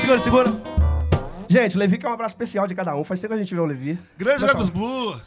segura, 0.06 0.20
segura. 0.20 0.54
Gente, 1.48 1.76
o 1.76 1.80
Levi 1.80 1.98
quer 1.98 2.08
um 2.08 2.14
abraço 2.14 2.34
especial 2.34 2.68
de 2.68 2.76
cada 2.76 2.96
um. 2.96 3.04
Faz 3.04 3.20
tempo 3.20 3.34
que 3.34 3.40
a 3.40 3.44
gente 3.44 3.54
vê 3.54 3.60
o 3.62 3.66
Levi. 3.66 3.98
Grande 4.18 4.40
Pessoal, 4.42 4.58
Leves 4.58 4.70
Blue. 4.70 5.22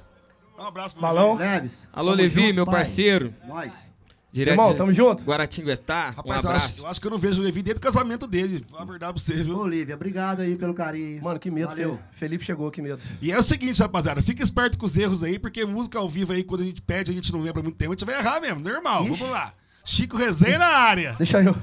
Um 0.58 0.62
abraço 0.66 0.94
pro 0.94 1.02
Balão. 1.02 1.36
Leves. 1.36 1.88
Alô, 1.92 2.10
tamo 2.10 2.22
Levi, 2.22 2.40
junto, 2.42 2.54
meu 2.54 2.64
pai. 2.66 2.74
parceiro. 2.76 3.34
Nós. 3.46 3.86
Direto 4.30 4.54
Irmão, 4.54 4.70
de 4.72 4.76
tamo 4.76 4.92
junto? 4.92 5.24
Guaratinguetá. 5.24 6.12
Um 6.12 6.16
Rapaz, 6.16 6.44
eu 6.44 6.50
abraço. 6.50 6.66
acho, 6.68 6.80
eu 6.82 6.86
acho 6.88 7.00
que 7.00 7.06
eu 7.06 7.10
não 7.10 7.18
vejo 7.18 7.40
o 7.40 7.44
Levi 7.44 7.62
desde 7.62 7.78
o 7.78 7.80
casamento 7.82 8.26
dele. 8.26 8.66
A 8.76 8.84
verdade 8.84 9.12
pra 9.14 9.22
você, 9.22 9.34
viu? 9.42 9.56
Ô, 9.56 9.66
Lívia, 9.66 9.94
obrigado 9.94 10.40
aí 10.42 10.56
pelo 10.58 10.74
carinho. 10.74 11.22
Mano, 11.22 11.38
que 11.40 11.50
medo. 11.50 11.68
Valeu. 11.68 11.96
Fe- 12.12 12.18
Felipe 12.26 12.44
chegou, 12.44 12.70
que 12.70 12.82
medo. 12.82 13.00
E 13.22 13.32
é 13.32 13.38
o 13.38 13.42
seguinte, 13.42 13.80
rapaziada, 13.80 14.20
fica 14.22 14.42
esperto 14.42 14.76
com 14.76 14.84
os 14.84 14.96
erros 14.98 15.22
aí, 15.24 15.38
porque 15.38 15.64
música 15.64 15.98
ao 15.98 16.08
vivo 16.10 16.32
aí, 16.32 16.44
quando 16.44 16.60
a 16.60 16.64
gente 16.64 16.82
pede, 16.82 17.10
a 17.10 17.14
gente 17.14 17.32
não 17.32 17.40
lembra 17.40 17.62
muito 17.62 17.76
tempo, 17.76 17.92
a 17.92 17.94
gente 17.94 18.04
vai 18.04 18.18
errar 18.18 18.38
mesmo, 18.40 18.60
normal. 18.60 19.04
Ixi. 19.06 19.18
Vamos 19.18 19.30
lá. 19.32 19.52
Chico 19.84 20.16
Resenha 20.18 20.58
na 20.58 20.66
área. 20.66 21.14
Deixa 21.16 21.40
eu. 21.42 21.56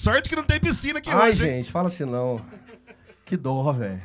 Sorte 0.00 0.30
que 0.30 0.34
não 0.34 0.42
tem 0.42 0.58
piscina 0.58 0.98
aqui 0.98 1.10
Ai, 1.10 1.28
hoje, 1.28 1.42
hein? 1.42 1.56
gente, 1.56 1.70
fala 1.70 1.88
assim 1.88 2.06
não. 2.06 2.40
Que 3.22 3.36
dó, 3.36 3.70
velho. 3.70 4.00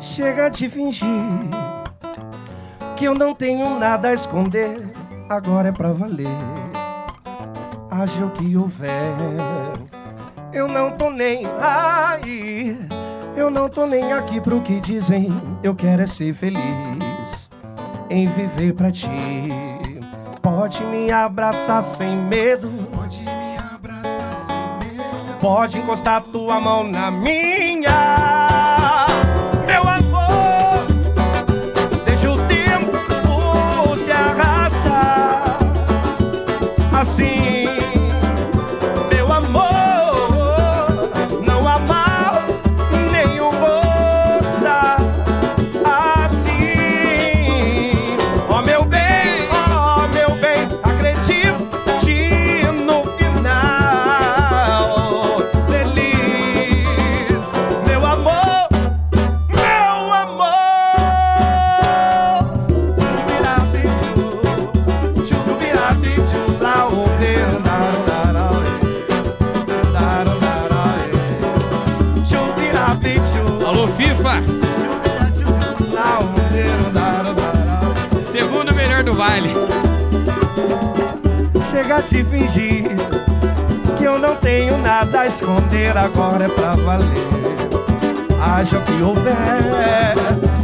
Chega 0.00 0.48
de 0.48 0.68
fingir 0.68 1.06
que 2.96 3.04
eu 3.04 3.14
não 3.14 3.36
tenho 3.36 3.78
nada 3.78 4.08
a 4.08 4.14
esconder. 4.14 4.82
Agora 5.28 5.68
é 5.68 5.72
pra 5.72 5.92
valer. 5.92 6.26
Haja 7.88 8.26
o 8.26 8.32
que 8.32 8.56
houver. 8.56 8.90
Eu 10.52 10.66
não 10.66 10.96
tô 10.96 11.08
nem 11.08 11.46
aí. 11.60 12.76
Eu 13.36 13.48
não 13.48 13.68
tô 13.68 13.86
nem 13.86 14.12
aqui 14.12 14.40
pro 14.40 14.60
que 14.60 14.80
dizem. 14.80 15.28
Eu 15.62 15.76
quero 15.76 16.02
é 16.02 16.06
ser 16.06 16.34
feliz 16.34 17.48
em 18.10 18.26
viver 18.26 18.74
pra 18.74 18.90
ti. 18.90 19.65
Pode 20.46 20.84
me 20.84 21.10
abraçar 21.10 21.82
sem 21.82 22.16
medo. 22.16 22.70
Pode 22.94 23.20
me 23.20 23.56
abraçar 23.74 24.36
sem 24.36 24.56
medo. 24.78 25.38
Pode 25.40 25.76
encostar 25.76 26.22
tua 26.22 26.60
mão 26.60 26.84
na 26.84 27.10
minha. 27.10 28.35
Chega 81.96 81.98
a 81.98 82.02
te 82.02 82.24
fingir 82.24 82.84
que 83.96 84.04
eu 84.04 84.18
não 84.18 84.36
tenho 84.36 84.76
nada 84.78 85.20
a 85.20 85.26
esconder, 85.26 85.96
agora 85.96 86.44
é 86.44 86.48
pra 86.48 86.74
valer. 86.74 87.08
Haja 88.40 88.78
o 88.78 88.82
que 88.82 89.02
houver, 89.02 90.14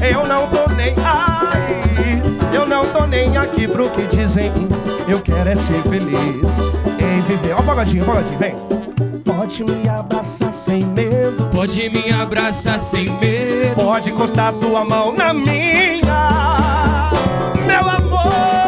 eu 0.03 0.27
não 0.27 0.47
tô 0.49 0.71
nem 0.75 0.95
aí, 0.99 2.23
eu 2.55 2.67
não 2.67 2.87
tô 2.87 3.07
nem 3.07 3.37
aqui 3.37 3.67
pro 3.67 3.89
que 3.91 4.03
dizem. 4.07 4.53
Eu 5.09 5.21
quero 5.21 5.49
é 5.49 5.57
ser 5.57 5.83
feliz 5.85 6.73
em 6.99 7.21
viver. 7.23 7.55
Ó, 7.55 7.61
o 7.61 7.63
pagodinho, 7.63 8.05
pagodinho, 8.05 8.39
vem. 8.39 8.55
Pode 9.25 9.65
me 9.65 9.89
abraçar 9.89 10.53
sem 10.53 10.85
medo, 10.85 11.49
Pode 11.51 11.89
me 11.89 12.13
abraçar 12.13 12.79
sem 12.79 13.09
medo. 13.09 13.75
pode 13.75 14.11
encostar 14.11 14.53
tua 14.53 14.85
mão 14.85 15.13
na 15.13 15.33
minha, 15.33 16.03
meu 17.67 17.89
amor. 17.89 18.62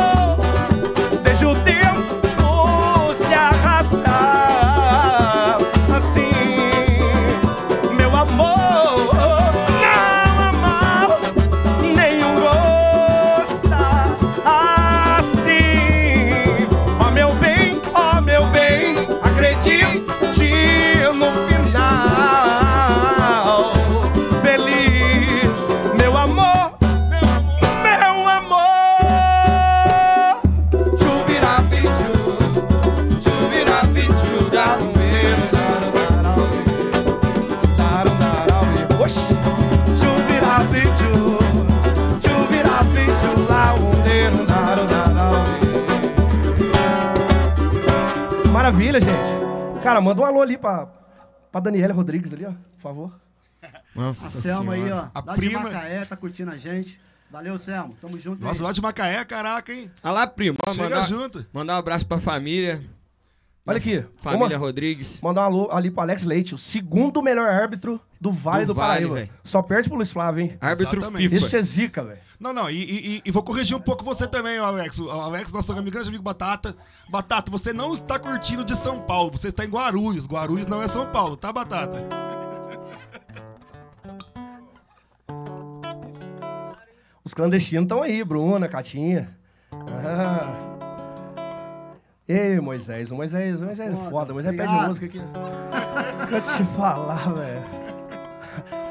Manda 50.05 50.23
um 50.23 50.25
alô 50.25 50.41
ali 50.43 50.57
pra, 50.59 50.87
pra 51.51 51.61
Daniela 51.61 51.93
Rodrigues 51.95 52.33
ali, 52.33 52.45
ó, 52.47 52.51
por 52.53 52.81
favor. 52.81 53.21
Nossa 53.95 54.27
A 54.39 54.41
Selma 54.43 54.75
aí, 54.75 54.91
ó. 54.93 55.09
A 55.15 55.23
lá 55.25 55.35
prima- 55.35 55.59
de 55.59 55.65
Macaé, 55.65 56.05
tá 56.05 56.17
curtindo 56.17 56.51
a 56.51 56.57
gente. 56.57 57.01
Valeu, 57.31 57.59
Selma. 57.59 57.95
Tamo 58.01 58.19
junto 58.19 58.45
Nossa, 58.45 58.61
aí. 58.61 58.67
lá 58.67 58.73
de 58.73 58.81
Macaé, 58.81 59.25
caraca, 59.25 59.73
hein? 59.73 59.91
Olha 60.03 60.13
lá, 60.13 60.27
primo. 60.27 60.57
Ó, 60.67 60.73
Chega 60.73 60.85
mandar, 60.85 61.07
junto. 61.09 61.47
mandar 61.53 61.75
um 61.75 61.79
abraço 61.79 62.07
pra 62.07 62.21
família. 62.21 62.85
Olha 63.67 63.79
aqui. 63.79 64.05
Família 64.19 64.49
vamos 64.49 64.57
Rodrigues. 64.67 65.21
mandar 65.23 65.41
um 65.43 65.45
alô 65.45 65.69
ali 65.73 65.91
pro 65.91 66.03
Alex 66.03 66.23
Leite, 66.25 66.55
o 66.55 66.59
segundo 66.59 67.23
melhor 67.23 67.51
árbitro 67.51 67.99
do 68.25 68.33
Vale 68.33 68.65
do, 68.65 68.69
Do 68.69 68.75
Vale, 68.75 68.89
Paraíba. 69.07 69.15
velho. 69.17 69.31
Só 69.45 69.61
perde 69.61 69.87
pro 69.89 69.97
Luiz 69.99 70.11
Flávio, 70.11 70.41
hein? 70.45 70.57
Árbitro. 70.59 71.03
FIFA. 71.13 71.35
Isso 71.35 71.55
é 71.57 71.63
zica, 71.63 72.03
velho. 72.03 72.19
Não, 72.41 72.55
não, 72.55 72.71
e, 72.71 72.77
e- 73.17 73.23
e 73.23 73.31
vou 73.31 73.43
corrigir 73.43 73.77
um 73.77 73.81
pouco 73.81 74.03
você 74.03 74.27
também, 74.27 74.57
Alex. 74.57 74.99
O 74.99 75.11
Alex, 75.11 75.53
nosso 75.53 75.71
amigo, 75.73 75.91
grande 75.91 76.09
amigo 76.09 76.23
Batata. 76.23 76.75
Batata, 77.11 77.51
você 77.51 77.73
não 77.75 77.93
está 77.93 78.19
curtindo 78.19 78.65
de 78.65 78.75
São 78.77 78.99
Paulo, 78.99 79.31
você 79.31 79.49
está 79.49 79.63
em 79.65 79.69
Guarulhos. 79.69 80.27
Guarulhos 80.27 80.67
não 80.67 80.81
é 80.83 80.89
São 80.89 81.07
Paulo, 81.13 81.37
tá, 81.37 81.53
Batata? 81.53 82.03
Os 87.25 87.33
clandestinos 87.33 87.85
estão 87.85 88.03
aí, 88.03 88.23
Bruna, 88.25 88.69
Catinha. 88.69 89.37
Ah. 89.73 90.73
Ei, 92.29 92.59
Moisés, 92.61 93.11
o 93.11 93.17
Moisés, 93.17 93.61
o 93.61 93.67
Moisés 93.67 93.93
é 93.93 94.11
Foda, 94.11 94.33
Moisés 94.33 94.57
pede 94.57 94.73
música 94.73 95.07
aqui. 95.07 95.19
Eu 96.33 96.41
te 96.41 96.65
falar, 96.77 97.33
velho. 97.35 97.85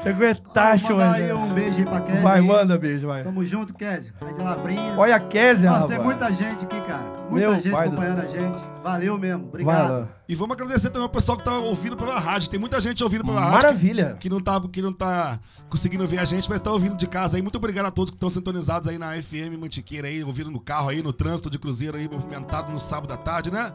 Você 0.04 0.10
aguentaste, 0.10 0.88
Vou 0.88 0.96
mandar 0.98 1.14
aí 1.14 1.32
Moisés. 1.32 1.38
um 1.38 1.54
beijo 1.54 1.78
aí 1.78 1.84
pra 1.86 2.00
Kézia. 2.02 2.20
Vai, 2.20 2.38
aí. 2.38 2.46
manda 2.46 2.76
beijo, 2.78 3.06
vai. 3.06 3.22
Tamo 3.22 3.42
junto, 3.42 3.72
Kézia. 3.72 4.12
Aí 4.20 4.34
de 4.34 4.42
Lavrinhas. 4.42 4.98
Olha 4.98 5.16
a 5.16 5.20
Kézia, 5.20 5.70
Nossa, 5.70 5.80
rapaz. 5.82 5.96
tem 5.96 6.04
muita 6.04 6.30
gente 6.30 6.64
aqui, 6.66 6.80
cara. 6.82 7.04
Muita 7.30 7.48
Meu 7.48 7.58
gente 7.58 7.74
acompanhando 7.74 8.20
a 8.20 8.26
gente. 8.26 8.73
Valeu 8.84 9.18
mesmo. 9.18 9.46
Obrigado. 9.46 9.92
lá. 9.92 10.08
E 10.28 10.34
vamos 10.34 10.54
agradecer 10.54 10.90
também 10.90 11.06
o 11.06 11.10
pessoal 11.10 11.38
que 11.38 11.44
tá 11.44 11.56
ouvindo 11.56 11.96
pela 11.96 12.20
rádio. 12.20 12.50
Tem 12.50 12.60
muita 12.60 12.78
gente 12.82 13.02
ouvindo 13.02 13.24
pela 13.24 13.40
rádio. 13.40 13.54
Maravilha. 13.54 14.16
Que 14.20 14.28
não, 14.28 14.40
tá, 14.40 14.60
que 14.70 14.82
não 14.82 14.92
tá 14.92 15.40
conseguindo 15.70 16.06
ver 16.06 16.18
a 16.18 16.24
gente, 16.26 16.50
mas 16.50 16.60
tá 16.60 16.70
ouvindo 16.70 16.94
de 16.94 17.06
casa 17.06 17.38
aí. 17.38 17.42
Muito 17.42 17.56
obrigado 17.56 17.86
a 17.86 17.90
todos 17.90 18.10
que 18.10 18.16
estão 18.16 18.28
sintonizados 18.28 18.86
aí 18.86 18.98
na 18.98 19.12
FM 19.12 19.58
Mantiqueira 19.58 20.06
aí, 20.08 20.22
ouvindo 20.22 20.50
no 20.50 20.60
carro 20.60 20.90
aí, 20.90 21.02
no 21.02 21.14
trânsito 21.14 21.48
de 21.48 21.58
Cruzeiro 21.58 21.96
aí, 21.96 22.06
movimentado 22.06 22.70
no 22.70 22.78
sábado 22.78 23.10
à 23.14 23.16
tarde, 23.16 23.50
né? 23.50 23.72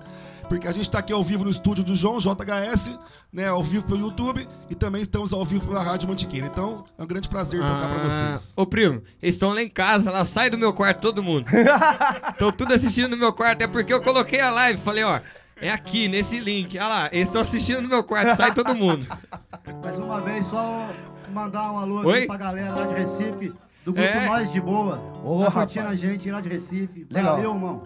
Porque 0.47 0.67
a 0.67 0.71
gente 0.71 0.89
tá 0.89 0.97
aqui 0.97 1.13
ao 1.13 1.23
vivo 1.23 1.43
no 1.43 1.51
estúdio 1.51 1.83
do 1.83 1.95
João, 1.95 2.19
JHS, 2.19 2.97
né? 3.31 3.47
Ao 3.47 3.63
vivo 3.63 3.85
pelo 3.85 3.99
YouTube 3.99 4.47
e 4.67 4.73
também 4.73 5.01
estamos 5.01 5.31
ao 5.31 5.45
vivo 5.45 5.67
pela 5.67 5.83
Rádio 5.83 6.09
Mantiqueira. 6.09 6.47
Então, 6.47 6.85
é 6.97 7.03
um 7.03 7.07
grande 7.07 7.29
prazer 7.29 7.59
tocar 7.59 7.87
pra 7.87 8.03
vocês. 8.09 8.53
Ô, 8.55 8.65
primo, 8.65 9.03
eles 9.21 9.35
estão 9.35 9.53
lá 9.53 9.61
em 9.61 9.69
casa, 9.69 10.09
lá, 10.09 10.25
sai 10.25 10.49
do 10.49 10.57
meu 10.57 10.73
quarto, 10.73 11.01
todo 11.01 11.21
mundo. 11.21 11.45
Estão 12.33 12.51
tudo 12.51 12.73
assistindo 12.73 13.09
no 13.09 13.17
meu 13.17 13.31
quarto, 13.31 13.61
é 13.61 13.67
porque 13.67 13.93
eu 13.93 14.01
coloquei 14.01 14.39
a 14.39 14.49
live, 14.49 14.81
falei, 14.81 14.98
ó, 15.03 15.19
é 15.61 15.69
aqui, 15.71 16.07
nesse 16.07 16.39
link. 16.39 16.77
Olha 16.77 16.87
lá, 16.87 17.09
eles 17.11 17.27
estão 17.27 17.41
assistindo 17.41 17.81
no 17.81 17.87
meu 17.89 18.03
quarto, 18.03 18.35
sai 18.35 18.53
todo 18.53 18.75
mundo. 18.75 19.07
Mais 19.83 19.97
uma 19.99 20.21
vez, 20.21 20.45
só 20.45 20.89
mandar 21.31 21.71
um 21.71 21.77
alô 21.77 22.01
Oi? 22.05 22.19
aqui 22.19 22.27
pra 22.27 22.37
galera 22.37 22.73
lá 22.73 22.85
de 22.85 22.93
Recife, 22.95 23.53
do 23.85 23.93
grupo 23.93 24.09
É. 24.09 24.25
Nós 24.27 24.51
de 24.51 24.59
Boa. 24.61 24.97
Ô, 25.23 25.39
tá 25.39 25.45
rapaz. 25.49 25.53
curtindo 25.65 25.87
a 25.87 25.95
gente 25.95 26.31
lá 26.31 26.41
de 26.41 26.49
Recife. 26.49 27.05
Legal. 27.09 27.35
Valeu, 27.35 27.53
irmão. 27.53 27.83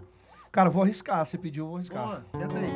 Cara, 0.51 0.69
vou 0.69 0.83
arriscar. 0.83 1.25
Você 1.25 1.37
pediu, 1.37 1.65
eu 1.65 1.67
vou 1.69 1.77
arriscar. 1.77 2.03
Boa, 2.03 2.25
tenta 2.37 2.57
aí. 2.57 2.73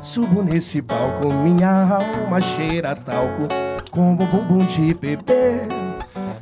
Subo 0.00 0.42
nesse 0.42 0.80
palco, 0.80 1.30
minha 1.30 1.68
alma 1.68 2.40
cheira 2.40 2.96
talco 2.96 3.46
Como 3.90 4.26
bumbum 4.26 4.64
de 4.64 4.94
bebê, 4.94 5.68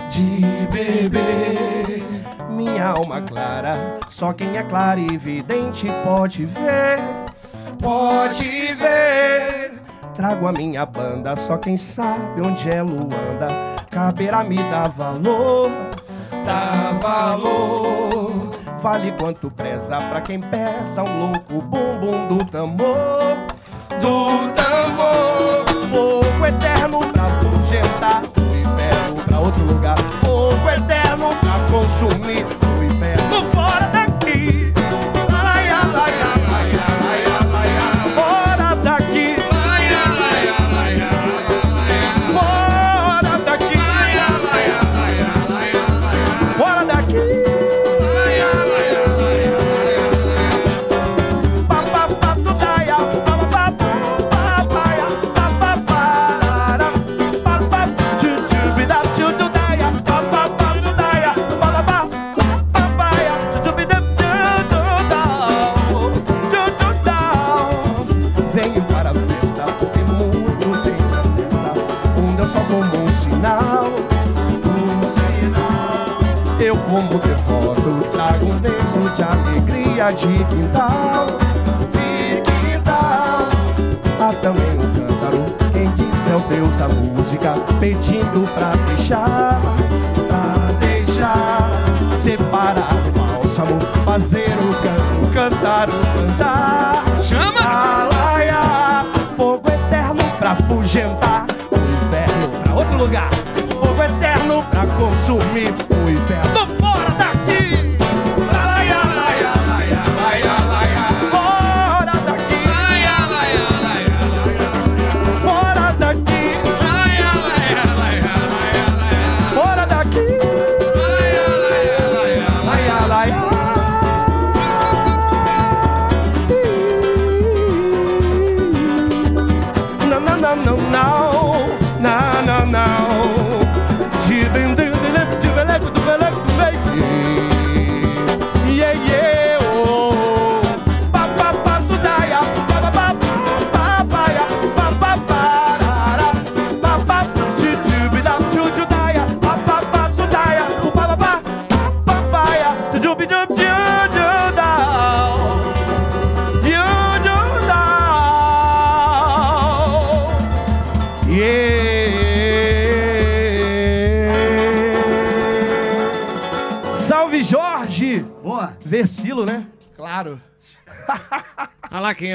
de 0.09 0.68
bebê. 0.70 2.01
Minha 2.49 2.91
alma 2.91 3.20
clara, 3.22 3.99
só 4.09 4.32
quem 4.32 4.57
é 4.57 4.62
claro 4.62 5.01
e 5.01 5.12
evidente 5.12 5.89
pode 6.05 6.47
ver 6.47 7.23
Pode 7.85 8.74
ver. 8.76 9.78
Trago 10.14 10.49
a 10.49 10.53
minha 10.53 10.87
banda, 10.87 11.37
só 11.37 11.59
quem 11.59 11.76
sabe 11.76 12.41
onde 12.41 12.70
é 12.70 12.80
Luanda. 12.80 13.49
Caberá 13.91 14.43
me 14.43 14.57
dar 14.57 14.89
valor, 14.89 15.70
dá 16.47 16.99
valor. 16.99 18.55
Vale 18.78 19.12
quanto 19.12 19.51
preza 19.51 19.99
pra 19.99 20.22
quem 20.22 20.41
pesa 20.41 21.03
um 21.03 21.26
louco 21.26 21.61
bumbum 21.61 22.26
do 22.28 22.45
tambor. 22.47 23.37
Do 24.01 24.51
tambor. 24.55 25.66
Fogo 25.91 26.47
eterno 26.47 27.01
pra 27.12 27.24
fugentar 27.43 28.22
o 28.22 28.57
inferno 28.57 29.22
pra 29.26 29.41
outro 29.41 29.62
lugar. 29.62 29.99
Fogo 30.22 30.70
eterno 30.70 31.37
pra 31.37 31.59
consumir 31.70 32.47
o 32.78 32.82
inferno 32.82 33.53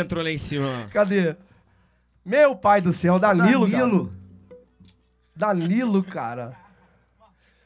entrou 0.10 0.24
lá 0.24 0.32
em 0.32 0.38
cima. 0.38 0.90
Cadê? 0.92 1.36
Meu 2.26 2.56
pai 2.56 2.82
do 2.82 2.92
céu, 2.92 3.20
Danilo. 3.20 3.70
cara. 3.70 3.80
Danilo. 3.80 4.14
Danilo, 5.36 6.04
cara. 6.04 6.58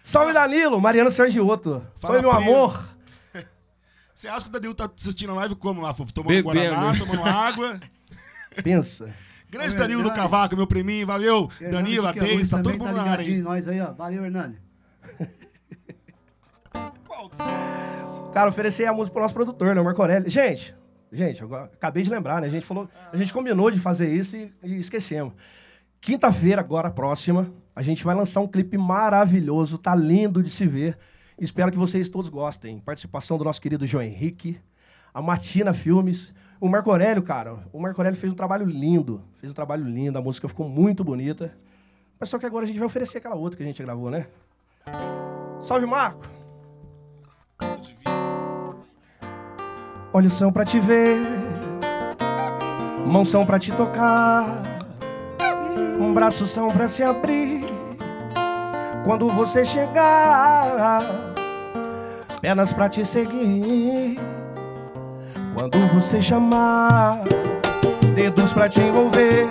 Salve 0.03 0.33
Danilo, 0.33 0.81
Mariano 0.81 1.09
Sergioto. 1.09 1.81
Fala, 1.95 2.15
Oi, 2.15 2.21
meu 2.21 2.35
primo. 2.35 2.51
amor. 2.51 2.89
Você 4.13 4.27
acha 4.27 4.41
que 4.41 4.49
o 4.49 4.51
Danilo 4.51 4.75
tá 4.75 4.89
assistindo 4.93 5.31
a 5.31 5.35
live 5.35 5.55
como 5.55 5.81
lá, 5.81 5.93
Fofo? 5.93 6.13
Tomando 6.13 6.35
Bebendo. 6.35 6.75
Guaraná, 6.75 6.99
tomando 6.99 7.23
água. 7.23 7.79
Pensa. 8.61 9.09
Grande 9.49 9.75
Ô, 9.75 9.79
Danilo 9.79 10.03
do. 10.03 10.13
Cavaco, 10.13 10.57
meu 10.57 10.67
priminho, 10.67 11.07
valeu. 11.07 11.49
Danilo, 11.71 12.05
a 12.05 12.09
Hernani 12.09 12.27
Deise, 12.27 12.51
tá 12.51 12.57
todo 12.57 12.73
também 12.73 12.87
mundo 12.87 12.97
na 12.97 13.03
área 13.03 13.25
aí. 13.25 13.41
Nós 13.41 13.67
aí, 13.67 13.79
ó. 13.79 13.93
Valeu, 13.93 14.25
Hernani. 14.25 14.57
Cara, 18.33 18.49
oferecer 18.49 18.85
a 18.85 18.93
música 18.93 19.13
pro 19.13 19.21
nosso 19.21 19.33
produtor, 19.33 19.73
né? 19.73 19.81
O 19.81 19.85
Marco 19.85 20.01
Aurélio. 20.01 20.29
Gente, 20.29 20.75
gente, 21.13 21.41
eu 21.41 21.55
acabei 21.55 22.03
de 22.03 22.09
lembrar, 22.09 22.41
né? 22.41 22.47
A 22.47 22.49
gente 22.49 22.65
falou, 22.65 22.89
a 23.11 23.17
gente 23.17 23.31
combinou 23.31 23.69
de 23.69 23.79
fazer 23.79 24.13
isso 24.13 24.35
e, 24.35 24.51
e 24.63 24.79
esquecemos. 24.79 25.33
Quinta-feira, 26.01 26.59
agora 26.59 26.89
próxima, 26.89 27.49
a 27.75 27.81
gente 27.81 28.03
vai 28.03 28.13
lançar 28.13 28.41
um 28.41 28.47
clipe 28.47 28.77
maravilhoso, 28.77 29.77
tá 29.77 29.95
lindo 29.95 30.43
de 30.43 30.49
se 30.49 30.65
ver. 30.65 30.97
Espero 31.39 31.71
que 31.71 31.77
vocês 31.77 32.09
todos 32.09 32.29
gostem. 32.29 32.79
Participação 32.79 33.37
do 33.37 33.43
nosso 33.43 33.61
querido 33.61 33.85
João 33.87 34.03
Henrique, 34.03 34.59
a 35.13 35.21
Matina 35.21 35.73
Filmes, 35.73 36.33
o 36.59 36.67
Marco 36.67 36.89
Aurélio, 36.89 37.23
cara. 37.23 37.57
O 37.71 37.79
Marco 37.79 37.99
Aurélio 37.99 38.19
fez 38.19 38.31
um 38.31 38.35
trabalho 38.35 38.65
lindo, 38.65 39.21
fez 39.39 39.51
um 39.51 39.53
trabalho 39.53 39.85
lindo, 39.85 40.17
a 40.17 40.21
música 40.21 40.47
ficou 40.47 40.67
muito 40.67 41.03
bonita. 41.03 41.55
Mas 42.19 42.29
só 42.29 42.37
que 42.37 42.45
agora 42.45 42.63
a 42.63 42.67
gente 42.67 42.79
vai 42.79 42.85
oferecer 42.85 43.17
aquela 43.17 43.35
outra 43.35 43.57
que 43.57 43.63
a 43.63 43.65
gente 43.65 43.81
gravou, 43.81 44.09
né? 44.09 44.27
Salve, 45.59 45.85
Marco! 45.85 46.25
Olhos 50.15 50.33
são 50.33 50.51
pra 50.51 50.63
te 50.63 50.79
ver, 50.79 51.17
mãos 53.03 53.29
são 53.29 53.43
pra 53.43 53.57
te 53.57 53.71
tocar, 53.71 54.45
um 55.99 56.13
braço 56.13 56.45
são 56.45 56.69
pra 56.69 56.87
se 56.87 57.01
abrir. 57.01 57.65
Quando 59.03 59.27
você 59.31 59.65
chegar, 59.65 61.03
pernas 62.39 62.71
pra 62.71 62.87
te 62.87 63.03
seguir. 63.03 64.19
Quando 65.55 65.79
você 65.87 66.21
chamar, 66.21 67.23
dedos 68.13 68.53
pra 68.53 68.69
te 68.69 68.81
envolver. 68.81 69.47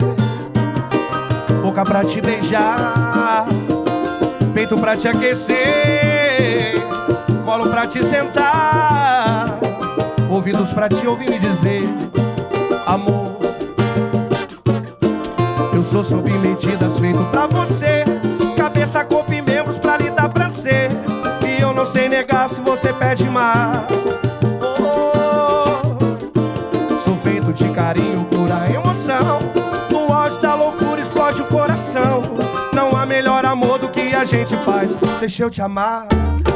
boca 1.60 1.82
pra 1.84 2.04
te 2.04 2.20
beijar, 2.20 3.46
peito 4.54 4.76
pra 4.78 4.96
te 4.96 5.08
aquecer, 5.08 6.74
colo 7.44 7.68
pra 7.68 7.86
te 7.86 8.04
sentar, 8.04 9.01
ouvidos 10.42 10.72
pra 10.72 10.88
te 10.88 11.06
ouvir 11.06 11.30
me 11.30 11.38
dizer, 11.38 11.88
amor. 12.84 13.36
Eu 15.72 15.84
sou 15.84 16.02
submetidas 16.02 16.98
feito 16.98 17.22
pra 17.26 17.46
você, 17.46 18.02
cabeça, 18.56 19.04
corpo 19.04 19.32
e 19.32 19.40
membros 19.40 19.78
pra 19.78 19.96
lhe 19.96 20.10
dar 20.10 20.28
prazer. 20.28 20.90
E 21.46 21.62
eu 21.62 21.72
não 21.72 21.86
sei 21.86 22.08
negar 22.08 22.48
se 22.48 22.60
você 22.60 22.92
pede 22.92 23.30
mais. 23.30 23.86
Sou 26.98 27.16
feito 27.18 27.52
de 27.52 27.68
carinho, 27.68 28.24
pura 28.24 28.68
emoção. 28.68 29.38
No 29.92 30.12
auge 30.12 30.40
da 30.40 30.56
loucura 30.56 31.00
explode 31.00 31.40
o 31.40 31.44
coração. 31.44 32.24
Não 32.72 32.96
há 32.96 33.06
melhor 33.06 33.44
amor 33.44 33.78
do 33.78 33.88
que 33.88 34.12
a 34.12 34.24
gente 34.24 34.56
faz. 34.64 34.98
Deixa 35.20 35.44
eu 35.44 35.50
te 35.50 35.62
amar, 35.62 36.08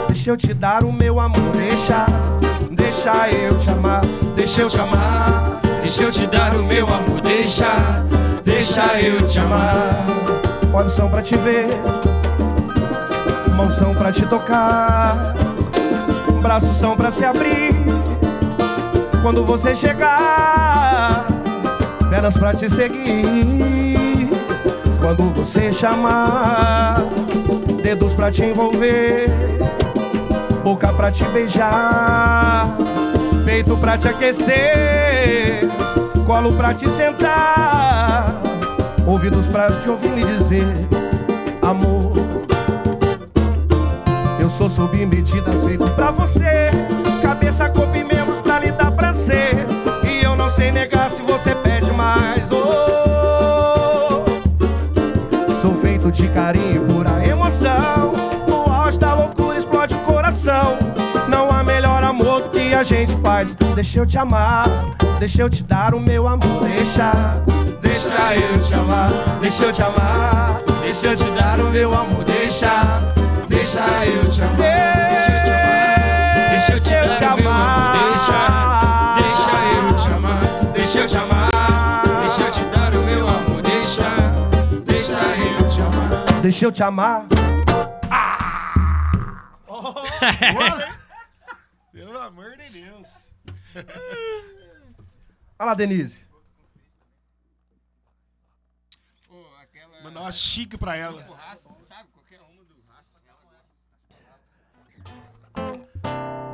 deixa 0.09 0.30
eu 0.30 0.37
te 0.37 0.53
dar 0.53 0.82
o 0.82 0.93
meu 0.93 1.20
amor. 1.20 1.53
Deixa, 1.53 2.05
deixa 2.97 3.28
eu 3.30 3.59
te 3.59 3.70
amar, 3.70 4.01
deixa 4.34 4.61
eu 4.62 4.68
te 4.68 4.80
amar. 4.80 5.61
Deixa 5.82 6.03
eu 6.03 6.11
te 6.11 6.26
dar 6.26 6.55
o 6.57 6.64
meu 6.64 6.86
amor, 6.86 7.20
deixa, 7.20 7.68
deixa 8.42 8.82
eu 8.99 9.24
te 9.26 9.38
amar. 9.38 10.05
Olhos 10.72 10.94
são 10.94 11.09
pra 11.09 11.22
te 11.22 11.36
ver, 11.36 11.68
mãos 13.55 13.74
são 13.74 13.94
pra 13.94 14.11
te 14.11 14.26
tocar, 14.26 15.34
braços 16.42 16.76
são 16.76 16.97
pra 16.97 17.11
se 17.11 17.24
abrir. 17.24 17.74
Quando 19.22 19.44
você 19.44 19.76
chegar, 19.76 21.26
pernas 22.09 22.36
pra 22.36 22.55
te 22.55 22.68
seguir. 22.68 24.30
Quando 25.01 25.32
você 25.34 25.70
chamar, 25.70 27.01
dedos 27.82 28.12
pra 28.14 28.32
te 28.32 28.42
envolver, 28.42 29.30
boca 30.64 30.92
pra 30.92 31.12
te 31.12 31.24
beijar, 31.26 32.76
peito 33.57 33.74
pra 33.78 33.96
te 33.96 34.07
aquecer, 34.07 35.66
colo 36.26 36.52
pra 36.52 36.74
te 36.74 36.90
sentar, 36.90 38.42
ouvidos 39.07 39.48
pra 39.48 39.70
te 39.70 39.88
ouvir 39.88 40.11
me 40.11 40.22
dizer, 40.22 40.66
amor. 41.62 42.12
Eu 44.38 44.50
sou 44.50 44.68
sob 44.68 44.94
medidas 45.07 45.64
feito 45.64 45.88
pra 45.92 46.11
você, 46.11 46.70
cabeça, 47.22 47.70
corpo 47.70 47.96
e 47.96 48.04
membros 48.04 48.40
pra 48.40 48.59
lhe 48.59 48.70
dar 48.72 48.90
prazer. 48.90 49.54
E 50.07 50.22
eu 50.22 50.36
não 50.36 50.50
sei 50.50 50.70
negar 50.70 51.09
se 51.09 51.22
você 51.22 51.54
pede 51.54 51.90
mais. 51.92 52.50
Oh, 52.52 54.22
sou 55.50 55.74
feito 55.76 56.12
de 56.12 56.28
carinho 56.28 56.76
e 56.76 56.92
pura 56.92 57.26
emoção. 57.26 58.36
A 62.77 62.83
gente 62.83 63.14
faz. 63.16 63.55
Deixa 63.74 63.99
eu 63.99 64.07
te 64.07 64.18
amar, 64.18 64.68
deixa 65.18 65.41
eu 65.41 65.49
te 65.49 65.64
dar 65.64 65.95
o 65.95 66.01
meu 66.01 66.29
amor. 66.29 66.68
Deixa, 66.68 67.11
deixa 67.81 68.35
eu 68.35 68.62
te 68.62 68.74
amar, 68.74 69.11
deixa 69.41 69.64
eu 69.64 69.72
te 69.72 69.83
amar, 69.83 70.61
deixa 70.83 71.07
eu 71.07 71.16
te 71.16 71.31
dar 71.31 71.61
o 71.61 71.70
meu 71.70 71.95
amor. 71.95 72.24
Deixa, 72.24 72.83
deixa 73.49 73.83
eu 74.05 74.31
te 74.31 74.43
amar, 74.43 74.59
deixa 75.14 75.33
eu 75.33 75.45
te 75.45 75.51
amar, 75.51 76.51
deixa 76.51 76.72
eu 76.72 76.81
te 76.81 76.91
dar 77.20 77.33
o 77.33 77.37
meu 77.37 77.51
amor. 77.51 77.97
Deixa, 78.12 78.41
deixa 79.16 79.51
eu 79.51 79.97
te 79.97 80.09
amar, 80.09 80.72
deixa 80.74 80.99
eu 81.01 81.07
te 81.07 81.16
amar, 81.16 82.03
deixa 82.20 82.43
eu 82.43 82.51
te 82.51 82.64
dar 82.66 82.95
o 82.95 83.03
meu 83.03 83.29
amor. 83.29 83.62
Deixa, 83.62 84.05
deixa 84.85 85.12
eu 85.61 85.68
te 85.70 85.81
amar, 85.81 86.43
deixa 86.43 86.66
eu 86.66 86.72
te 86.72 86.83
amar. 86.83 87.27
Pelo 91.93 92.18
amor 92.18 92.51
de 92.59 92.68
Deus. 92.70 93.09
Olha 95.66 95.72
lá, 95.72 95.74
Denise. 95.74 96.20
Mandar 100.04 100.20
uma 100.20 100.30
chique 100.30 100.78
pra 100.78 100.94
ela. 100.94 101.26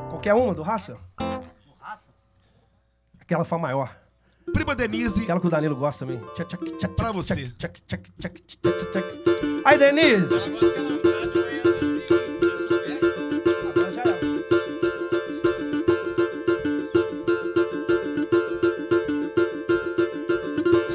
Qualquer 0.09 0.33
uma 0.33 0.55
do 0.55 0.63
raça? 0.63 0.97
Aquela 3.19 3.45
fã 3.45 3.59
maior. 3.59 3.95
Prima 4.51 4.75
Denise, 4.75 5.21
Aquela 5.21 5.39
que 5.39 5.45
o 5.45 5.49
Danilo 5.51 5.75
gosta 5.75 6.07
também. 6.07 6.19
Tchac, 6.33 6.47
tchac, 6.47 6.71
tchac, 6.79 6.95
Pra 6.95 7.11
você. 7.11 7.51
tchac, 7.51 7.81
tchac, 7.83 8.11
tchac, 8.17 8.41
tchac, 8.41 8.41
tchac, 8.41 8.91
tchac. 8.91 9.05
Aí, 9.63 9.77
Denise. 9.77 10.33
Agora 10.33 10.92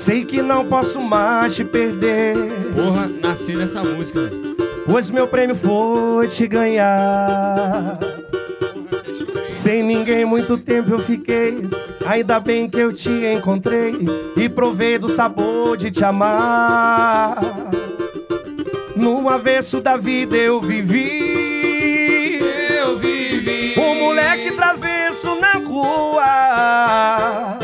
Sei 0.08 0.24
que 0.24 0.40
não 0.40 0.64
posso 0.64 1.02
mais 1.02 1.54
te 1.54 1.62
perder, 1.62 2.34
Porra, 2.74 3.10
nasci 3.20 3.54
nessa 3.54 3.84
música, 3.84 4.22
velho. 4.22 4.56
pois 4.86 5.10
meu 5.10 5.28
prêmio 5.28 5.54
foi 5.54 6.26
te 6.28 6.48
ganhar. 6.48 7.98
Sem 9.50 9.82
ninguém 9.82 10.24
muito 10.24 10.56
tempo 10.56 10.92
eu 10.92 10.98
fiquei. 10.98 11.68
Ainda 12.06 12.40
bem 12.40 12.70
que 12.70 12.78
eu 12.78 12.90
te 12.90 13.10
encontrei 13.10 13.98
e 14.34 14.48
provei 14.48 14.96
do 14.96 15.10
sabor 15.10 15.76
de 15.76 15.90
te 15.90 16.02
amar. 16.02 17.36
No 18.96 19.28
avesso 19.28 19.78
da 19.78 19.98
vida 19.98 20.38
eu 20.38 20.58
vivi. 20.58 22.40
Eu 22.80 22.98
vivi. 22.98 23.78
Um 23.78 23.94
moleque 23.96 24.52
travesso 24.52 25.34
na 25.34 25.52
rua. 25.58 27.58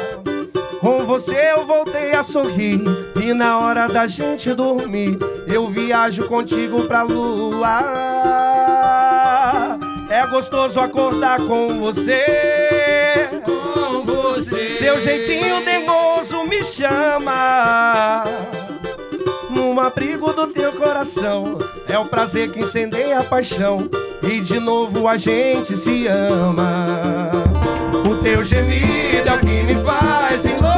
Você 1.14 1.52
eu 1.52 1.64
voltei 1.64 2.12
a 2.12 2.24
sorrir. 2.24 2.82
E 3.22 3.32
na 3.32 3.60
hora 3.60 3.86
da 3.86 4.04
gente 4.04 4.52
dormir, 4.52 5.16
eu 5.46 5.70
viajo 5.70 6.26
contigo 6.26 6.82
pra 6.88 7.04
lua. 7.04 7.78
É 10.10 10.26
gostoso 10.26 10.80
acordar 10.80 11.38
com 11.46 11.78
você. 11.78 13.28
Com 13.44 14.04
você. 14.04 14.70
Seu 14.70 14.98
jeitinho 14.98 15.64
dengoso 15.64 16.42
me 16.48 16.64
chama. 16.64 18.24
No 19.50 19.78
abrigo 19.78 20.32
do 20.32 20.48
teu 20.48 20.72
coração 20.72 21.58
é 21.88 21.96
o 21.96 22.06
prazer 22.06 22.50
que 22.50 22.58
incendeia 22.58 23.20
a 23.20 23.24
paixão 23.24 23.88
e 24.20 24.40
de 24.40 24.58
novo 24.58 25.06
a 25.06 25.16
gente 25.16 25.76
se 25.76 26.08
ama. 26.08 27.30
O 28.04 28.16
teu 28.16 28.42
gemido 28.42 29.28
é 29.28 29.32
o 29.32 29.38
que 29.38 29.62
me 29.62 29.76
faz 29.76 30.44
enlouquecer. 30.44 30.73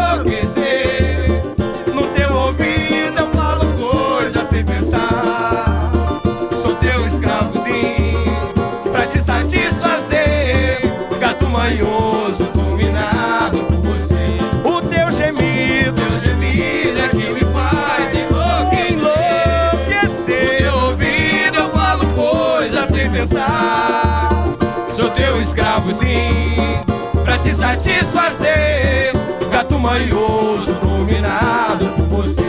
Pra 27.24 27.38
te 27.38 27.54
satisfazer. 27.54 29.12
Gato 29.50 29.78
manhoso, 29.78 30.72
dominado 30.74 31.86
por 31.96 32.22
você. 32.22 32.42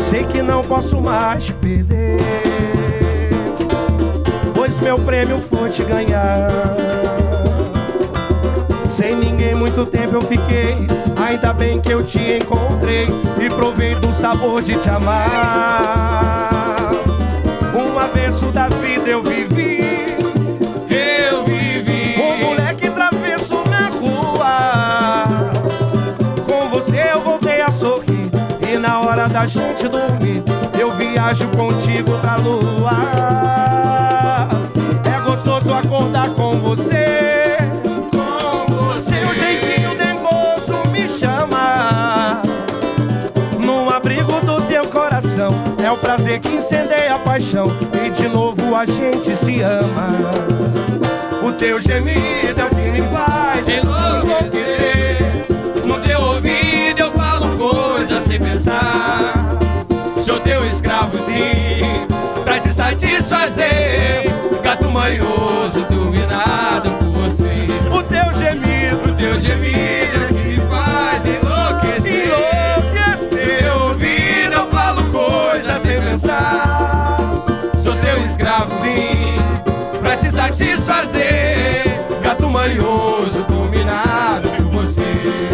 Sei 0.00 0.24
que 0.24 0.42
não 0.42 0.62
posso 0.62 1.00
mais 1.00 1.46
te 1.46 1.54
perder. 1.54 2.20
Pois 4.54 4.78
meu 4.80 4.98
prêmio 4.98 5.40
foi 5.40 5.70
te 5.70 5.82
ganhar. 5.84 6.50
Sem 8.88 9.16
ninguém 9.16 9.54
muito 9.54 9.86
tempo 9.86 10.16
eu 10.16 10.22
fiquei. 10.22 10.76
Ainda 11.16 11.52
bem 11.52 11.80
que 11.80 11.92
eu 11.92 12.02
te 12.02 12.38
encontrei 12.38 13.08
e 13.40 13.48
provei 13.48 13.94
do 13.94 14.12
sabor 14.12 14.62
de 14.62 14.74
te 14.74 14.90
amar. 14.90 16.90
Um 17.74 17.98
avesso 17.98 18.46
da 18.46 18.68
vida 18.68 19.08
eu 19.08 19.22
vivi. 19.22 19.89
Da 29.32 29.46
gente 29.46 29.88
dormir, 29.88 30.42
eu 30.78 30.90
viajo 30.92 31.48
contigo 31.48 32.12
pra 32.18 32.36
lua. 32.36 32.90
É 35.04 35.20
gostoso 35.22 35.72
acordar 35.72 36.30
com 36.30 36.58
você. 36.58 37.56
Com 38.12 38.72
você. 38.74 39.16
Seu 39.16 39.34
jeitinho 39.34 39.96
dengoso 39.96 40.90
me 40.90 41.08
chama. 41.08 42.42
Num 43.58 43.88
abrigo 43.88 44.40
É 45.82 45.92
o 45.92 45.96
prazer 45.96 46.38
que 46.38 46.48
incendeia 46.48 47.16
a 47.16 47.18
paixão 47.18 47.66
e 48.04 48.10
de 48.10 48.28
novo 48.28 48.76
a 48.76 48.86
gente 48.86 49.34
se 49.34 49.60
ama. 49.60 50.10
O 51.42 51.50
teu 51.52 51.80
gemido 51.80 52.60
é 52.60 52.64
o 52.64 52.68
que 52.68 52.90
me 52.90 53.02
faz 53.08 53.68
enlouquecer. 53.68 54.89
Sem 58.30 58.38
pensar. 58.38 59.32
Sou 60.24 60.38
teu 60.38 60.64
escravo, 60.64 61.18
sim, 61.18 62.06
pra 62.44 62.60
te 62.60 62.72
satisfazer. 62.72 64.30
Gato 64.62 64.88
manhoso, 64.88 65.84
dominado 65.90 66.90
por 66.90 67.22
você. 67.22 67.66
O 67.90 68.00
teu 68.04 68.32
gemido, 68.32 69.10
O 69.10 69.14
teu 69.16 69.36
gemido 69.36 70.28
que 70.28 70.48
me 70.48 70.60
faz 70.68 71.24
enlouquecer. 71.24 72.28
enlouquecer. 72.28 73.58
teu 73.64 73.82
ouvido 73.88 74.52
eu 74.52 74.66
falo 74.70 75.02
coisas 75.10 75.82
sem 75.82 76.00
pensar. 76.00 77.18
Sou 77.78 77.96
teu 77.96 78.24
escravo, 78.24 78.70
sim, 78.84 79.34
pra 80.00 80.16
te 80.16 80.30
satisfazer. 80.30 82.00
Gato 82.22 82.48
manhoso, 82.48 83.44
dominado 83.48 84.48
por 84.50 84.66
você. 84.66 85.50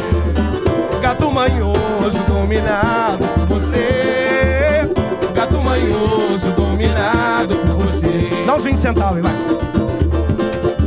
Gato 1.18 1.32
manhoso, 1.32 2.22
dominado 2.26 3.24
por 3.28 3.46
você. 3.46 4.92
Gato 5.34 5.56
manhoso, 5.62 6.50
dominado 6.50 7.56
por 7.56 7.74
você. 7.76 8.28
Dá 8.44 8.54
uns 8.54 8.64
20 8.64 8.76
centavos 8.78 9.22
vai. 9.22 9.32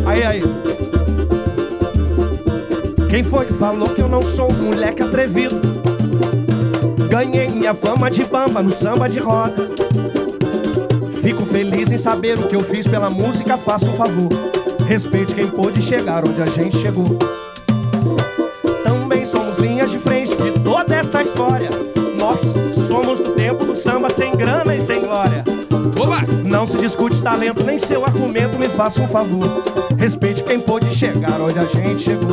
Aí, 0.06 0.24
aí. 0.24 0.44
Quem 3.10 3.24
foi 3.24 3.48
que 3.48 3.54
falou 3.54 3.90
que 3.90 4.02
eu 4.02 4.08
não 4.08 4.22
sou 4.22 4.52
um 4.52 4.66
moleque 4.66 5.02
atrevido? 5.02 5.60
Ganhei 7.10 7.50
minha 7.50 7.74
fama 7.74 8.12
de 8.12 8.24
bamba 8.24 8.62
no 8.62 8.70
samba 8.70 9.10
de 9.10 9.18
roda. 9.18 9.68
Fico 11.24 11.44
feliz 11.44 11.92
em 11.92 11.98
saber 11.98 12.38
o 12.38 12.48
que 12.48 12.56
eu 12.56 12.62
fiz 12.62 12.86
pela 12.86 13.10
música, 13.10 13.58
faça 13.58 13.90
um 13.90 13.94
favor. 13.94 14.30
Respeite 14.88 15.34
quem 15.34 15.48
pôde 15.48 15.82
chegar 15.82 16.24
onde 16.24 16.40
a 16.40 16.46
gente 16.46 16.78
chegou. 16.78 17.18
Nós 22.18 22.38
somos 22.86 23.22
do 23.22 23.32
tempo 23.32 23.64
do 23.64 23.74
samba 23.74 24.10
sem 24.10 24.36
grana 24.36 24.76
e 24.76 24.82
sem 24.82 25.00
glória. 25.00 25.46
Oba! 25.98 26.20
Não 26.44 26.68
se 26.68 26.78
discute 26.78 27.22
talento, 27.24 27.64
nem 27.64 27.80
seu 27.80 28.04
argumento, 28.04 28.60
me 28.60 28.68
faça 28.68 29.02
um 29.02 29.08
favor. 29.08 29.48
Respeite 29.98 30.44
quem 30.44 30.60
pôde 30.60 30.94
chegar 30.94 31.40
onde 31.40 31.58
a 31.58 31.64
gente 31.64 32.02
chegou. 32.02 32.30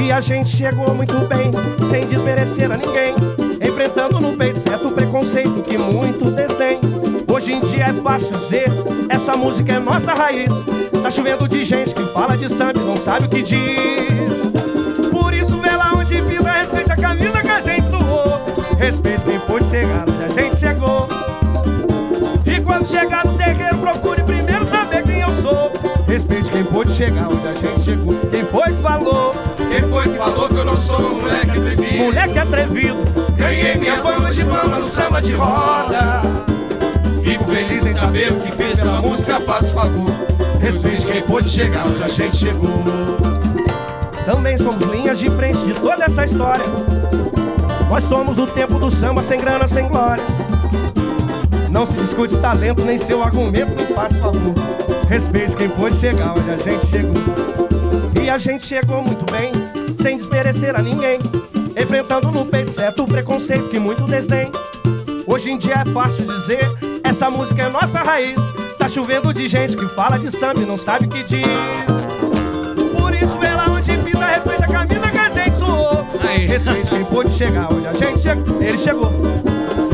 E 0.00 0.12
a 0.12 0.20
gente 0.20 0.50
chegou 0.50 0.94
muito 0.94 1.14
bem, 1.26 1.50
sem 1.88 2.06
desmerecer 2.06 2.70
a 2.70 2.76
ninguém. 2.76 3.14
Enfrentando 3.60 4.20
no 4.20 4.36
peito 4.36 4.60
certo 4.60 4.92
preconceito 4.92 5.60
que 5.62 5.76
muito 5.76 6.30
desdém. 6.30 6.78
Hoje 7.26 7.54
em 7.54 7.60
dia 7.60 7.86
é 7.86 7.92
fácil 7.92 8.36
dizer, 8.36 8.68
essa 9.08 9.36
música 9.36 9.72
é 9.72 9.78
nossa 9.80 10.14
raiz. 10.14 10.52
Tá 11.02 11.10
chovendo 11.10 11.48
de 11.48 11.64
gente 11.64 11.92
que 11.92 12.04
fala 12.12 12.36
de 12.36 12.48
samba 12.48 12.78
e 12.78 12.84
não 12.84 12.96
sabe 12.96 13.26
o 13.26 13.28
que 13.28 13.42
diz. 13.42 14.01
Respeite 18.82 19.24
quem 19.24 19.38
pôde 19.38 19.64
chegar 19.66 20.04
onde 20.08 20.24
a 20.24 20.28
gente 20.28 20.56
chegou. 20.56 21.08
E 22.44 22.60
quando 22.60 22.84
chegar 22.84 23.24
no 23.24 23.38
terreiro, 23.38 23.78
procure 23.78 24.24
primeiro 24.24 24.68
saber 24.68 25.04
quem 25.04 25.20
eu 25.20 25.30
sou. 25.30 25.72
Respeite 26.08 26.50
quem 26.50 26.64
pôde 26.64 26.90
chegar 26.90 27.28
onde 27.28 27.46
a 27.46 27.54
gente 27.54 27.80
chegou. 27.84 28.16
Quem 28.28 28.44
foi 28.44 28.64
que 28.64 28.82
falou? 28.82 29.36
Quem 29.56 29.82
foi 29.82 30.08
que 30.08 30.18
falou 30.18 30.48
que 30.48 30.56
eu 30.56 30.64
não 30.64 30.80
sou 30.80 30.98
um 30.98 31.20
moleque 31.20 31.50
atrevido? 31.50 31.96
Moleque 31.96 32.38
atrevido. 32.40 32.96
Ganhei 33.36 33.76
minha 33.76 33.96
fama 33.98 34.30
de 34.32 34.42
fama 34.42 34.78
no 34.78 34.90
samba 34.90 35.22
de 35.22 35.32
roda. 35.32 36.22
Fico 37.22 37.44
feliz 37.44 37.86
em 37.86 37.94
saber 37.94 38.32
o 38.32 38.40
que 38.40 38.50
fez 38.50 38.80
pela 38.80 39.00
música, 39.00 39.40
faço 39.42 39.72
favor. 39.72 40.10
Respeite 40.60 41.06
quem 41.06 41.22
pôde 41.22 41.48
chegar 41.48 41.86
onde 41.86 42.02
a 42.02 42.08
gente 42.08 42.36
chegou. 42.36 42.82
Também 44.26 44.58
somos 44.58 44.82
linhas 44.82 45.20
de 45.20 45.30
frente 45.30 45.66
de 45.66 45.72
toda 45.74 46.04
essa 46.04 46.24
história. 46.24 46.64
Nós 47.92 48.04
somos 48.04 48.36
do 48.38 48.46
tempo 48.46 48.78
do 48.78 48.90
samba 48.90 49.20
sem 49.20 49.38
grana, 49.38 49.68
sem 49.68 49.86
glória. 49.86 50.24
Não 51.70 51.84
se 51.84 51.94
discute 51.98 52.38
talento 52.38 52.82
nem 52.82 52.96
seu 52.96 53.22
argumento, 53.22 53.72
me 53.72 53.86
faz 53.94 54.16
favor. 54.16 54.54
Respeite 55.10 55.54
quem 55.54 55.68
pôde 55.68 55.96
chegar 55.96 56.32
onde 56.32 56.50
a 56.50 56.56
gente 56.56 56.86
chegou. 56.86 57.22
E 58.18 58.30
a 58.30 58.38
gente 58.38 58.64
chegou 58.64 59.02
muito 59.02 59.30
bem, 59.30 59.52
sem 60.00 60.16
desmerecer 60.16 60.74
a 60.74 60.80
ninguém. 60.80 61.18
Enfrentando 61.76 62.32
no 62.32 62.46
peito 62.46 62.70
certo 62.70 63.02
o 63.02 63.06
preconceito 63.06 63.68
que 63.68 63.78
muito 63.78 64.04
desdém. 64.04 64.50
Hoje 65.26 65.50
em 65.50 65.58
dia 65.58 65.82
é 65.82 65.84
fácil 65.84 66.24
dizer, 66.24 66.64
essa 67.04 67.28
música 67.28 67.64
é 67.64 67.68
nossa 67.68 67.98
raiz. 67.98 68.40
Tá 68.78 68.88
chovendo 68.88 69.34
de 69.34 69.46
gente 69.46 69.76
que 69.76 69.86
fala 69.88 70.18
de 70.18 70.30
samba 70.30 70.62
e 70.62 70.64
não 70.64 70.78
sabe 70.78 71.04
o 71.04 71.08
que 71.10 71.22
diz. 71.24 71.46
Por 72.98 73.14
isso, 73.14 73.36
lá 73.36 73.66
onde 73.68 73.92
pisa, 73.98 74.24
respeita 74.24 74.64
a 74.64 74.68
camisa 74.68 75.10
que 75.10 75.18
a 75.18 75.28
gente 75.28 75.56
suou. 75.58 76.06
Respeite 76.48 76.91
quem 77.12 77.22
pôde 77.22 77.30
chegar 77.30 77.72
onde 77.72 77.86
a 77.86 77.92
gente 77.92 78.20
chegou. 78.20 78.62
Ele 78.62 78.78
chegou. 78.78 79.12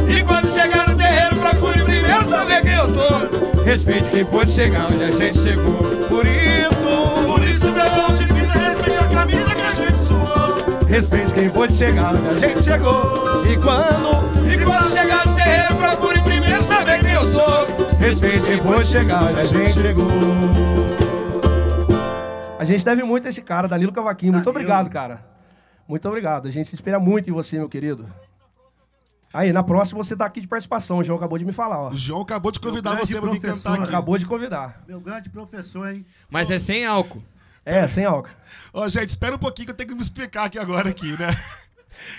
E 0.09 0.23
quando 0.23 0.49
chegar 0.51 0.89
no 0.89 0.97
terreiro, 0.97 1.37
procure 1.37 1.83
primeiro 1.85 2.27
saber 2.27 2.62
quem 2.62 2.75
eu 2.75 2.89
sou. 2.89 3.64
Respeite 3.64 4.11
quem 4.11 4.25
pôde 4.25 4.51
chegar 4.51 4.87
onde 4.93 5.03
a 5.03 5.11
gente 5.11 5.39
chegou. 5.39 5.75
Por 6.09 6.25
isso, 6.25 7.27
Por 7.27 7.45
isso, 7.45 7.66
meu 7.73 7.85
onde 8.09 8.27
pisa, 8.33 8.59
respeite 8.59 9.01
a 9.01 9.09
camisa 9.09 9.55
que 9.55 9.61
a 9.62 9.71
gente 9.71 9.99
suou. 9.99 10.87
respeite 10.87 11.35
quem 11.35 11.51
pôde 11.51 11.73
chegar 11.73 12.14
onde 12.14 12.29
a 12.31 12.39
gente 12.39 12.62
chegou. 12.62 13.45
E 13.47 13.57
quando, 13.57 14.53
E 14.53 14.64
quando 14.64 14.91
chegar 14.91 15.27
no 15.27 15.35
terreiro, 15.35 15.75
procure 15.75 16.23
primeiro 16.23 16.64
saber 16.64 17.01
quem 17.01 17.12
eu 17.12 17.27
sou. 17.27 17.66
respeite 17.99 18.45
quem 18.47 18.59
pôde 18.59 18.87
chegar 18.87 19.25
onde 19.25 19.41
a 19.41 19.45
gente 19.45 19.73
chegou. 19.73 20.07
A 22.59 22.64
gente 22.64 22.85
deve 22.85 23.03
muito 23.03 23.27
a 23.27 23.29
esse 23.29 23.43
cara, 23.43 23.66
Danilo 23.69 23.93
Cavaquinho. 23.93 24.33
Muito 24.33 24.45
Danilo. 24.45 24.51
obrigado, 24.64 24.91
cara. 24.91 25.28
Muito 25.89 26.07
obrigado. 26.07 26.47
A 26.47 26.51
gente 26.51 26.68
se 26.68 26.74
espera 26.74 27.01
muito 27.01 27.30
em 27.30 27.32
você, 27.32 27.57
meu 27.57 27.68
querido. 27.68 28.07
Aí, 29.32 29.53
na 29.53 29.62
próxima 29.62 30.03
você 30.03 30.14
tá 30.14 30.26
aqui 30.26 30.41
de 30.41 30.47
participação. 30.49 30.99
O 30.99 31.05
João 31.05 31.16
acabou 31.16 31.39
de 31.39 31.45
me 31.45 31.53
falar, 31.53 31.80
ó. 31.80 31.91
O 31.91 31.97
João 31.97 32.20
acabou 32.20 32.53
de 32.53 32.61
convidar 32.61 32.95
você 32.95 33.20
pra 33.20 33.30
vir 33.30 33.41
professor, 33.41 33.62
cantar 33.62 33.74
aqui. 33.74 33.89
Acabou 33.89 34.18
de 34.18 34.26
convidar. 34.26 34.82
Meu 34.86 35.01
grande 35.01 35.30
professor, 35.30 35.89
hein? 35.89 36.05
Mas 36.30 36.51
é 36.51 36.59
sem 36.59 36.84
álcool. 36.84 37.22
É, 37.64 37.86
sem 37.86 38.05
álcool. 38.05 38.30
Ó, 38.72 38.89
gente, 38.89 39.11
espera 39.11 39.34
um 39.34 39.39
pouquinho 39.39 39.66
que 39.66 39.72
eu 39.72 39.76
tenho 39.76 39.89
que 39.91 39.95
me 39.95 40.03
explicar 40.03 40.45
aqui 40.45 40.59
agora 40.59 40.89
aqui, 40.89 41.18
né? 41.18 41.28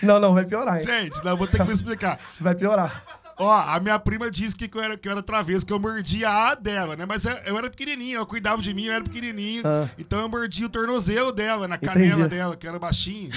Não, 0.03 0.19
não, 0.19 0.33
vai 0.33 0.45
piorar, 0.45 0.79
hein? 0.79 0.85
Gente, 0.85 1.23
não, 1.23 1.31
eu 1.31 1.37
vou 1.37 1.47
ter 1.47 1.57
que 1.57 1.63
me 1.63 1.73
explicar. 1.73 2.19
Vai 2.39 2.53
piorar. 2.53 3.03
Ó, 3.39 3.49
a 3.49 3.79
minha 3.79 3.97
prima 3.97 4.29
disse 4.29 4.53
que 4.53 4.69
eu 4.77 4.81
era, 4.83 4.97
que 4.97 5.07
eu 5.07 5.13
era 5.13 5.23
travesso, 5.23 5.65
que 5.65 5.71
eu 5.71 5.79
mordia 5.79 6.29
a 6.29 6.55
dela, 6.55 6.97
né? 6.97 7.05
Mas 7.07 7.23
eu, 7.23 7.31
eu 7.45 7.57
era 7.57 7.69
pequenininho, 7.69 8.17
ela 8.17 8.25
cuidava 8.25 8.61
de 8.61 8.73
mim, 8.73 8.85
eu 8.85 8.93
era 8.93 9.03
pequenininho. 9.03 9.63
Ah. 9.65 9.87
Então 9.97 10.19
eu 10.19 10.27
mordia 10.27 10.65
o 10.65 10.69
tornozelo 10.69 11.31
dela, 11.31 11.65
na 11.65 11.77
canela 11.77 12.19
Entendi. 12.19 12.27
dela, 12.27 12.57
que 12.57 12.67
era 12.67 12.77
baixinho. 12.77 13.31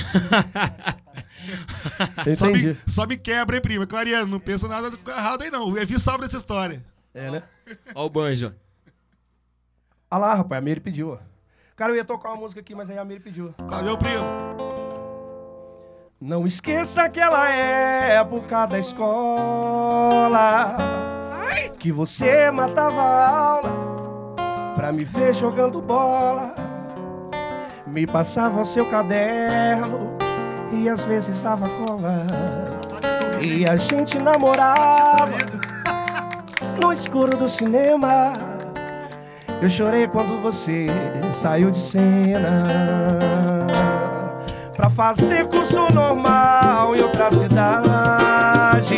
Eu 2.27 2.35
Só 2.35 2.47
me, 2.47 2.77
só 2.85 3.07
me 3.07 3.17
quebra, 3.17 3.57
hein, 3.57 3.63
prima? 3.63 3.87
Clariano, 3.87 4.27
não 4.27 4.41
pensa 4.41 4.67
nada 4.67 4.91
errado 5.07 5.43
aí, 5.43 5.51
não. 5.53 5.71
O 5.71 5.79
Evi 5.79 5.99
sabe 6.01 6.25
dessa 6.25 6.37
história. 6.37 6.85
É, 7.15 7.31
né? 7.31 7.43
Ó 7.95 8.05
o 8.05 8.11
banjo. 8.11 8.53
Ah 10.11 10.19
lá, 10.19 10.35
rapaz, 10.35 10.59
a 10.59 10.65
Miri 10.65 10.81
pediu, 10.81 11.11
ó. 11.11 11.19
Cara, 11.77 11.93
eu 11.93 11.97
ia 11.97 12.05
tocar 12.05 12.31
uma 12.31 12.39
música 12.39 12.61
aqui, 12.61 12.75
mas 12.75 12.91
aí 12.91 12.99
a 12.99 13.05
Miri 13.05 13.21
pediu. 13.21 13.55
Valeu, 13.69 13.97
primo. 13.97 14.82
Não 16.25 16.47
esqueça 16.47 17.03
aquela 17.03 17.51
época 17.51 18.65
da 18.67 18.79
escola. 18.79 20.77
Que 21.81 21.91
você 21.91 22.49
matava 22.49 23.01
a 23.01 23.29
aula 23.29 23.73
Pra 24.77 24.93
me 24.93 25.03
ver 25.03 25.35
jogando 25.35 25.83
bola. 25.83 26.55
Me 27.89 28.07
passava 28.07 28.61
o 28.61 28.65
seu 28.65 28.89
caderno 28.89 30.17
E 30.73 30.89
às 30.89 31.03
vezes 31.03 31.41
dava 31.41 31.69
cola. 31.69 32.25
E 33.41 33.67
a 33.67 33.75
gente 33.75 34.21
namorava 34.21 35.27
No 36.81 36.93
escuro 36.93 37.37
do 37.37 37.49
cinema. 37.49 38.33
Eu 39.61 39.69
chorei 39.69 40.07
quando 40.07 40.41
você 40.41 40.87
saiu 41.33 41.73
de 41.73 41.81
cena 41.81 43.62
Pra 44.83 44.91
fazer 44.91 45.47
curso 45.47 45.79
normal 45.95 46.97
em 46.97 47.03
outra 47.03 47.31
cidade. 47.31 48.97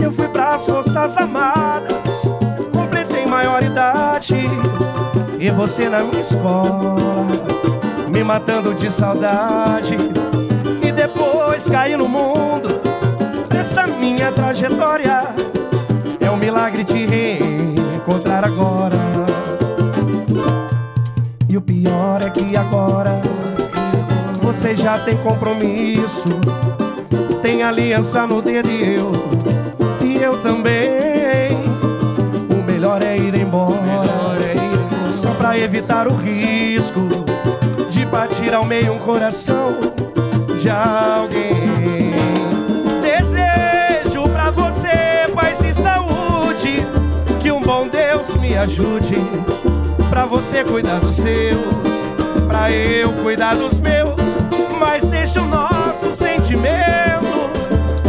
Eu 0.00 0.12
fui 0.12 0.28
pras 0.28 0.64
Forças 0.64 1.16
Armadas 1.16 2.22
Completei 2.72 3.26
maioridade 3.26 4.36
E 5.40 5.50
você 5.50 5.88
na 5.88 6.04
minha 6.04 6.20
escola 6.20 7.26
Me 8.06 8.22
matando 8.22 8.72
de 8.72 8.92
saudade. 8.92 9.96
E 10.86 10.92
depois 10.92 11.68
caí 11.68 11.96
no 11.96 12.08
mundo 12.08 12.80
Desta 13.48 13.88
minha 13.88 14.30
trajetória. 14.30 15.34
É 16.20 16.30
um 16.30 16.36
milagre 16.36 16.84
te 16.84 17.04
reencontrar 17.04 18.44
agora. 18.44 18.98
E 21.48 21.56
o 21.56 21.60
pior 21.60 22.22
é 22.22 22.30
que 22.30 22.56
agora 22.56 23.20
você 24.52 24.76
já 24.76 24.98
tem 24.98 25.16
compromisso, 25.16 26.28
tem 27.40 27.62
aliança 27.62 28.26
no 28.26 28.42
dedo 28.42 28.68
e 28.68 28.96
eu, 28.96 29.10
e 30.02 30.42
também. 30.42 31.56
O 32.50 32.62
melhor 32.62 33.02
é 33.02 33.16
ir 33.16 33.34
embora. 33.34 33.80
Só 35.10 35.30
pra 35.30 35.58
evitar 35.58 36.06
o 36.06 36.14
risco 36.14 37.00
de 37.88 38.04
partir 38.04 38.52
ao 38.52 38.62
meio 38.66 38.92
um 38.92 38.98
coração 38.98 39.78
de 40.60 40.68
alguém. 40.68 42.12
Desejo 43.00 44.28
pra 44.28 44.50
você 44.50 45.32
paz 45.34 45.62
e 45.62 45.72
saúde. 45.72 46.86
Que 47.40 47.50
um 47.50 47.60
bom 47.62 47.88
Deus 47.88 48.36
me 48.36 48.54
ajude. 48.54 49.16
Pra 50.10 50.26
você 50.26 50.62
cuidar 50.62 51.00
dos 51.00 51.16
seus, 51.16 51.58
pra 52.46 52.70
eu 52.70 53.12
cuidar 53.14 53.54
dos 53.54 53.78
meus. 53.80 54.11
Mas 54.92 55.06
deixa 55.06 55.40
o 55.40 55.46
nosso 55.48 56.12
sentimento 56.12 57.50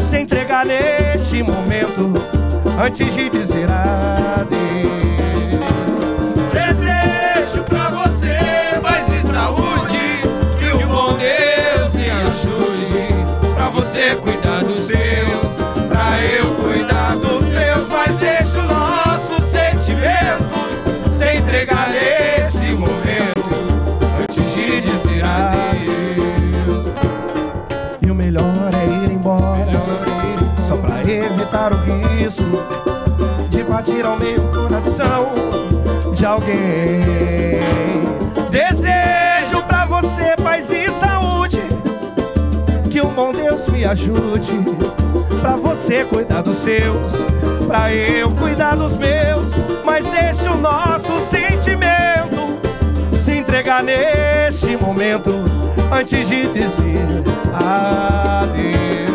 se 0.02 0.20
entregar 0.20 0.66
neste 0.66 1.42
momento 1.42 2.12
antes 2.78 3.16
de 3.16 3.30
dizer 3.30 3.70
adeus. 3.72 4.92
Desejo 6.52 7.64
pra 7.64 7.88
você 7.88 8.38
paz 8.82 9.08
e 9.08 9.22
saúde. 9.26 10.24
Que 10.60 10.84
o 10.84 10.88
bom 10.90 11.14
Deus 11.14 11.94
me 11.94 12.12
ajude. 12.12 13.54
Pra 13.56 13.70
você 13.70 14.16
cuidar 14.16 14.66
dos 14.66 14.82
seus, 14.82 15.56
pra 15.88 16.22
eu 16.22 16.54
cuidar 16.56 17.03
o 32.28 33.48
De 33.50 33.64
partir 33.64 34.06
ao 34.06 34.18
meio 34.18 34.44
o 34.44 34.52
coração 34.52 35.34
de 36.14 36.26
alguém 36.26 37.60
Desejo 38.50 39.62
pra 39.68 39.86
você 39.86 40.36
paz 40.42 40.72
e 40.72 40.90
saúde 40.92 41.62
Que 42.90 43.02
um 43.02 43.14
bom 43.14 43.32
Deus 43.32 43.68
me 43.68 43.84
ajude 43.86 44.54
Pra 45.42 45.56
você 45.56 46.06
cuidar 46.06 46.42
dos 46.42 46.58
seus 46.58 47.14
Pra 47.68 47.94
eu 47.94 48.32
cuidar 48.32 48.76
dos 48.76 48.96
meus 48.96 49.52
Mas 49.84 50.06
deixa 50.08 50.52
o 50.52 50.58
nosso 50.58 51.20
sentimento 51.20 52.44
se 53.24 53.32
entregar 53.32 53.82
neste 53.82 54.76
momento 54.76 55.32
antes 55.90 56.28
de 56.28 56.46
dizer 56.48 57.24
adeus. 57.54 59.13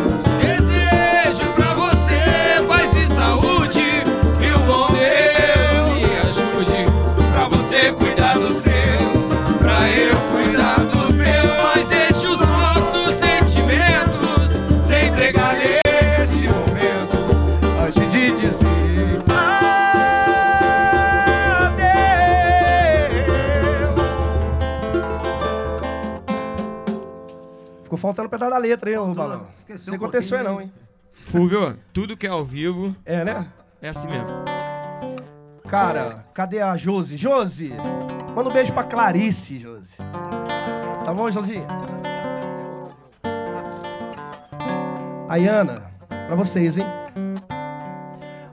Ficou 27.98 28.10
faltando 28.10 28.28
um 28.28 28.30
pedaço 28.30 28.50
da 28.52 28.58
letra, 28.58 28.90
hein, 28.90 28.98
ô 28.98 29.12
Balão? 29.12 29.46
esqueceu 29.52 29.92
Não 29.92 29.94
um 29.94 29.96
aconteceu, 30.04 30.38
pouquinho, 30.38 30.54
não, 30.56 30.62
hein? 30.62 30.72
Fulvio, 31.10 31.76
tudo 31.92 32.16
que 32.16 32.26
é 32.26 32.30
ao 32.30 32.44
vivo 32.44 32.94
É, 33.04 33.24
né? 33.24 33.48
é 33.82 33.88
assim 33.88 34.06
mesmo. 34.08 34.28
Cara, 35.68 36.24
cadê 36.32 36.60
a 36.62 36.76
Josi? 36.76 37.16
Josi, 37.16 37.72
manda 38.34 38.48
um 38.48 38.52
beijo 38.52 38.72
pra 38.72 38.84
Clarice, 38.84 39.58
Josi. 39.58 39.96
Tá 41.04 41.12
bom, 41.12 41.28
Josi? 41.30 41.60
Aí, 45.28 45.46
Ana, 45.46 45.82
pra 46.08 46.36
vocês, 46.36 46.78
hein? 46.78 46.86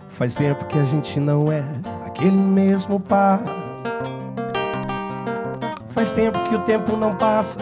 Faz 0.09 0.33
tempo 0.35 0.65
que 0.65 0.77
a 0.79 0.83
gente 0.83 1.19
não 1.19 1.51
é 1.51 1.63
aquele 2.05 2.35
mesmo 2.35 2.99
par. 2.99 3.41
Faz 5.89 6.11
tempo 6.11 6.37
que 6.49 6.55
o 6.55 6.61
tempo 6.63 6.97
não 6.97 7.15
passa, 7.15 7.59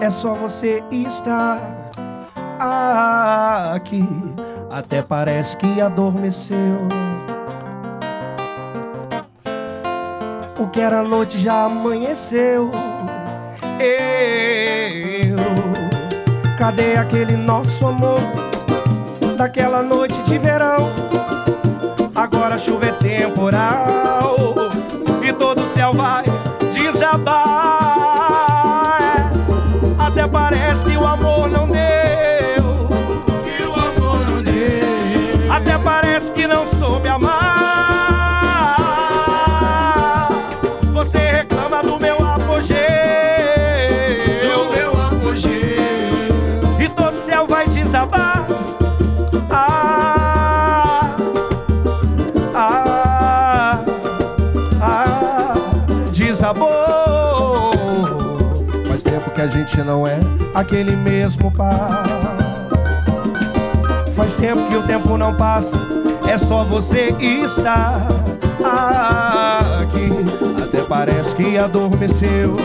é 0.00 0.10
só 0.10 0.34
você 0.34 0.82
estar 0.90 1.60
aqui. 3.74 4.04
Até 4.70 5.02
parece 5.02 5.56
que 5.56 5.80
adormeceu. 5.80 6.88
O 10.58 10.66
que 10.68 10.80
era 10.80 11.02
noite 11.02 11.38
já 11.38 11.64
amanheceu. 11.64 12.70
Eu, 13.80 15.38
cadê 16.58 16.96
aquele 16.96 17.36
nosso 17.36 17.86
amor? 17.86 18.20
Daquela 19.36 19.82
noite 19.82 20.20
de 20.22 20.36
verão. 20.36 20.90
Agora 22.14 22.56
a 22.56 22.58
chuva 22.58 22.86
é 22.86 22.92
temporal 22.92 24.36
e 25.22 25.32
todo 25.32 25.62
o 25.62 25.66
céu 25.66 25.94
vai 25.94 26.24
desabar. 26.72 27.77
Parece 30.30 30.84
que 30.84 30.96
o 30.96 31.06
amor 31.06 31.48
não 31.48 31.66
deu. 31.66 32.88
Que 33.44 33.62
o 33.62 33.74
amor 33.74 34.26
não 34.26 34.42
deu. 34.42 35.52
Até 35.52 35.78
parece 35.78 36.30
que 36.32 36.46
não 36.46 36.66
soube 36.66 37.08
amar. 37.08 37.57
Gente 59.78 59.86
não 59.86 60.06
é 60.06 60.18
aquele 60.54 60.96
mesmo 60.96 61.50
par. 61.50 62.04
Faz 64.14 64.34
tempo 64.34 64.68
que 64.68 64.76
o 64.76 64.82
tempo 64.82 65.16
não 65.16 65.34
passa, 65.34 65.76
é 66.28 66.36
só 66.36 66.64
você 66.64 67.14
estar 67.20 68.08
aqui. 69.80 70.10
Até 70.62 70.82
parece 70.82 71.36
que 71.36 71.56
adormeceu. 71.56 72.56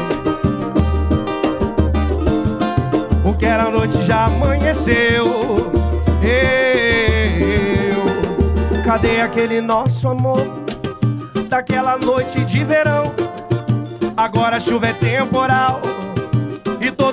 O 3.24 3.34
que 3.34 3.46
era 3.46 3.70
noite 3.70 4.02
já 4.02 4.26
amanheceu. 4.26 5.72
Eu, 6.24 8.04
cadê 8.84 9.22
aquele 9.22 9.62
nosso 9.62 10.10
amor? 10.10 10.42
Daquela 11.48 11.98
noite 11.98 12.44
de 12.44 12.64
verão. 12.64 13.14
Agora 14.18 14.58
a 14.58 14.60
chuva 14.60 14.88
é 14.88 14.94
temporal 14.94 15.82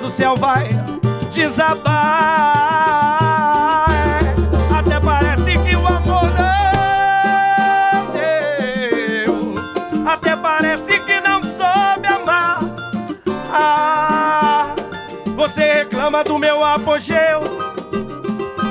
e 0.01 0.03
todo 0.03 0.07
o 0.07 0.09
céu 0.09 0.35
vai 0.35 0.69
desabar. 1.31 1.85
Até 4.75 4.99
parece 4.99 5.51
que 5.59 5.75
o 5.75 5.85
amor 5.85 6.23
não 6.39 8.07
deu. 8.11 9.53
Até 10.07 10.35
parece 10.35 10.99
que 11.01 11.21
não 11.21 11.43
soube 11.43 12.07
amar. 12.07 12.61
Ah, 13.53 14.73
você 15.35 15.71
reclama 15.73 16.23
do 16.23 16.39
meu 16.39 16.65
apogeu, 16.65 17.41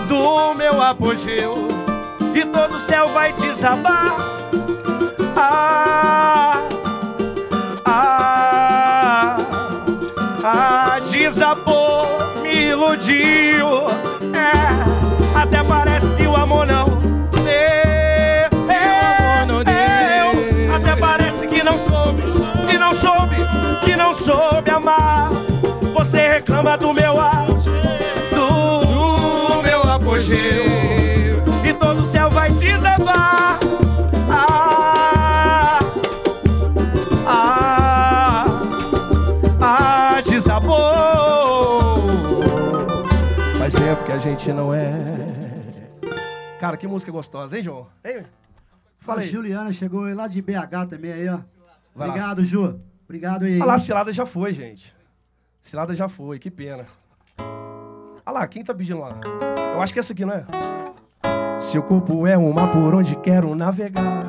do 0.08 0.54
meu 0.54 0.82
apogeu, 0.82 1.68
e 2.34 2.44
todo 2.44 2.74
o 2.74 2.80
céu 2.80 3.08
vai 3.10 3.32
desabar. 3.34 4.16
Ah, 5.36 6.49
desabou, 11.30 12.08
me 12.42 12.70
iludiu. 12.70 13.88
É, 14.34 15.38
até 15.40 15.62
parece 15.62 16.12
que 16.14 16.26
o 16.26 16.34
amor 16.34 16.66
não 16.66 16.86
deu. 17.32 18.68
É, 18.68 19.46
não 19.46 19.62
deu. 19.62 20.64
eu, 20.66 20.74
Até 20.74 20.96
parece 20.96 21.46
que 21.46 21.62
não 21.62 21.78
soube, 21.78 22.22
que 22.68 22.76
não 22.76 22.92
soube, 22.92 23.36
que 23.84 23.94
não 23.94 24.12
soube 24.12 24.70
amar. 24.70 25.30
Você 25.94 26.18
reclama 26.26 26.76
do 26.76 26.92
meu 26.92 27.20
apogeu, 27.20 27.72
que 44.10 44.14
a 44.14 44.18
gente 44.18 44.52
não 44.52 44.74
é 44.74 44.90
Cara, 46.58 46.76
que 46.76 46.84
música 46.88 47.12
gostosa, 47.12 47.56
hein, 47.56 47.62
João? 47.62 47.86
Hein? 48.04 48.24
Fala 48.98 49.20
A 49.20 49.22
aí. 49.22 49.28
Juliana 49.28 49.70
chegou 49.72 50.02
lá 50.12 50.26
de 50.26 50.42
BH 50.42 50.88
também 50.88 51.12
aí, 51.12 51.28
ó. 51.28 51.38
Vai 51.94 52.08
lá. 52.08 52.14
Obrigado, 52.14 52.42
Ju. 52.44 52.80
Obrigado 53.04 53.44
aí. 53.44 53.56
Olha 53.58 53.66
lá, 53.66 53.74
a 53.74 53.78
cilada 53.78 54.12
já 54.12 54.26
foi, 54.26 54.52
gente. 54.52 54.94
Cilada 55.62 55.94
já 55.94 56.08
foi, 56.08 56.40
que 56.40 56.50
pena. 56.50 56.86
Olha 57.38 58.40
lá, 58.40 58.48
quem 58.48 58.64
tá 58.64 58.74
pedindo 58.74 58.98
lá? 58.98 59.16
Eu 59.74 59.80
acho 59.80 59.92
que 59.92 59.98
é 59.98 60.02
essa 60.02 60.12
aqui, 60.12 60.24
não 60.24 60.34
é? 60.34 60.44
Seu 61.60 61.80
corpo 61.82 62.26
é 62.26 62.36
uma 62.36 62.68
por 62.68 62.92
onde 62.94 63.14
quero 63.14 63.54
navegar. 63.54 64.28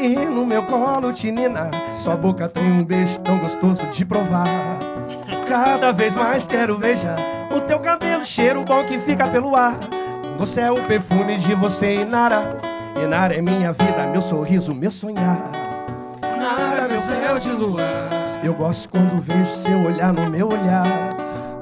E 0.00 0.16
no 0.16 0.44
meu 0.44 0.66
colo 0.66 1.12
te 1.12 1.30
ninar. 1.30 1.70
Sua 1.92 2.16
boca 2.16 2.48
tem 2.48 2.72
um 2.72 2.84
beijo 2.84 3.20
tão 3.20 3.38
gostoso 3.38 3.86
de 3.86 4.04
provar. 4.04 4.89
Cada 5.50 5.90
vez 5.90 6.14
mais 6.14 6.46
quero 6.46 6.78
beijar 6.78 7.18
o 7.50 7.60
teu 7.60 7.80
cabelo, 7.80 8.24
cheiro 8.24 8.62
bom 8.62 8.84
que 8.84 9.00
fica 9.00 9.26
pelo 9.26 9.56
ar. 9.56 9.74
Você 10.38 10.60
é 10.60 10.70
o 10.70 10.80
perfume 10.84 11.36
de 11.38 11.56
você, 11.56 11.96
Inara. 11.96 12.56
Inara 13.02 13.34
é 13.34 13.42
minha 13.42 13.72
vida, 13.72 14.06
meu 14.06 14.22
sorriso, 14.22 14.72
meu 14.72 14.92
sonhar. 14.92 15.50
Nara, 16.22 16.86
meu 16.86 17.00
céu 17.00 17.36
de 17.40 17.50
lua, 17.50 17.82
Eu 18.44 18.54
gosto 18.54 18.90
quando 18.90 19.20
vejo 19.20 19.44
seu 19.50 19.82
olhar 19.82 20.12
no 20.12 20.30
meu 20.30 20.46
olhar. 20.46 20.86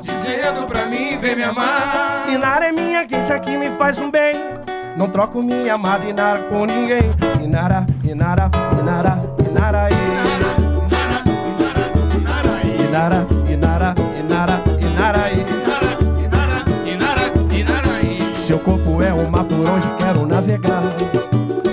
dizendo 0.03 0.67
pra 0.67 0.85
mim, 0.85 1.17
vem 1.17 1.37
me 1.37 1.45
amar. 1.45 2.27
Inara 2.29 2.67
é 2.67 2.73
minha 2.73 3.07
queixa 3.07 3.39
que 3.39 3.57
me 3.57 3.71
faz 3.71 3.99
um 3.99 4.11
bem. 4.11 4.37
Não 4.99 5.09
troco 5.09 5.43
minha 5.43 5.73
amada 5.73 6.05
Inara 6.05 6.43
por 6.43 6.67
ninguém. 6.67 7.11
Inara, 7.43 7.87
Inara, 8.05 8.51
Inara, 8.79 9.19
Inara, 9.49 9.89
Inara, 9.91 10.49
Inara, 12.87 13.38
Seu 18.49 18.59
corpo 18.59 19.03
é 19.03 19.13
um 19.13 19.29
mar 19.29 19.45
por 19.45 19.59
onde 19.59 19.87
quero 19.99 20.25
navegar. 20.25 20.83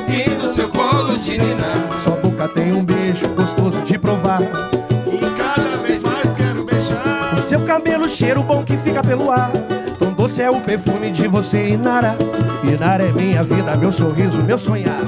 e 0.09 0.29
no 0.31 0.53
seu 0.53 0.67
colo 0.67 1.17
de 1.17 1.37
ninar. 1.37 1.89
Sua 2.03 2.17
boca 2.17 2.49
tem 2.49 2.73
um 2.73 2.83
beijo 2.83 3.29
gostoso 3.29 3.81
de 3.81 3.97
provar. 3.97 4.41
E 4.41 5.17
cada 5.37 5.77
vez 5.77 6.03
mais 6.03 6.33
quero 6.33 6.65
beijar. 6.65 7.33
O 7.33 7.39
seu 7.39 7.61
cabelo, 7.61 8.09
cheiro 8.09 8.43
bom 8.43 8.61
que 8.61 8.75
fica 8.75 9.01
pelo 9.01 9.31
ar. 9.31 9.51
Tão 9.97 10.11
doce 10.11 10.41
é 10.41 10.49
o 10.49 10.59
perfume 10.59 11.11
de 11.11 11.29
você, 11.29 11.65
Inara. 11.69 12.17
Inara 12.61 13.05
é 13.05 13.11
minha 13.13 13.41
vida, 13.41 13.77
meu 13.77 13.93
sorriso, 13.93 14.43
meu 14.43 14.57
sonhar. 14.57 14.99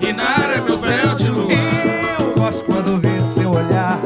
Inara, 0.00 0.62
meu 0.62 0.78
céu 0.78 1.16
de 1.16 1.28
lua, 1.28 1.52
Eu 2.20 2.34
gosto 2.40 2.64
quando 2.66 3.00
vejo 3.00 3.24
seu 3.24 3.50
olhar. 3.50 3.98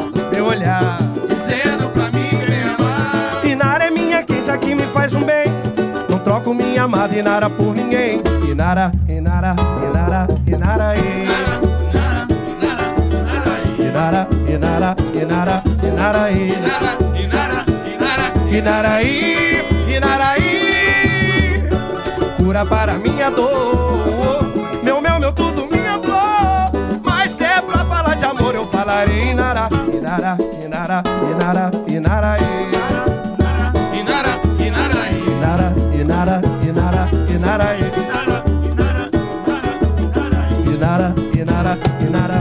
Troco 6.49 6.55
minha 6.55 6.85
amada 6.85 7.15
Inara 7.15 7.51
por 7.51 7.75
ninguém. 7.75 8.23
Inara, 8.51 8.91
Inara, 9.07 9.55
Inara, 9.87 10.27
Inara, 10.47 10.95
Inara, 13.77 13.77
Inara, 13.79 14.27
Inara, 14.49 14.97
Inara, 15.13 15.63
Inara, 15.83 16.33
Inara, 17.19 17.65
Inara, 17.85 18.33
Inaraí, 18.51 19.63
Inaraí, 19.95 21.69
cura 22.39 22.65
para 22.65 22.95
minha 22.95 23.31
dor. 23.31 24.43
Meu, 24.83 25.01
meu, 25.03 25.21
meu, 25.21 25.33
tudo 25.33 25.69
minha 25.71 25.99
flor. 26.01 26.73
Mas 27.05 27.33
se 27.33 27.45
é 27.45 27.61
pra 27.61 27.85
falar 27.85 28.15
de 28.15 28.25
amor, 28.25 28.55
eu 28.55 28.65
falarei 28.65 29.33
Inara, 29.33 29.69
Inara, 29.93 30.39
Inara, 30.65 31.03
Inara, 31.31 31.71
Inaraí. 31.89 32.41
Inara, 32.69 33.21
Inaraí, 33.93 34.01
Inara, 34.01 34.41
Inara, 34.59 34.59
Inara, 34.59 35.09
Inaraí. 35.27 35.88
Inara, 36.01 36.41
Inara, 36.63 37.09
Inara. 37.29 37.77
Inara, 40.75 41.15
Inara, 41.35 41.77
Inara. 42.01 42.39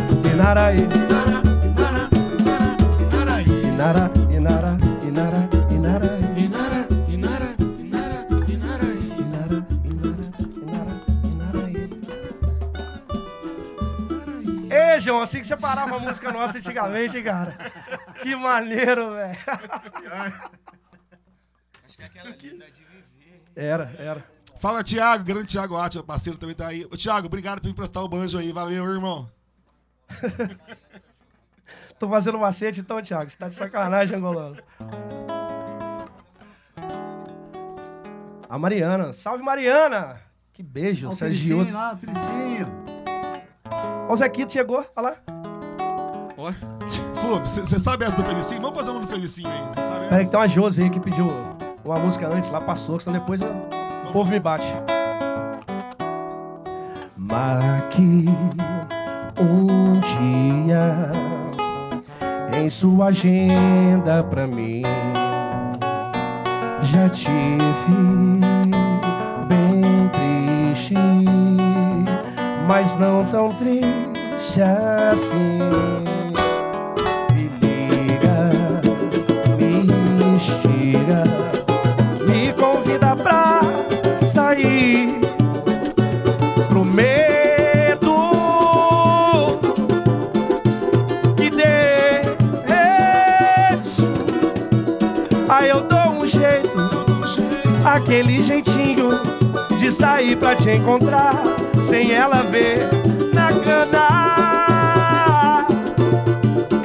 Inara, 3.78 4.12
Inara, 4.32 4.72
Inara, 5.08 5.40
Inaraí. 5.72 6.34
Inara, 6.48 7.56
Inara, 7.90 8.18
Inara, 8.54 8.88
Inaraí. 11.24 11.90
Ei, 14.70 15.00
João, 15.00 15.22
assim 15.22 15.40
que 15.42 15.48
você 15.48 15.58
parava 15.58 15.96
a 15.96 16.00
música 16.00 16.32
nossa 16.32 16.58
antigamente, 16.60 17.22
cara. 17.24 17.58
Que 18.22 18.36
maneiro, 18.36 19.14
velho. 19.14 19.38
Acho 21.86 21.98
que 21.98 22.04
aquela 22.04 22.30
linda 22.30 22.66
de 22.66 22.84
viver. 22.84 22.97
Era, 23.58 23.92
era. 23.98 24.24
Fala, 24.60 24.84
Thiago, 24.84 25.24
grande 25.24 25.48
Thiago 25.48 25.76
Átila, 25.76 26.04
parceiro 26.04 26.38
também 26.38 26.56
tá 26.56 26.68
aí. 26.68 26.86
Ô, 26.86 26.96
Thiago, 26.96 27.26
obrigado 27.26 27.60
por 27.60 27.66
me 27.66 27.72
emprestar 27.72 28.04
o 28.04 28.08
banjo 28.08 28.38
aí. 28.38 28.54
Valeu, 28.54 28.86
irmão. 28.86 29.28
Tô 31.98 32.08
fazendo 32.08 32.38
macete 32.38 32.80
então, 32.80 33.02
Thiago. 33.02 33.28
Você 33.28 33.36
tá 33.36 33.50
de 33.50 33.56
sacanagem, 33.56 34.16
angolano. 34.16 34.58
A 38.48 38.60
Mariana. 38.60 39.12
Salve, 39.12 39.44
Mariana! 39.44 40.22
Que 40.54 40.62
beijo, 40.62 41.08
Ó, 41.08 41.12
o 41.12 41.16
Sergio. 41.16 41.58
Felicinho 41.58 41.76
lá, 41.76 41.98
Felicinho. 41.98 42.68
Ó, 44.08 44.14
o 44.14 44.18
Zequito 44.18 44.54
chegou, 44.54 44.86
olha 44.96 45.10
lá. 45.10 45.16
Ó, 46.38 46.54
Flávio, 47.20 47.46
você 47.46 47.80
sabe 47.80 48.06
essa 48.06 48.16
do 48.16 48.24
Felicinho? 48.24 48.62
Vamos 48.62 48.78
fazer 48.78 48.92
uma 48.92 49.00
do 49.00 49.08
Felicinho 49.08 49.50
aí. 49.50 49.68
Você 49.74 49.82
sabe 49.82 50.08
Peraí 50.10 50.26
que 50.26 50.32
tem 50.32 50.40
uma 50.40 50.48
Josi 50.48 50.84
aí 50.84 50.90
que 50.92 51.00
pediu 51.00 51.57
uma 51.88 52.00
música 52.00 52.28
antes, 52.28 52.50
lá 52.50 52.60
passou, 52.60 53.00
senão 53.00 53.18
depois 53.18 53.40
o 53.42 54.12
povo 54.12 54.30
me 54.30 54.40
bate. 54.40 54.68
Marque 57.16 58.26
um 59.40 59.94
dia 59.94 61.12
em 62.60 62.70
sua 62.70 63.08
agenda 63.08 64.22
pra 64.24 64.46
mim. 64.46 64.84
Já 66.82 67.08
tive 67.10 67.30
bem 69.48 70.10
triste, 70.12 70.96
mas 72.68 72.96
não 72.96 73.26
tão 73.26 73.50
triste 73.54 74.62
assim. 74.62 75.60
Aquele 98.08 98.42
jeitinho 98.42 99.10
de 99.78 99.92
sair 99.92 100.38
pra 100.38 100.56
te 100.56 100.70
encontrar 100.72 101.44
sem 101.82 102.14
ela 102.14 102.42
ver 102.44 102.88
na 103.34 103.50
cana 103.52 104.08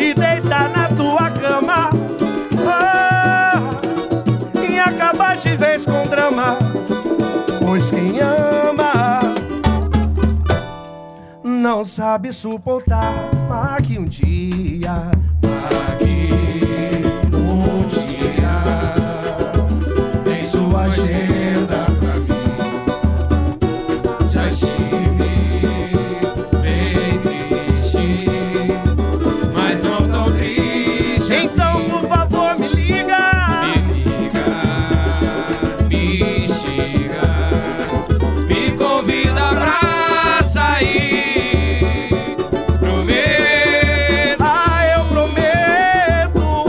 e 0.01 0.13
deitar 0.13 0.69
na 0.71 0.89
tua 0.89 1.31
cama 1.31 1.91
ah, 2.67 3.61
e 4.69 4.81
acabar 4.81 5.37
de 5.37 5.55
vez 5.55 5.87
com 5.87 6.09
drama. 6.09 6.59
Pois 7.65 7.89
quem 7.89 8.19
ama 8.19 9.21
não 11.45 11.85
sabe 11.85 12.33
suportar, 12.33 13.31
mas 13.49 13.87
que 13.87 13.97
um 13.97 14.07
dia, 14.07 15.13
então 31.53 31.85
por 31.91 32.09
favor 32.09 32.59
me 32.59 32.69
liga. 32.69 33.19
Me 33.63 33.77
liga, 34.03 34.47
me 35.89 36.45
instiga, 36.45 37.51
me 38.47 38.71
convida 38.73 39.49
pra 39.51 40.43
sair. 40.45 42.37
Prometo 42.81 44.41
Ah, 44.41 44.87
eu 44.97 45.05
prometo. 45.05 46.65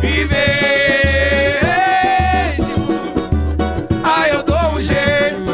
viver. 0.00 1.60
Ah, 4.02 4.28
eu 4.28 4.42
dou 4.42 4.72
um 4.74 4.80
jeito, 4.80 5.52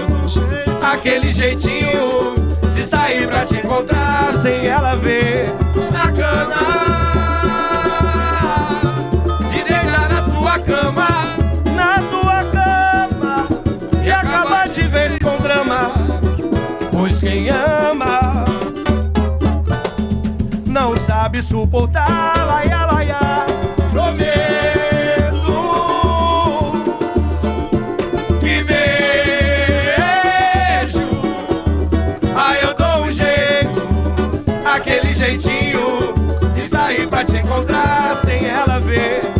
aquele 0.82 1.30
jeitinho 1.32 2.34
de 2.72 2.82
sair 2.82 3.26
pra 3.28 3.44
te 3.44 3.56
encontrar 3.56 4.32
Sem 4.34 4.66
ela 4.66 4.94
ver 4.96 5.52
quem 17.24 17.48
ama 17.48 18.44
não 20.66 20.94
sabe 20.94 21.40
suportar. 21.42 22.34
Laia, 22.46 22.84
laia, 22.84 23.46
prometo 23.90 24.34
que 28.40 28.62
beijo. 28.64 29.00
Ah, 32.36 32.56
eu 32.60 32.74
dou 32.74 33.06
um 33.06 33.10
jeito, 33.10 33.88
aquele 34.66 35.14
jeitinho 35.14 36.12
de 36.54 36.68
sair 36.68 37.08
pra 37.08 37.24
te 37.24 37.38
encontrar 37.38 38.16
sem 38.16 38.44
ela 38.44 38.78
ver 38.80 39.33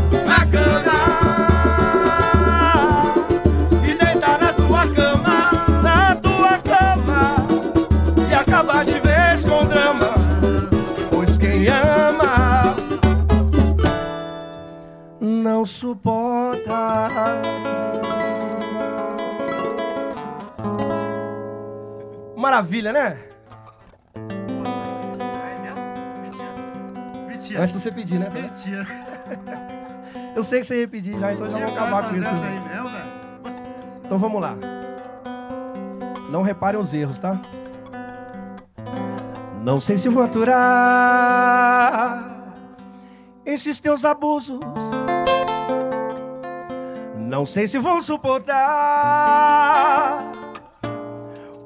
Maravilha, 22.44 22.92
né? 22.92 23.16
Mentira. 27.26 27.62
Antes 27.62 27.72
de 27.72 27.80
você 27.80 27.90
pedir, 27.90 28.18
né? 28.18 28.28
Mentira. 28.28 28.86
Eu 30.36 30.44
sei 30.44 30.60
que 30.60 30.66
você 30.66 30.80
ia 30.80 30.88
pedir 30.88 31.18
já, 31.18 31.32
então 31.32 31.48
já 31.48 31.56
vou 31.58 31.68
acabar 31.68 32.10
com 32.10 32.16
isso. 32.16 32.28
essa 32.28 32.44
aí 32.44 32.60
mesmo, 32.60 32.90
velho? 32.90 33.06
Nossa. 33.42 33.82
Então 34.04 34.18
vamos 34.18 34.42
lá. 34.42 34.58
Não 36.30 36.42
reparem 36.42 36.78
os 36.78 36.92
erros, 36.92 37.18
tá? 37.18 37.40
Não 39.62 39.80
sei 39.80 39.96
se 39.96 40.10
vou 40.10 40.22
aturar 40.22 40.60
esses 43.46 43.80
teus 43.80 44.04
abusos. 44.04 44.60
Não 47.16 47.46
sei 47.46 47.66
se 47.66 47.78
vou 47.78 48.02
suportar 48.02 49.14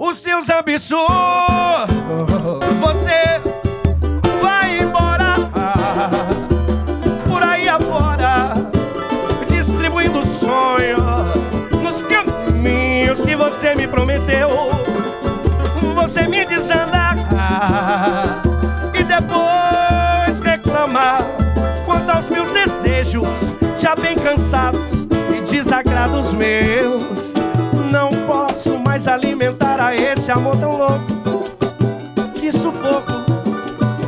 os 0.08 0.22
teus 0.22 0.48
absurdos. 0.48 1.06
Você 2.80 3.40
vai 4.40 4.80
embora 4.80 5.34
por 7.28 7.42
aí 7.42 7.68
afora 7.68 8.54
distribuindo 9.46 10.24
sonhos 10.24 11.02
nos 11.82 12.02
caminhos 12.02 13.20
que 13.20 13.36
você 13.36 13.74
me 13.74 13.86
prometeu. 13.86 14.48
Você 15.94 16.26
me 16.26 16.42
desanda 16.46 17.14
e 18.94 19.04
depois 19.04 20.40
reclama 20.40 21.18
quanto 21.84 22.10
aos 22.10 22.28
meus 22.30 22.50
desejos 22.50 23.54
já 23.76 23.94
bem 23.94 24.16
cansados 24.16 25.06
e 25.36 25.50
desagrados 25.50 26.32
meus. 26.32 27.34
Não 27.90 28.08
posso 28.26 28.37
mais 28.98 29.06
alimentar 29.06 29.80
a 29.80 29.94
esse 29.94 30.28
amor 30.28 30.56
tão 30.56 30.76
louco. 30.76 31.44
Que 32.34 32.50
sufoco. 32.50 33.12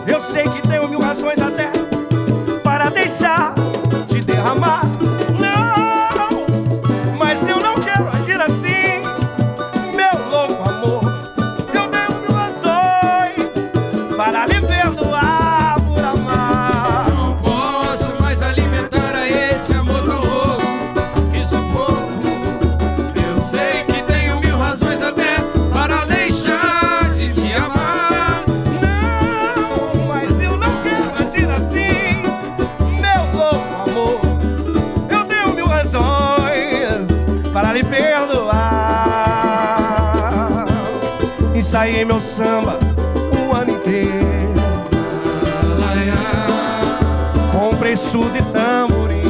Eu 0.05 0.21
sei 0.21 0.43
que 0.49 0.67
tenho 0.67 0.89
mil 0.89 0.99
razões 0.99 1.39
até 1.39 1.71
para 2.65 2.91
deixar 2.91 3.55
de 4.09 4.21
derramar. 4.21 4.90
Samba 42.21 42.79
um 43.35 43.55
ano 43.55 43.71
inteiro. 43.71 44.11
Comprei 47.51 47.97
surdo 47.97 48.37
e 48.37 48.43
tamborim. 48.43 49.23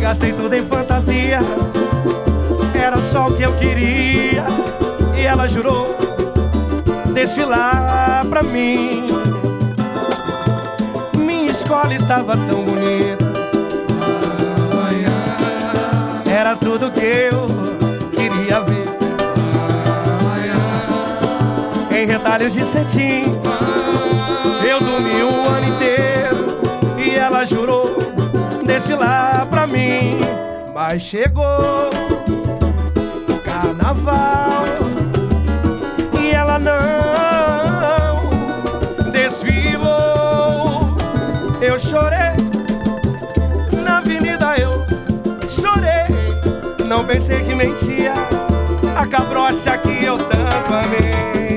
Gastei 0.00 0.32
tudo 0.32 0.54
em 0.54 0.64
fantasias. 0.64 1.44
Era 2.74 2.98
só 2.98 3.28
o 3.28 3.36
que 3.36 3.42
eu 3.42 3.54
queria. 3.56 4.44
E 5.14 5.20
ela 5.20 5.46
jurou 5.46 5.96
desfilar 7.12 8.24
pra 8.26 8.42
mim. 8.42 9.06
Minha 11.16 11.50
escola 11.50 11.94
estava 11.94 12.36
tão 12.36 12.62
bonita. 12.64 13.30
Era 16.26 16.56
tudo 16.56 16.90
que 16.90 17.04
eu 17.04 17.46
queria 18.12 18.60
ver. 18.62 18.99
Retalhos 22.22 22.52
de 22.52 22.66
cetim, 22.66 23.24
eu 24.62 24.78
dormi 24.78 25.22
o 25.22 25.48
ano 25.48 25.68
inteiro. 25.68 26.60
E 26.98 27.14
ela 27.16 27.46
jurou 27.46 27.96
desfilar 28.62 29.46
pra 29.46 29.66
mim. 29.66 30.18
Mas 30.74 31.00
chegou 31.00 31.88
o 33.26 33.38
carnaval 33.42 34.64
e 36.20 36.30
ela 36.30 36.58
não 36.58 36.70
desfilou. 39.10 40.94
Eu 41.58 41.78
chorei 41.78 42.36
na 43.82 43.96
avenida, 43.96 44.58
eu 44.58 44.84
chorei. 45.48 46.36
Não 46.86 47.02
pensei 47.02 47.42
que 47.42 47.54
mentia 47.54 48.12
a 48.94 49.06
cabrocha 49.06 49.78
que 49.78 50.04
eu 50.04 50.18
tanto 50.18 50.74
amei. 50.74 51.49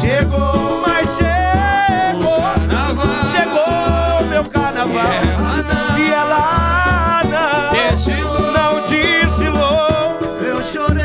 Chegou, 0.00 0.80
mas 0.86 1.08
chegou, 1.16 2.40
Carnaval 2.40 3.24
chegou 3.30 4.28
meu 4.30 4.44
carnaval. 4.44 5.02
E 5.98 6.10
ela 6.10 7.22
E 7.22 7.30
ela 7.30 7.70
não, 7.72 7.90
Desfilou. 7.90 8.52
não 8.52 8.80
desfilou. 8.82 10.18
Eu 10.46 10.62
chorei. 10.62 11.04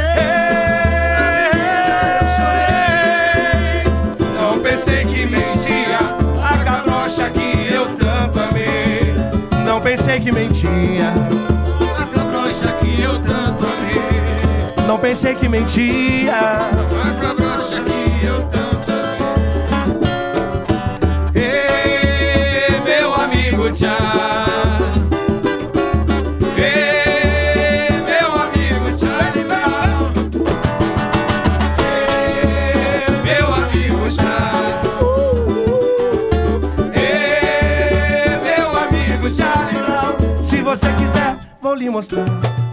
Não 4.39 4.59
pensei 4.59 5.05
que 5.05 5.25
mentia 5.25 5.97
a 6.43 6.57
cabrocha 6.63 7.29
que 7.29 7.73
eu 7.73 7.87
tanto 7.97 8.39
amei. 8.39 9.13
Não 9.65 9.81
pensei 9.81 10.19
que 10.19 10.31
mentia. 10.31 11.09
A 11.99 12.05
cabrocha 12.05 12.71
que 12.79 13.01
eu 13.01 13.19
tanto 13.19 13.65
amei. 13.65 14.85
Não 14.87 14.97
pensei 14.99 15.33
que 15.35 15.49
mentia. 15.49 16.69
Lhe 41.83 41.89
mostrar 41.89 42.25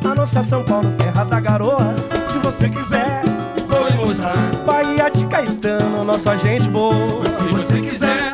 a 0.04 0.14
nossa 0.14 0.42
São 0.42 0.62
Paulo, 0.62 0.90
terra 0.92 1.24
da 1.24 1.40
garoa. 1.40 1.94
Se 2.26 2.38
você 2.38 2.68
quiser, 2.68 3.22
Vou 3.66 3.88
lhe 3.88 3.96
mostrar 3.96 4.36
Bahia 4.66 5.08
de 5.10 5.24
Caetano, 5.26 6.04
nosso 6.04 6.28
agente 6.28 6.68
boa. 6.68 7.28
Se 7.28 7.48
você 7.48 7.80
quiser, 7.80 8.30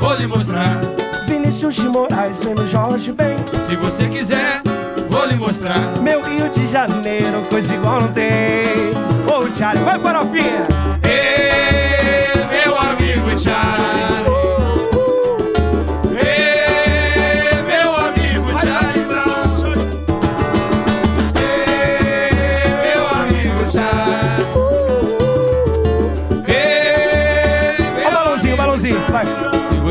vou 0.00 0.14
lhe 0.16 0.26
mostrar 0.26 0.80
Vinícius 1.26 1.76
de 1.76 1.88
Moraes, 1.88 2.40
vem 2.40 2.54
no 2.54 2.66
Jorge 2.66 3.12
Ben. 3.12 3.36
Se 3.60 3.76
você 3.76 4.08
quiser, 4.08 4.62
vou 5.08 5.26
lhe 5.26 5.36
mostrar 5.36 5.78
Meu 6.02 6.22
Rio 6.22 6.48
de 6.48 6.66
Janeiro, 6.66 7.42
coisa 7.48 7.74
igual 7.74 8.02
não 8.02 8.08
tem. 8.08 8.90
Ô, 9.26 9.48
Thiago, 9.48 9.84
vai 9.84 9.98
farofinha! 9.98 10.66
Ei, 11.04 12.64
meu 12.64 12.76
amigo 12.78 13.38
Charlie 13.38 14.29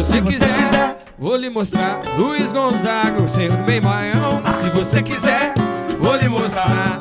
você 0.01 0.13
Se 0.13 0.21
você 0.21 0.47
quiser, 0.47 0.97
vou 1.17 1.35
lhe 1.35 1.49
mostrar 1.49 1.99
Luiz 2.17 2.53
Gonzaga, 2.53 3.21
o 3.21 3.27
senhor 3.27 3.57
bem 3.63 3.81
baião. 3.81 4.41
Se 4.53 4.69
você 4.69 5.03
quiser, 5.03 5.53
vou 5.99 6.15
lhe 6.15 6.29
mostrar. 6.29 6.97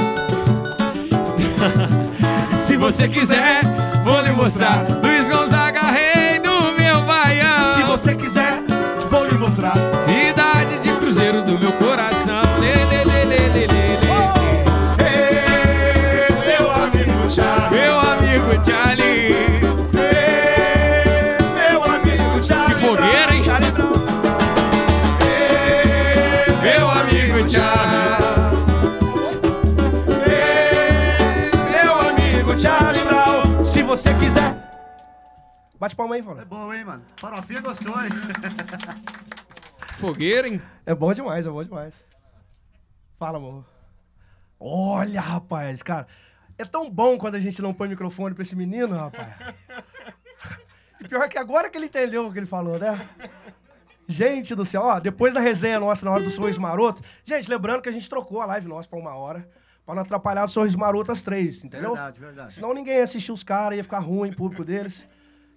Se 2.52 2.76
você 2.76 3.08
quiser, 3.08 3.62
vou 4.02 4.20
lhe 4.20 4.32
mostrar 4.32 4.84
Luiz 5.02 5.28
Gonzaga, 5.28 5.80
rei 5.82 6.40
do 6.40 6.72
meu 6.72 7.02
baião. 7.02 7.72
Se 7.72 7.84
você 7.84 8.16
quiser, 8.16 8.62
vou 9.08 9.24
lhe 9.26 9.38
mostrar. 9.38 9.74
Cidade 9.94 10.80
de 10.80 10.92
Cruzeiro 10.96 11.42
do 11.42 11.56
meu 11.56 11.70
coração. 11.72 12.42
Lê, 12.58 12.84
lê, 12.84 13.04
lê, 13.04 13.24
lê, 13.24 13.48
lê, 13.48 13.66
lê, 13.66 13.66
lê. 13.66 14.08
Ei, 15.06 16.34
meu 16.44 16.70
amigo 16.72 17.30
Charlie. 17.30 17.80
Meu 17.80 18.00
amigo 18.00 18.66
Charlie. 18.66 18.97
Você 34.08 34.24
quiser. 34.24 34.68
Bate 35.78 35.94
palma 35.94 36.14
aí, 36.14 36.20
É 36.20 36.24
fala. 36.24 36.44
bom, 36.44 36.72
hein, 36.72 36.84
mano? 36.84 37.04
Farofinha 37.18 37.60
gostou, 37.60 37.94
hein? 38.02 38.10
Fogueira, 39.98 40.48
hein? 40.48 40.62
É 40.86 40.94
bom 40.94 41.12
demais, 41.12 41.46
é 41.46 41.50
bom 41.50 41.62
demais. 41.62 41.94
Fala, 43.18 43.38
amor. 43.38 43.64
Olha, 44.58 45.20
rapaz, 45.20 45.82
cara. 45.82 46.06
É 46.56 46.64
tão 46.64 46.90
bom 46.90 47.18
quando 47.18 47.34
a 47.36 47.40
gente 47.40 47.60
não 47.62 47.72
põe 47.74 47.88
microfone 47.88 48.34
pra 48.34 48.42
esse 48.42 48.56
menino, 48.56 48.96
rapaz. 48.96 49.28
E 51.00 51.06
pior 51.06 51.28
que 51.28 51.38
agora 51.38 51.68
que 51.70 51.76
ele 51.78 51.86
entendeu 51.86 52.26
o 52.26 52.32
que 52.32 52.38
ele 52.38 52.46
falou, 52.46 52.78
né? 52.78 52.98
Gente 54.08 54.54
do 54.54 54.64
céu, 54.64 54.82
ó, 54.82 54.98
depois 54.98 55.34
da 55.34 55.40
resenha 55.40 55.78
nossa 55.78 56.04
na 56.04 56.10
hora 56.12 56.24
do 56.24 56.30
Sorriso 56.30 56.60
Maroto. 56.60 57.02
Gente, 57.24 57.48
lembrando 57.48 57.82
que 57.82 57.88
a 57.88 57.92
gente 57.92 58.08
trocou 58.08 58.40
a 58.40 58.46
live 58.46 58.66
nossa 58.66 58.88
pra 58.88 58.98
uma 58.98 59.14
hora. 59.14 59.48
Pra 59.88 59.94
não 59.94 60.02
atrapalhar 60.02 60.44
o 60.44 60.48
Sorriso 60.48 60.78
Maroto 60.78 61.10
às 61.10 61.22
três, 61.22 61.64
entendeu? 61.64 61.94
Verdade, 61.94 62.20
verdade. 62.20 62.52
Senão 62.52 62.74
ninguém 62.74 62.96
ia 62.98 63.04
assistir 63.04 63.32
os 63.32 63.42
caras, 63.42 63.78
ia 63.78 63.82
ficar 63.82 64.00
ruim 64.00 64.30
público 64.30 64.62
deles. 64.62 65.06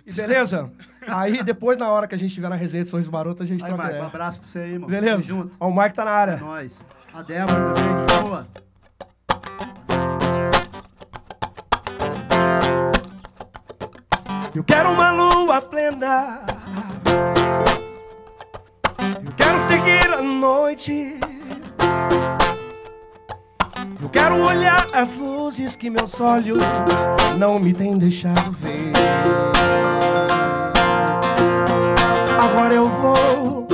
E 0.07 0.13
beleza? 0.13 0.71
Aí 1.05 1.43
depois, 1.43 1.77
na 1.77 1.89
hora 1.89 2.07
que 2.07 2.15
a 2.15 2.17
gente 2.17 2.29
estiver 2.29 2.47
na 2.49 2.55
resenha 2.55 2.85
do 2.85 2.89
Sorriso 2.89 3.11
Maroto, 3.11 3.43
a 3.43 3.45
gente 3.45 3.61
Aí, 3.61 3.67
troca 3.67 3.89
Mike, 3.89 3.99
um 3.99 4.03
abraço 4.03 4.39
pra 4.39 4.47
você 4.47 4.59
aí, 4.59 4.79
mano. 4.79 4.87
Beleza? 4.87 5.11
Tamo 5.11 5.23
junto. 5.23 5.57
Ó, 5.59 5.67
o 5.67 5.75
Mike 5.77 5.93
tá 5.93 6.05
na 6.05 6.11
área. 6.11 6.31
É 6.31 6.37
nóis. 6.37 6.81
A 7.13 7.21
Débora 7.21 7.73
também. 7.73 8.21
Boa. 8.21 8.47
Eu 14.55 14.63
quero 14.63 14.91
uma 14.91 15.11
lua 15.11 15.61
plena. 15.61 16.45
Eu 19.25 19.33
quero 19.35 19.59
seguir 19.59 20.07
a 20.13 20.21
noite. 20.21 21.19
Quero 24.11 24.43
olhar 24.43 24.87
as 24.93 25.13
luzes 25.17 25.75
que 25.75 25.89
meus 25.89 26.19
olhos 26.19 26.59
não 27.37 27.57
me 27.57 27.73
têm 27.73 27.97
deixado 27.97 28.51
ver. 28.51 28.91
Agora 32.39 32.73
eu 32.73 32.89
vou. 32.89 33.67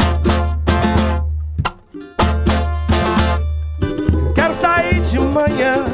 Quero 4.35 4.53
sair 4.53 5.01
de 5.01 5.19
manhã. 5.19 5.85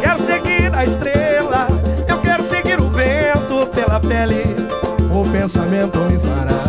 Quero 0.00 0.18
seguir 0.18 0.74
a 0.74 0.84
estrela. 0.84 1.68
Eu 2.08 2.18
quero 2.20 2.42
seguir 2.42 2.80
o 2.80 2.88
vento 2.88 3.66
pela 3.74 4.00
pele. 4.00 4.44
O 5.12 5.30
pensamento 5.30 5.98
me 6.00 6.18
fará. 6.18 6.64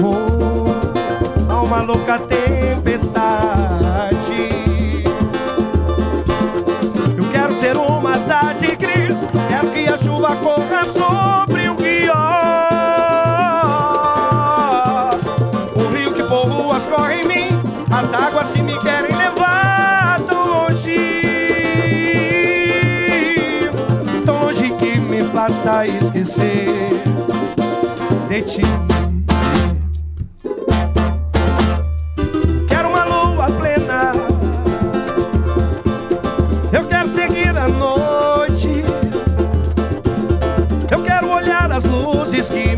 Oh, 0.00 1.52
há 1.52 1.60
uma 1.60 1.82
louca 1.82 2.18
tempestade. 2.20 4.11
Ser 7.62 7.76
uma 7.76 8.18
tarde 8.18 8.74
gris. 8.74 9.24
Quero 9.48 9.70
que 9.70 9.86
a 9.88 9.96
chuva 9.96 10.34
corra 10.34 10.84
sobre 10.84 11.68
o 11.68 11.76
rio. 11.76 12.12
O 15.76 15.94
rio 15.94 16.12
que 16.12 16.24
povoas 16.24 16.86
corre 16.86 17.20
em 17.20 17.24
mim. 17.24 17.48
As 17.88 18.12
águas 18.12 18.50
que 18.50 18.60
me 18.60 18.76
querem 18.80 19.16
levar 19.16 20.20
tão 20.26 20.44
longe. 20.44 20.96
Tão 24.26 24.42
longe 24.42 24.68
que 24.70 24.98
me 24.98 25.22
faça 25.22 25.86
esquecer 25.86 27.04
de 28.28 28.42
ti. 28.42 29.01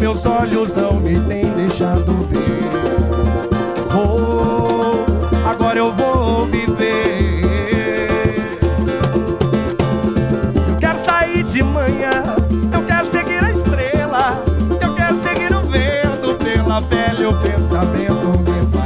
Meus 0.05 0.26
olhos 0.26 0.70
não 0.74 1.01
me 1.01 1.18
têm 1.20 1.51
deixado 1.55 2.12
ver. 2.28 2.68
Oh, 3.97 5.48
agora 5.48 5.78
eu 5.78 5.90
vou 5.94 6.44
viver. 6.44 7.40
Eu 10.68 10.76
quero 10.78 10.98
sair 10.98 11.43
de 11.43 11.62
manhã. 11.62 12.22
Eu 12.70 12.85
quero 12.85 13.06
seguir 13.06 13.43
a 13.43 13.51
estrela. 13.51 14.44
Eu 14.78 14.94
quero 14.94 15.16
seguir 15.16 15.55
o 15.55 15.62
vento 15.62 16.35
pela 16.35 16.82
pele. 16.82 17.24
O 17.24 17.40
pensamento 17.40 18.39
me 18.40 18.66
fará. 18.70 18.84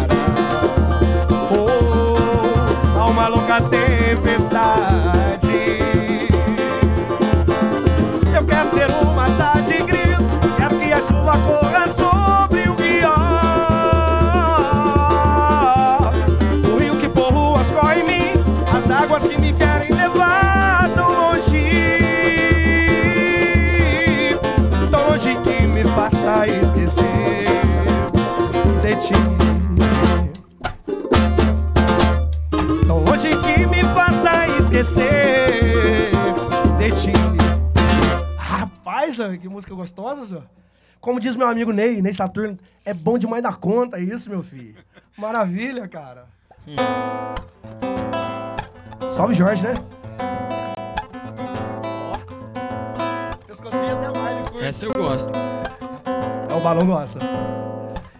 Ti. 29.09 29.15
Tão 32.87 32.99
longe 33.05 33.29
que 33.29 33.67
me 33.67 33.83
faça 33.95 34.47
esquecer 34.59 36.11
de 36.79 36.93
ti. 36.93 37.13
Rapaz, 38.37 39.17
que 39.41 39.49
música 39.49 39.75
gostosa, 39.75 40.27
senhor. 40.27 40.45
Como 41.01 41.21
diz 41.21 41.37
meu 41.37 41.49
amigo 41.49 41.73
Ney, 41.73 42.03
Ney 42.03 42.13
Saturno, 42.13 42.59
é 42.85 42.93
bom 42.93 43.17
demais 43.19 43.43
da 43.43 43.53
conta 43.53 43.99
isso, 43.99 44.29
meu 44.29 44.43
filho. 44.43 44.77
Maravilha, 45.17 45.89
cara. 45.89 46.27
Salve, 49.09 49.33
Jorge, 49.35 49.67
né? 49.67 49.75
Ó. 52.13 52.13
Pescocinho 53.47 53.97
até 53.97 54.19
mais, 54.19 54.37
ele 54.37 54.51
curte. 54.51 54.67
Essa 54.67 54.87
eu 54.87 54.93
gosto. 54.93 55.33
É, 56.51 56.55
o 56.55 56.61
balão 56.61 56.87
gosta. 56.87 57.21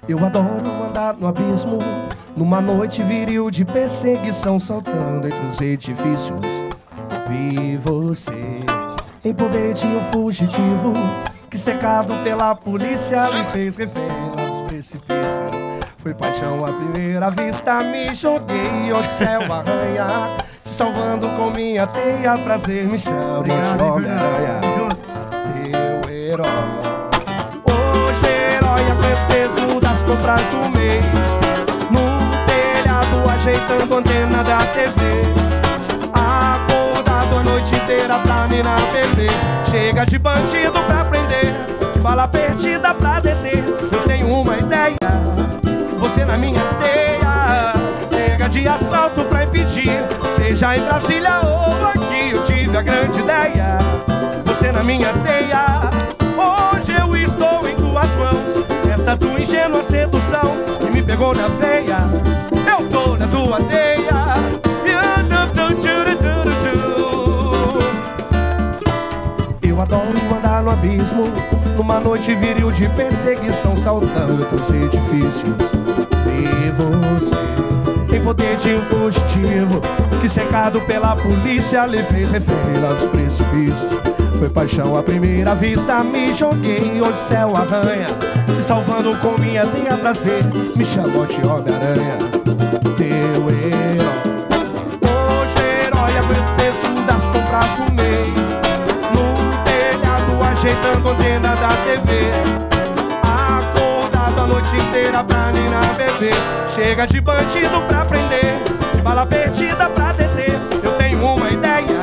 Eu 0.09 0.25
adoro 0.25 0.65
andar 0.89 1.15
no 1.15 1.27
abismo, 1.27 1.79
numa 2.35 2.63
noite 2.63 3.03
viril 3.03 3.51
de 3.51 3.63
perseguição, 3.63 4.59
saltando 4.59 5.29
entre 5.29 5.47
os 5.47 5.61
edifícios. 5.61 6.65
Vi 7.29 7.77
você 7.77 8.61
em 9.23 9.35
poder 9.35 9.75
de 9.75 9.87
um 9.87 10.01
fugitivo, 10.11 10.95
que 11.51 11.59
cercado 11.59 12.15
pela 12.25 12.55
polícia 12.55 13.31
me 13.33 13.45
fez 13.53 13.77
refém 13.77 14.09
nos 14.35 14.63
precipícios. 14.63 15.51
Foi 15.99 16.15
paixão 16.15 16.65
à 16.65 16.73
primeira 16.73 17.29
vista, 17.29 17.85
me 17.85 18.15
joguei 18.15 18.91
onde 18.91 19.07
o 19.07 19.11
céu 19.11 19.43
arranha, 19.53 20.39
te 20.65 20.71
salvando 20.71 21.29
com 21.37 21.51
minha 21.51 21.87
teia, 21.87 22.39
prazer 22.39 22.87
me 22.87 22.99
chama, 22.99 23.41
Obrigado, 23.41 23.79
teu 25.63 26.11
herói. 26.11 26.88
Compras 30.19 30.49
do 30.49 30.69
mês. 30.77 31.05
No 31.91 32.01
telhado 32.47 33.31
ajeitando 33.31 33.97
antena 33.97 34.43
da 34.43 34.59
TV. 34.59 35.23
Acordado 36.13 37.39
a 37.39 37.43
noite 37.43 37.75
inteira 37.75 38.19
pra 38.19 38.47
me 38.49 38.63
na 38.63 38.77
perder. 38.93 39.31
Chega 39.65 40.05
de 40.05 40.19
bandido 40.19 40.81
pra 40.87 41.05
prender, 41.05 41.55
de 41.93 42.01
bala 42.01 42.27
perdida 42.27 42.95
pra 42.95 43.21
deter. 43.21 43.63
Eu 43.93 44.03
tenho 44.07 44.33
uma 44.33 44.57
ideia, 44.57 44.97
você 45.99 46.25
na 46.25 46.37
minha 46.37 46.63
teia. 46.81 47.75
Chega 48.11 48.49
de 48.49 48.69
assalto 48.69 49.25
pra 49.25 49.45
impedir, 49.45 49.93
seja 50.37 50.77
em 50.77 50.83
Brasília 50.83 51.41
ou 51.43 51.87
aqui. 51.87 52.31
Eu 52.33 52.43
tive 52.45 52.77
a 52.77 52.83
grande 52.83 53.21
ideia 53.21 53.79
você 54.45 54.73
na 54.73 54.83
minha 54.83 55.13
teia. 55.13 55.91
Hoje 56.37 56.93
eu 56.93 57.17
estou 57.17 57.69
em 57.69 57.77
tuas 57.77 58.15
mãos. 58.17 58.68
Esta 59.09 59.27
tua 59.27 59.41
ingênua 59.41 59.83
sedução 59.83 60.55
que 60.79 60.91
me 60.91 61.03
pegou 61.03 61.35
na 61.35 61.49
veia. 61.49 61.97
Eu 62.71 62.87
tô 62.91 63.17
na 63.17 63.27
tua 63.27 63.59
teia. 63.63 64.19
Eu 69.63 69.81
adoro 69.81 70.37
andar 70.37 70.63
no 70.63 70.71
abismo, 70.71 71.25
numa 71.75 71.99
noite 71.99 72.35
viril 72.35 72.71
de 72.71 72.87
perseguição, 72.91 73.75
saltando 73.79 74.47
os 74.55 74.69
edifícios. 74.69 75.73
E 76.27 76.71
você 76.73 77.98
de 78.19 78.75
um 78.75 78.83
fugitivo 78.83 79.81
que, 80.21 80.29
secado 80.29 80.81
pela 80.83 81.15
polícia, 81.15 81.87
lhe 81.87 82.03
fez 82.03 82.31
refém 82.31 82.55
aos 82.85 83.07
precipícios. 83.07 83.93
Foi 84.39 84.49
paixão 84.49 84.97
à 84.97 85.03
primeira 85.03 85.55
vista, 85.55 86.03
me 86.03 86.33
joguei 86.33 87.01
o 87.01 87.15
céu 87.15 87.57
arranha. 87.57 88.09
Se 88.55 88.63
salvando 88.63 89.17
com 89.19 89.39
minha 89.41 89.65
tenha 89.67 89.97
prazer, 89.97 90.45
me 90.77 90.85
chamou 90.85 91.27
de 91.27 91.41
Homem-Aranha. 91.47 92.19
Teu 92.97 93.51
herói, 93.51 93.99
hoje 95.03 95.87
herói 95.87 96.13
é 96.17 96.21
o 96.21 96.57
peso 96.57 97.07
das 97.07 97.25
compras 97.27 97.75
do 97.75 97.93
mês. 97.95 98.35
No 99.15 99.65
telhado, 99.65 100.43
ajeitando 100.43 101.09
antena 101.09 101.55
da 101.55 101.69
TV. 101.85 102.48
Noite 104.59 104.77
inteira 104.77 105.23
pra 105.23 105.53
Nina 105.53 105.79
beber. 105.97 106.35
Chega 106.67 107.07
de 107.07 107.21
bandido 107.21 107.81
pra 107.87 108.05
prender, 108.05 108.61
de 108.93 109.01
bala 109.01 109.25
perdida 109.25 109.89
pra 109.89 110.11
deter. 110.11 110.59
Eu 110.83 110.95
tenho 110.95 111.25
uma 111.25 111.49
ideia, 111.49 112.01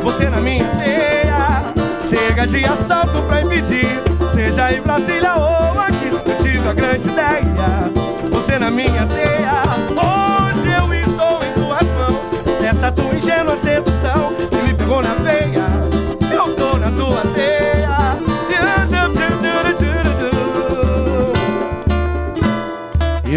você 0.00 0.30
na 0.30 0.38
minha 0.40 0.68
teia. 0.76 1.74
Chega 2.00 2.46
de 2.46 2.64
assalto 2.64 3.20
pra 3.22 3.42
impedir, 3.42 4.00
seja 4.32 4.72
em 4.72 4.82
Brasília 4.82 5.34
ou 5.34 5.80
aqui. 5.80 6.12
Eu 6.24 6.38
tive 6.38 6.68
a 6.68 6.72
grande 6.72 7.08
ideia, 7.08 7.90
você 8.30 8.56
na 8.56 8.70
minha 8.70 9.04
teia. 9.08 9.64
Hoje 10.00 10.33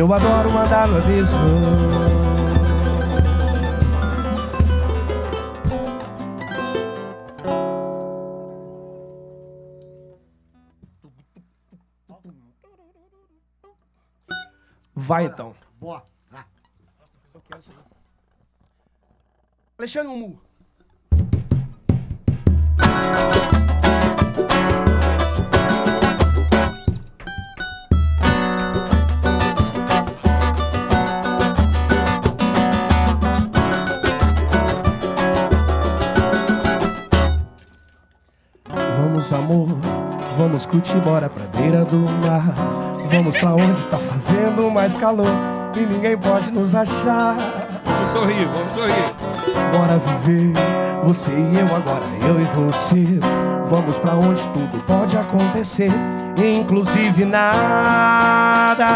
Eu 0.08 0.14
adoro 0.14 0.50
mandar 0.50 0.88
no 0.88 1.00
abismo. 1.00 1.38
Vai 14.96 15.26
então. 15.26 15.54
Boa. 15.78 16.08
Alexandre 19.78 20.08
Mumu. 20.08 20.40
Vamos, 39.30 39.34
amor, 39.34 39.68
vamos 40.38 40.66
curtir, 40.66 41.00
bora 41.00 41.30
pra 41.30 41.44
beira 41.60 41.84
do 41.84 41.98
mar. 42.26 42.56
Vamos 43.12 43.38
pra 43.38 43.54
onde 43.54 43.80
está 43.80 43.98
fazendo 43.98 44.72
mais 44.72 44.96
calor 44.96 45.28
e 45.76 45.82
ninguém 45.82 46.18
pode 46.18 46.50
nos 46.52 46.74
achar. 46.74 47.36
Vamos 47.84 48.08
sorrir, 48.10 48.46
vamos 48.46 48.72
sorrir. 48.72 49.14
Bora 49.76 49.98
viver, 49.98 50.54
você 51.04 51.32
e 51.32 51.60
eu 51.60 51.76
agora, 51.76 52.06
eu 52.26 52.40
e 52.40 52.46
você. 52.46 53.20
Vamos 53.66 54.00
pra 54.00 54.16
onde 54.16 54.48
tudo 54.50 54.82
pode 54.86 55.18
acontecer, 55.18 55.92
inclusive 56.38 57.26
nada. 57.26 58.88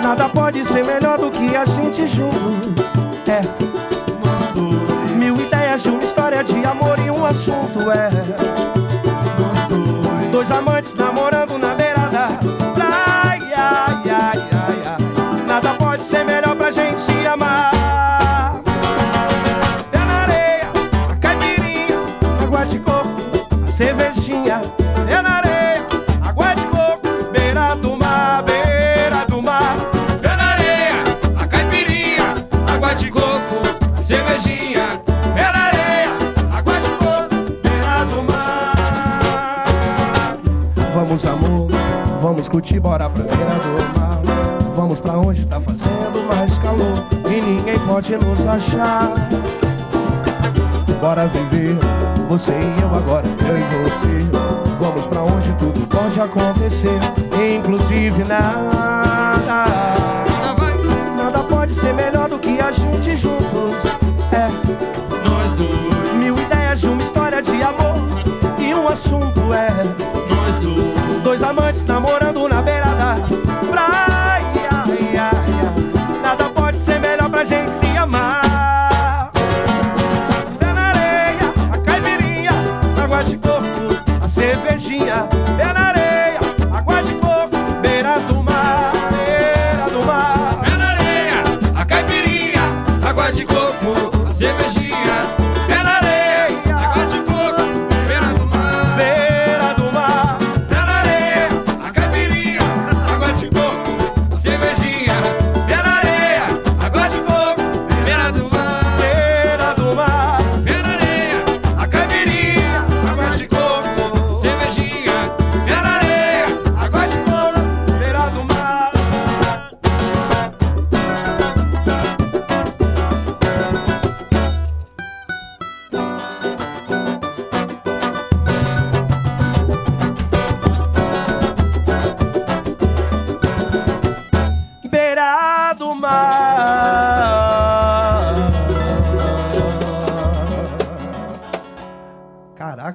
Nada 0.00 0.28
pode 0.28 0.64
ser 0.64 0.86
melhor 0.86 1.18
do 1.18 1.32
que 1.32 1.56
a 1.56 1.64
gente 1.64 2.06
juntos. 2.06 2.84
É, 3.26 3.40
de 5.82 5.90
uma 5.90 6.04
história 6.04 6.42
de 6.42 6.64
amor 6.64 6.98
e 6.98 7.08
um 7.08 7.24
assunto. 7.24 7.90
É, 7.92 8.10
nós 9.38 9.68
dois. 9.68 10.32
dois 10.32 10.50
amantes 10.50 10.94
namorando 10.94 11.56
na 11.56 11.74
beira 11.74 12.57
curtir, 42.48 42.80
bora 42.80 43.08
pra 43.10 43.22
beira 43.22 43.36
do 43.36 43.98
mar. 43.98 44.20
Vamos 44.74 45.00
pra 45.00 45.18
onde 45.18 45.44
tá 45.46 45.60
fazendo 45.60 46.26
mais 46.28 46.58
calor 46.58 47.04
e 47.30 47.40
ninguém 47.40 47.78
pode 47.80 48.16
nos 48.16 48.46
achar. 48.46 49.12
Bora 51.00 51.26
viver, 51.28 51.76
você 52.28 52.52
e 52.52 52.82
eu 52.82 52.94
agora, 52.94 53.26
eu 53.26 53.58
e 53.58 53.84
você. 53.84 54.28
Vamos 54.80 55.06
pra 55.06 55.22
onde 55.22 55.52
tudo 55.54 55.86
pode 55.86 56.20
acontecer, 56.20 56.98
inclusive 57.56 58.24
nada. 58.24 59.66
Nada 61.16 61.38
pode 61.48 61.72
ser 61.72 61.92
melhor 61.92 62.28
do 62.28 62.38
que 62.38 62.60
a 62.60 62.70
gente 62.72 63.16
juntos. 63.16 63.84
É. 64.32 64.48
nós 65.28 65.54
dois, 65.54 66.14
Mil 66.18 66.38
ideias 66.38 66.80
de 66.80 66.88
uma 66.88 67.02
história 67.02 67.42
de 67.42 67.62
amor 67.62 68.08
e 68.58 68.74
um 68.74 68.88
assunto 68.88 69.40
é 69.52 70.27
dois. 71.38 71.42
amantes 71.42 71.84
namorando 71.84 72.48
na 72.48 72.60
beira 72.62 72.94
da 72.94 73.16
praia. 73.70 74.08
Ai, 74.10 74.42
ai, 74.70 75.16
ai. 75.16 76.20
Nada 76.22 76.44
pode 76.50 76.76
ser 76.76 76.98
melhor 77.00 77.30
pra 77.30 77.44
gente 77.44 77.70
se 77.70 77.86
amar. 77.96 79.30
Pé 80.58 80.72
na 80.72 80.88
areia, 80.88 81.52
a 81.72 81.78
caipirinha, 81.78 82.52
água 83.02 83.22
de 83.22 83.36
coco, 83.36 84.22
a 84.22 84.28
cervejinha. 84.28 85.28
Pé 85.56 85.72
na 85.72 85.87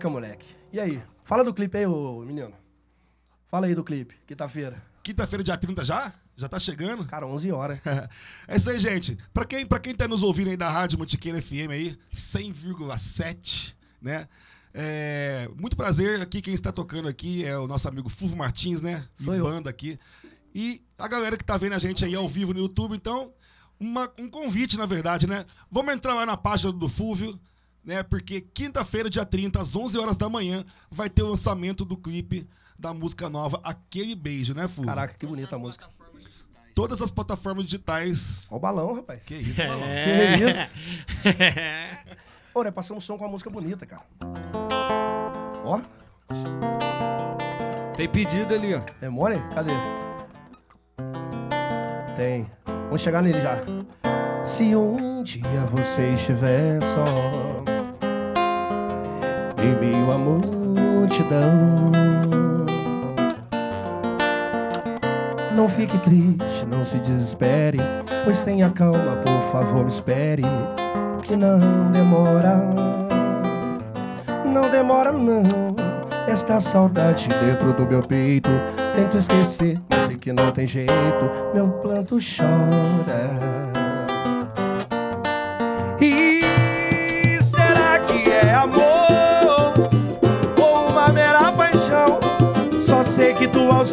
Caraca, 0.04 0.10
moleque. 0.10 0.46
E 0.72 0.80
aí? 0.80 1.02
Fala 1.24 1.44
do 1.44 1.54
clipe 1.54 1.78
aí, 1.78 1.86
ô 1.86 2.22
menino. 2.26 2.54
Fala 3.48 3.68
aí 3.68 3.76
do 3.76 3.84
clipe, 3.84 4.16
quinta-feira. 4.28 4.84
Quinta-feira, 5.02 5.44
dia 5.44 5.58
30 5.58 5.84
já? 5.84 6.14
Já 6.36 6.50
tá 6.50 6.60
chegando? 6.60 7.06
Cara, 7.06 7.26
11 7.28 7.52
horas. 7.52 7.80
É 8.48 8.58
isso 8.58 8.70
aí, 8.70 8.80
gente. 8.80 9.18
Pra 9.34 9.46
quem, 9.46 9.66
pra 9.66 9.80
quem 9.80 9.94
tá 9.96 10.08
nos 10.08 10.24
ouvindo 10.24 10.50
aí 10.50 10.58
da 10.58 10.70
Rádio 10.70 11.00
Mantiqueira 11.00 11.42
FM 11.42 11.70
aí, 11.72 11.98
100,7, 12.14 13.74
né? 14.02 14.28
É, 14.74 15.48
muito 15.56 15.78
prazer 15.78 16.20
aqui, 16.22 16.42
quem 16.42 16.54
está 16.54 16.72
tocando 16.72 17.08
aqui 17.08 17.46
é 17.46 17.58
o 17.58 17.68
nosso 17.68 17.88
amigo 17.88 18.10
Fulvio 18.10 18.36
Martins, 18.38 18.82
né? 18.82 19.08
Sou 19.14 19.36
eu. 19.36 19.44
banda 19.46 19.70
aqui. 19.70 20.00
E 20.54 20.82
a 20.98 21.08
galera 21.08 21.38
que 21.38 21.44
tá 21.46 21.56
vendo 21.58 21.74
a 21.74 21.80
gente 21.80 22.04
aí 22.04 22.16
ao 22.16 22.28
vivo 22.28 22.54
no 22.54 22.60
YouTube, 22.60 22.96
então, 22.96 23.32
uma- 23.80 24.12
um 24.18 24.30
convite, 24.30 24.78
na 24.78 24.86
verdade, 24.88 25.28
né? 25.28 25.46
Vamos 25.72 25.94
entrar 25.94 26.16
lá 26.16 26.26
na 26.26 26.36
página 26.36 26.72
do 26.74 26.90
Fulvio, 26.90 27.40
né? 27.84 28.04
Porque 28.04 28.42
quinta-feira, 28.42 29.10
dia 29.10 29.26
30, 29.26 29.60
às 29.62 29.76
11 29.76 29.98
horas 29.98 30.18
da 30.18 30.30
manhã, 30.30 30.64
vai 30.90 31.10
ter 31.10 31.24
o 31.24 31.30
lançamento 31.30 31.84
do 31.84 31.98
clipe 31.98 32.48
da 32.78 32.94
música 32.94 33.30
nova 33.30 33.60
Aquele 33.64 34.16
Beijo, 34.16 34.54
né, 34.54 34.68
Fulvio? 34.68 34.86
Caraca, 34.94 35.14
que 35.18 35.26
bonita 35.26 35.56
a 35.56 35.60
música. 35.60 35.88
Todas 36.76 37.02
as 37.04 37.12
plataformas 37.12 37.66
digitais. 37.66 38.46
Ó 38.50 38.56
o 38.56 38.60
balão, 38.60 38.96
rapaz. 38.96 39.22
Que 39.24 39.36
isso, 39.36 39.58
balão. 39.62 39.80
Que 39.80 40.50
isso? 40.50 40.60
Ô, 42.56 42.64
né, 42.64 42.72
passamos 42.72 43.04
som 43.04 43.18
com 43.18 43.24
uma 43.26 43.32
música 43.32 43.50
bonita, 43.50 43.86
cara. 43.86 44.04
Ó, 45.64 45.80
Tem 47.96 48.10
pedido 48.10 48.54
ali, 48.54 48.74
ó. 48.74 48.82
é 49.02 49.10
mole? 49.10 49.40
Cadê? 49.54 49.72
Tem. 52.16 52.50
Vamos 52.66 53.02
chegar 53.02 53.22
nele 53.22 53.40
já. 53.42 53.58
Se 54.44 54.76
um 54.76 55.24
dia 55.24 55.66
você 55.72 56.14
estiver 56.14 56.84
só 56.84 57.06
Em 59.64 59.76
meio 59.80 60.12
à 60.12 60.18
multidão 60.18 61.92
Não 65.56 65.70
fique 65.70 65.98
triste, 66.00 66.66
não 66.66 66.84
se 66.84 67.00
desespere 67.00 67.78
Pois 68.24 68.42
tenha 68.42 68.70
calma, 68.70 69.18
por 69.24 69.42
favor, 69.42 69.84
me 69.84 69.90
espere 69.90 70.44
Que 71.24 71.36
não 71.38 71.92
demora. 71.92 72.58
Não 74.54 74.70
demora 74.70 75.12
não. 75.12 75.76
Esta 76.28 76.60
saudade 76.60 77.28
dentro 77.30 77.74
do 77.74 77.88
meu 77.88 78.04
peito. 78.04 78.50
Tento 78.96 79.18
esquecer, 79.18 79.82
mas 79.90 80.06
sei 80.06 80.18
que 80.18 80.32
não 80.32 80.52
tem 80.52 80.68
jeito. 80.68 80.94
Meu 81.54 81.70
planto 81.70 82.18
chora 82.18 83.63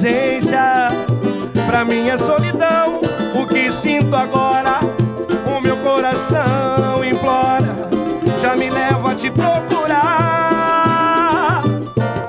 ausência 0.01 0.89
pra 1.67 1.85
mim 1.85 2.09
é 2.09 2.17
solidão. 2.17 3.03
O 3.35 3.47
que 3.47 3.71
sinto 3.71 4.17
agora, 4.17 4.81
o 5.47 5.61
meu 5.61 5.77
coração 5.77 7.05
implora. 7.05 7.91
Já 8.41 8.57
me 8.57 8.71
leva 8.71 9.13
a 9.13 9.15
te 9.15 9.31
procurar 9.31 10.01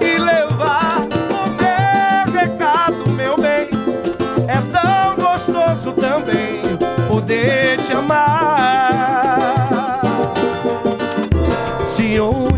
e 0.02 0.18
levar 0.20 0.98
o 1.00 1.50
meu 1.62 2.34
recado, 2.34 3.10
meu 3.10 3.38
bem. 3.38 3.70
É 4.50 4.60
tão 4.70 5.16
gostoso 5.16 5.94
também 5.94 6.62
poder 7.08 7.78
te 7.78 7.94
amar. 7.94 8.82
Se 11.86 12.20
um 12.20 12.52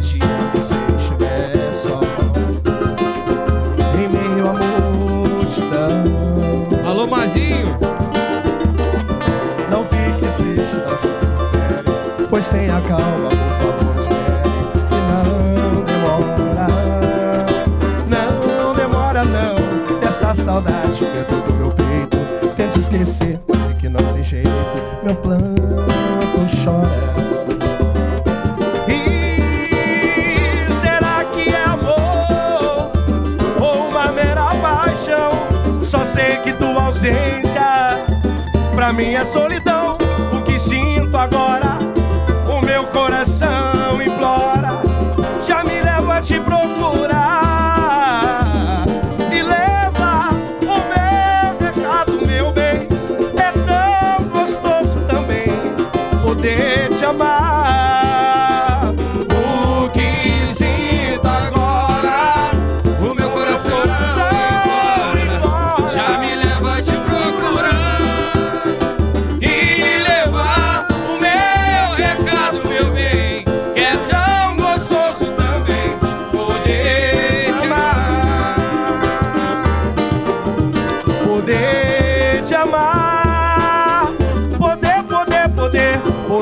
pois 12.33 12.49
tenha 12.49 12.81
calma, 12.81 13.29
por 13.29 13.37
favor, 13.61 13.95
espere 13.99 14.49
que 14.89 14.95
não 15.07 15.83
demora, 15.85 16.67
não 18.09 18.73
demora 18.73 19.23
não. 19.23 19.99
Desta 19.99 20.33
saudade 20.33 21.05
dentro 21.13 21.41
do 21.41 21.53
meu 21.53 21.69
peito, 21.69 22.17
tento 22.55 22.79
esquecer, 22.79 23.39
mas 23.47 23.61
sei 23.65 23.75
que 23.75 23.87
não 23.87 24.03
tem 24.13 24.23
jeito, 24.23 24.49
meu 25.03 25.13
plano 25.13 25.53
chora. 26.63 26.89
É? 28.89 29.43
Só 35.85 36.03
sei 36.05 36.37
que 36.37 36.51
tua 36.53 36.85
ausência 36.85 38.03
pra 38.73 38.91
mim 38.91 39.13
é 39.13 39.23
solidão. 39.23 39.97
O 40.35 40.41
que 40.41 40.57
sinto 40.57 41.15
agora, 41.15 41.72
meu 42.73 42.85
coração 42.87 44.01
implora. 44.01 44.81
Já 45.45 45.63
me 45.63 45.79
leva 45.79 46.17
a 46.17 46.21
te 46.21 46.39
procurar 46.39 47.52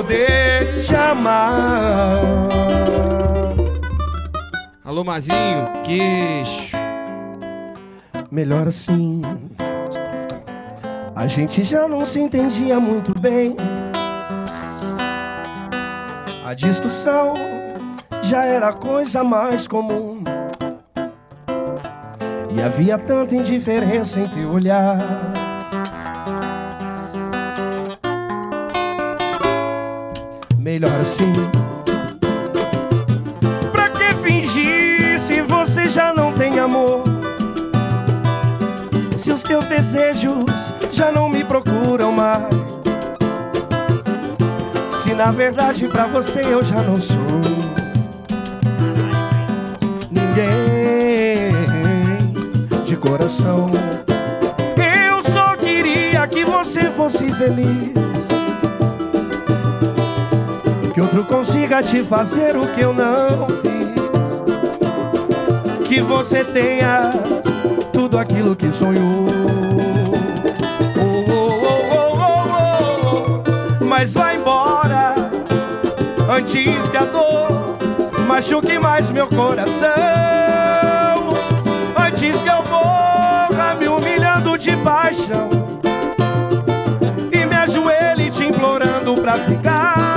poder, 0.02 0.73
te 0.84 0.95
amar. 0.95 2.19
Alô, 4.84 5.03
Mazinho. 5.03 5.65
Queixo. 5.84 6.76
Melhor 8.32 8.68
assim. 8.68 9.22
A 11.15 11.28
gente 11.28 11.64
já 11.64 11.88
não 11.88 12.03
se 12.03 12.19
entendia 12.19 12.80
muito 12.80 13.18
bem. 13.19 13.56
A 16.44 16.53
discussão 16.56 17.36
já 18.23 18.44
era 18.45 18.69
a 18.69 18.73
coisa 18.73 19.23
mais 19.23 19.68
comum. 19.68 20.23
E 22.53 22.61
havia 22.61 22.98
tanta 22.98 23.36
indiferença 23.36 24.19
em 24.19 24.28
teu 24.28 24.52
olhar. 24.52 25.40
Melhor 30.82 30.99
assim. 30.99 31.32
Pra 33.72 33.90
que 33.90 34.16
fingir 34.24 35.20
se 35.20 35.40
você 35.44 35.88
já 35.88 36.12
não 36.12 36.34
tem 36.34 36.58
amor? 36.58 37.03
Se 39.16 39.32
os 39.32 39.44
teus 39.44 39.68
desejos 39.68 40.74
já 40.91 41.12
não 41.12 41.30
me 41.30 41.44
procuram 41.44 42.12
mais. 42.12 42.48
Se 44.90 45.14
na 45.14 45.30
verdade 45.32 45.88
pra 45.88 46.08
você 46.08 46.41
eu 46.41 46.64
já 46.64 46.82
não 46.82 46.99
sou 46.99 47.22
ninguém 50.10 51.53
de 52.84 52.98
coração. 52.98 53.70
Eu 54.76 55.22
só 55.32 55.56
queria 55.58 56.26
que 56.26 56.44
você 56.44 56.86
fosse 56.86 57.32
feliz. 57.34 58.10
Que 60.93 60.99
outro 60.99 61.23
consiga 61.23 61.81
te 61.81 62.03
fazer 62.03 62.57
o 62.57 62.68
que 62.68 62.81
eu 62.81 62.93
não 62.93 63.47
fiz. 63.61 63.81
Que 65.88 66.01
você 66.01 66.43
tenha 66.43 67.11
tudo 67.93 68.18
aquilo 68.18 68.55
que 68.55 68.69
sonhou. 68.73 69.27
Oh, 70.97 71.26
oh, 71.31 71.55
oh, 71.63 71.85
oh, 71.93 72.43
oh, 72.59 73.43
oh. 73.80 73.85
Mas 73.85 74.13
vai 74.13 74.35
embora 74.35 75.15
antes 76.30 76.89
que 76.89 76.97
a 76.97 77.05
dor 77.05 77.77
machuque 78.27 78.77
mais 78.77 79.09
meu 79.09 79.27
coração. 79.27 79.88
Antes 81.97 82.41
que 82.41 82.49
eu 82.49 82.63
morra 82.69 83.76
me 83.80 83.88
humilhando 83.88 84.57
de 84.57 84.76
paixão 84.77 85.49
e 87.31 87.45
me 87.45 87.55
ajoelhe 87.55 88.30
te 88.30 88.43
implorando 88.45 89.13
pra 89.22 89.38
ficar 89.38 90.10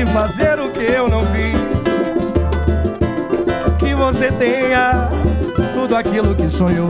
fazer 0.00 0.58
o 0.58 0.70
que 0.70 0.84
eu 0.84 1.06
não 1.06 1.20
fiz. 1.26 1.54
Que 3.78 3.94
você 3.94 4.32
tenha 4.32 5.10
tudo 5.74 5.94
aquilo 5.94 6.34
que 6.34 6.50
sonhou. 6.50 6.88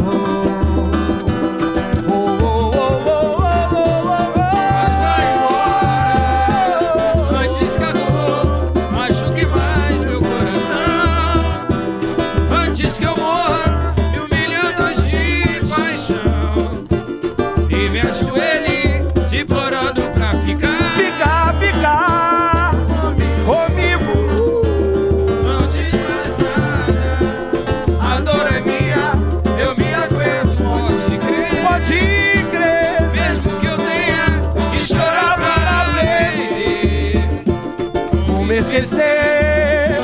Esquecer 38.73 40.01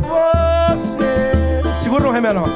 você. 0.00 1.62
Segura 1.74 2.04
no 2.04 2.10
ré 2.10 2.20
menor. 2.20 2.48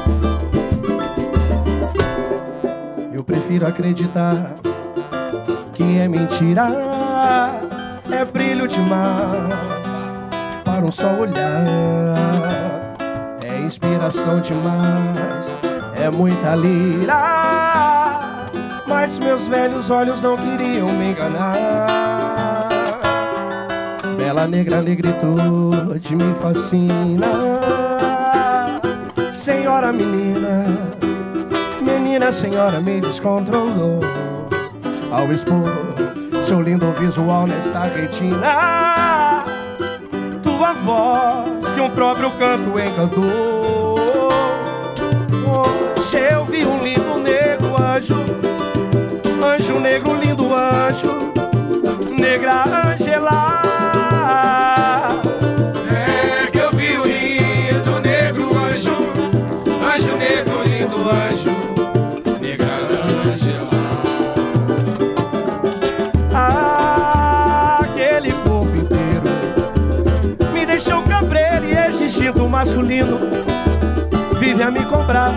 Eu 3.13 3.23
prefiro 3.23 3.65
acreditar 3.65 4.55
que 5.73 5.99
é 5.99 6.07
mentira, 6.07 6.67
é 8.11 8.25
brilho 8.25 8.67
demais 8.67 9.53
para 10.65 10.85
um 10.85 10.91
só 10.91 11.13
olhar. 11.13 12.97
É 13.41 13.59
inspiração 13.59 14.41
demais, 14.41 15.55
é 15.95 16.09
muita 16.09 16.55
lira. 16.55 17.15
Mas 18.85 19.17
meus 19.19 19.47
velhos 19.47 19.89
olhos 19.89 20.21
não 20.21 20.35
queriam 20.35 20.91
me 20.91 21.11
enganar. 21.11 21.96
Bela 24.37 24.47
negra 24.49 24.83
negritude 24.83 26.15
me 26.15 26.35
fascina. 26.35 27.59
Senhora 29.31 29.91
menina 29.91 30.63
Menina 31.81 32.31
senhora 32.31 32.79
me 32.79 33.01
descontrolou. 33.01 33.99
Ao 35.09 35.31
expor 35.31 35.63
seu 36.39 36.61
lindo 36.61 36.91
visual 36.91 37.47
nesta 37.47 37.85
retina 37.85 39.43
Tua 40.43 40.73
voz 40.73 41.71
que 41.71 41.81
um 41.81 41.89
próprio 41.89 42.29
canto 42.37 42.77
encantou. 42.79 43.97
Hoje 45.49 46.19
eu 46.31 46.45
vi 46.45 46.63
um 46.63 46.77
lindo 46.77 47.17
negro 47.17 47.75
anjo 47.81 48.13
Anjo 49.43 49.79
negro 49.79 50.13
lindo 50.13 50.53
anjo 50.53 51.33
Negra 52.15 52.91
Angela 52.93 53.66
anjo, 61.09 61.51
negra 62.41 62.67
Angela. 63.31 63.67
Aquele 67.79 68.31
corpo 68.31 68.75
inteiro 68.75 70.53
Me 70.53 70.65
deixou 70.65 71.01
cabreiro 71.03 71.65
e 71.65 72.03
instinto 72.03 72.47
masculino. 72.47 73.17
Vive 74.39 74.63
a 74.63 74.71
me 74.71 74.83
cobrar. 74.85 75.33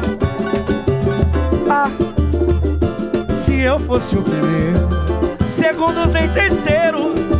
Ah, 1.68 1.90
se 3.32 3.60
eu 3.60 3.78
fosse 3.78 4.16
o 4.18 4.22
primeiro 4.22 4.88
Segundos 5.46 6.12
nem 6.12 6.28
terceiros 6.30 7.30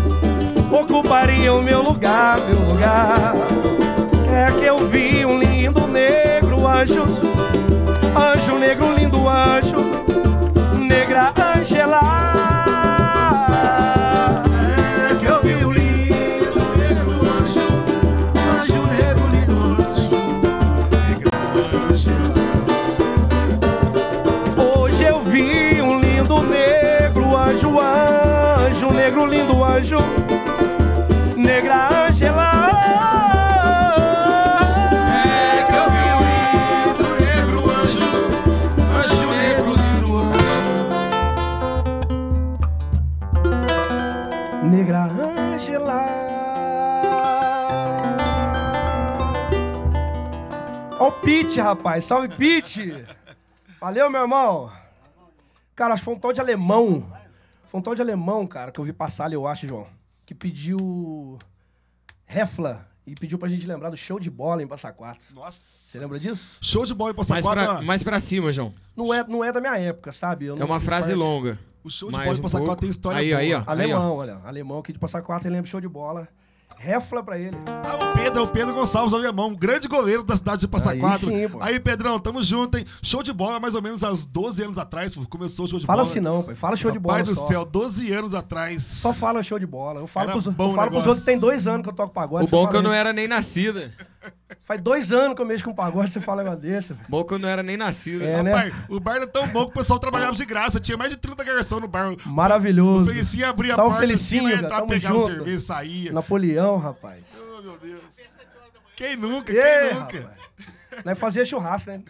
Ocupariam 0.70 1.60
meu 1.62 1.82
lugar, 1.82 2.38
meu 2.38 2.60
lugar. 2.60 3.34
É 4.32 4.52
que 4.52 4.64
eu 4.64 4.86
vi 4.86 5.26
um 5.26 5.38
lindo 5.38 5.86
negro 5.88 6.64
anjo 6.66 7.29
Anjo 8.20 8.58
negro, 8.58 8.92
lindo 8.92 9.26
anjo 9.26 9.78
Negra 10.78 11.32
Angela 11.56 12.00
É 15.10 15.14
que 15.14 15.24
eu 15.24 15.40
vi 15.42 15.64
o 15.64 15.72
lindo 15.72 16.60
negro 16.76 17.12
anjo, 17.38 17.66
anjo 18.60 18.82
negro, 18.92 19.24
lindo 19.32 19.56
anjo. 21.88 22.10
Hoje 24.62 25.04
eu 25.04 25.20
vi 25.20 25.80
um 25.80 25.98
lindo 25.98 26.42
negro 26.42 27.36
anjo, 27.36 27.80
anjo 27.80 28.92
negro, 28.92 29.24
lindo 29.24 29.64
anjo, 29.64 29.98
negra 31.36 31.88
Angela. 31.88 32.09
Pete, 51.40 51.58
rapaz. 51.58 52.04
Salve, 52.04 52.28
Pete. 52.28 52.92
Valeu, 53.80 54.10
meu 54.10 54.20
irmão. 54.20 54.70
Cara, 55.74 55.94
acho 55.94 56.02
que 56.02 56.04
foi 56.04 56.14
um 56.14 56.18
tal 56.18 56.34
de 56.34 56.40
alemão. 56.40 57.10
Foi 57.68 57.80
um 57.80 57.82
tal 57.82 57.94
de 57.94 58.02
alemão, 58.02 58.46
cara, 58.46 58.70
que 58.70 58.78
eu 58.78 58.84
vi 58.84 58.92
passar 58.92 59.24
ali, 59.24 59.34
eu 59.36 59.46
acho, 59.46 59.66
João. 59.66 59.86
Que 60.26 60.34
pediu 60.34 61.38
Refla 62.26 62.86
e 63.06 63.14
pediu 63.14 63.38
pra 63.38 63.48
gente 63.48 63.66
lembrar 63.66 63.88
do 63.88 63.96
show 63.96 64.20
de 64.20 64.30
bola 64.30 64.62
em 64.62 64.66
Passa 64.66 64.92
Quatro. 64.92 65.34
Nossa. 65.34 65.58
Você 65.58 65.98
lembra 65.98 66.20
disso? 66.20 66.58
Show 66.60 66.84
de 66.84 66.92
bola 66.92 67.12
em 67.12 67.14
Passa 67.14 67.32
Mais 67.32 67.44
Quatro. 67.46 67.64
pra, 67.64 67.78
ó. 67.78 67.82
mais 67.82 68.02
pra 68.02 68.20
cima, 68.20 68.52
João. 68.52 68.74
Não 68.94 69.12
é, 69.14 69.24
não 69.26 69.42
é 69.42 69.50
da 69.50 69.60
minha 69.62 69.78
época, 69.78 70.12
sabe? 70.12 70.44
Eu 70.44 70.58
É 70.58 70.64
uma 70.64 70.78
frase 70.78 71.08
parte. 71.08 71.18
longa. 71.18 71.58
O 71.82 71.88
show 71.90 72.10
de 72.10 72.16
Mais 72.18 72.26
bola 72.28 72.36
em 72.36 72.40
um 72.40 72.42
Passa 72.42 72.56
pouco. 72.58 72.70
Quatro 72.70 72.80
tem 72.82 72.90
história 72.90 73.18
Aí, 73.18 73.28
boa. 73.30 73.40
aí, 73.40 73.54
ó. 73.54 73.62
Alemão, 73.66 74.16
olha. 74.16 74.40
Alemão 74.44 74.78
aqui 74.80 74.92
de 74.92 74.98
Passa 74.98 75.22
Quatro, 75.22 75.48
ele 75.48 75.54
lembra 75.56 75.70
show 75.70 75.80
de 75.80 75.88
bola. 75.88 76.28
Refla 76.82 77.22
pra 77.22 77.38
ele. 77.38 77.54
Ah, 77.66 77.94
o 78.10 78.16
Pedro, 78.16 78.42
o 78.44 78.48
Pedro 78.48 78.72
Gonçalves 78.74 79.12
Aviamão, 79.12 79.54
grande 79.54 79.86
goleiro 79.86 80.22
da 80.22 80.34
cidade 80.34 80.60
de 80.62 80.68
Passa 80.68 80.92
Aí 80.92 80.98
Quatro. 80.98 81.26
sim, 81.28 81.46
pô. 81.46 81.58
Aí, 81.60 81.78
Pedrão, 81.78 82.18
tamo 82.18 82.42
junto, 82.42 82.78
hein? 82.78 82.86
Show 83.02 83.22
de 83.22 83.34
bola, 83.34 83.60
mais 83.60 83.74
ou 83.74 83.82
menos 83.82 84.02
há 84.02 84.10
uns 84.10 84.24
12 84.24 84.62
anos 84.62 84.78
atrás, 84.78 85.14
começou 85.28 85.66
o 85.66 85.68
show 85.68 85.78
de 85.78 85.84
Fala 85.84 85.98
bola. 85.98 86.08
assim 86.10 86.20
não, 86.20 86.42
pai. 86.42 86.54
Fala 86.54 86.74
show 86.76 86.90
de 86.90 86.98
bola 86.98 87.16
Pai 87.16 87.22
do 87.22 87.34
só. 87.34 87.46
céu, 87.46 87.66
12 87.66 88.10
anos 88.14 88.32
atrás. 88.32 88.82
Só 88.82 89.12
fala 89.12 89.42
show 89.42 89.58
de 89.58 89.66
bola. 89.66 90.00
Eu 90.00 90.06
falo, 90.06 90.24
Era 90.24 90.32
pros, 90.32 90.46
eu 90.46 90.52
falo 90.54 90.90
pros 90.90 91.06
outros 91.06 91.18
que 91.20 91.30
tem 91.30 91.38
dois 91.38 91.66
anos 91.66 91.82
que 91.84 91.90
eu 91.90 91.94
toco 91.94 92.14
pagode. 92.14 92.44
O 92.46 92.48
bom 92.48 92.60
fala 92.62 92.70
que 92.70 92.76
eu 92.76 92.82
não 92.82 92.94
era 92.94 93.12
nem 93.12 93.28
nascida. 93.28 93.92
Faz 94.64 94.80
dois 94.80 95.12
anos 95.12 95.34
que 95.34 95.42
eu 95.42 95.46
mexo 95.46 95.64
com 95.64 95.74
pagode, 95.74 96.12
você 96.12 96.20
fala 96.20 96.42
um 96.42 96.44
negócio 96.44 96.62
desse. 96.62 96.94
que 96.94 97.34
eu 97.34 97.38
não 97.38 97.48
era 97.48 97.62
nem 97.62 97.76
nascida. 97.76 98.24
É, 98.24 98.42
né? 98.42 98.52
Rapaz, 98.52 98.74
o 98.88 99.00
bar 99.00 99.16
era 99.16 99.26
tão 99.26 99.46
bom 99.48 99.64
que 99.64 99.70
o 99.70 99.74
pessoal 99.74 99.98
trabalhava 99.98 100.34
de 100.36 100.44
graça. 100.44 100.80
Tinha 100.80 100.96
mais 100.96 101.10
de 101.10 101.16
30 101.18 101.42
garçom 101.44 101.80
no 101.80 101.88
bar. 101.88 102.14
Maravilhoso. 102.24 103.04
O 103.10 103.12
Felicinho 103.12 103.48
abria 103.48 103.74
a 103.74 103.76
porta, 103.76 104.00
Felicinho, 104.00 104.46
assim, 104.46 104.64
entrar, 104.64 104.82
pegava 104.82 105.18
junto. 105.18 105.34
cerveja, 105.34 105.60
saía. 105.60 106.12
Napoleão, 106.12 106.76
rapaz. 106.78 107.20
Oh, 107.36 107.62
meu 107.62 107.78
Deus. 107.78 108.00
Quem 108.96 109.16
nunca, 109.16 109.52
aí, 109.52 109.88
quem 109.88 109.98
nunca? 109.98 110.18
rapaz? 110.20 111.04
Nós 111.04 111.18
fazia 111.18 111.44
churrasco, 111.44 111.90
né? 111.90 112.02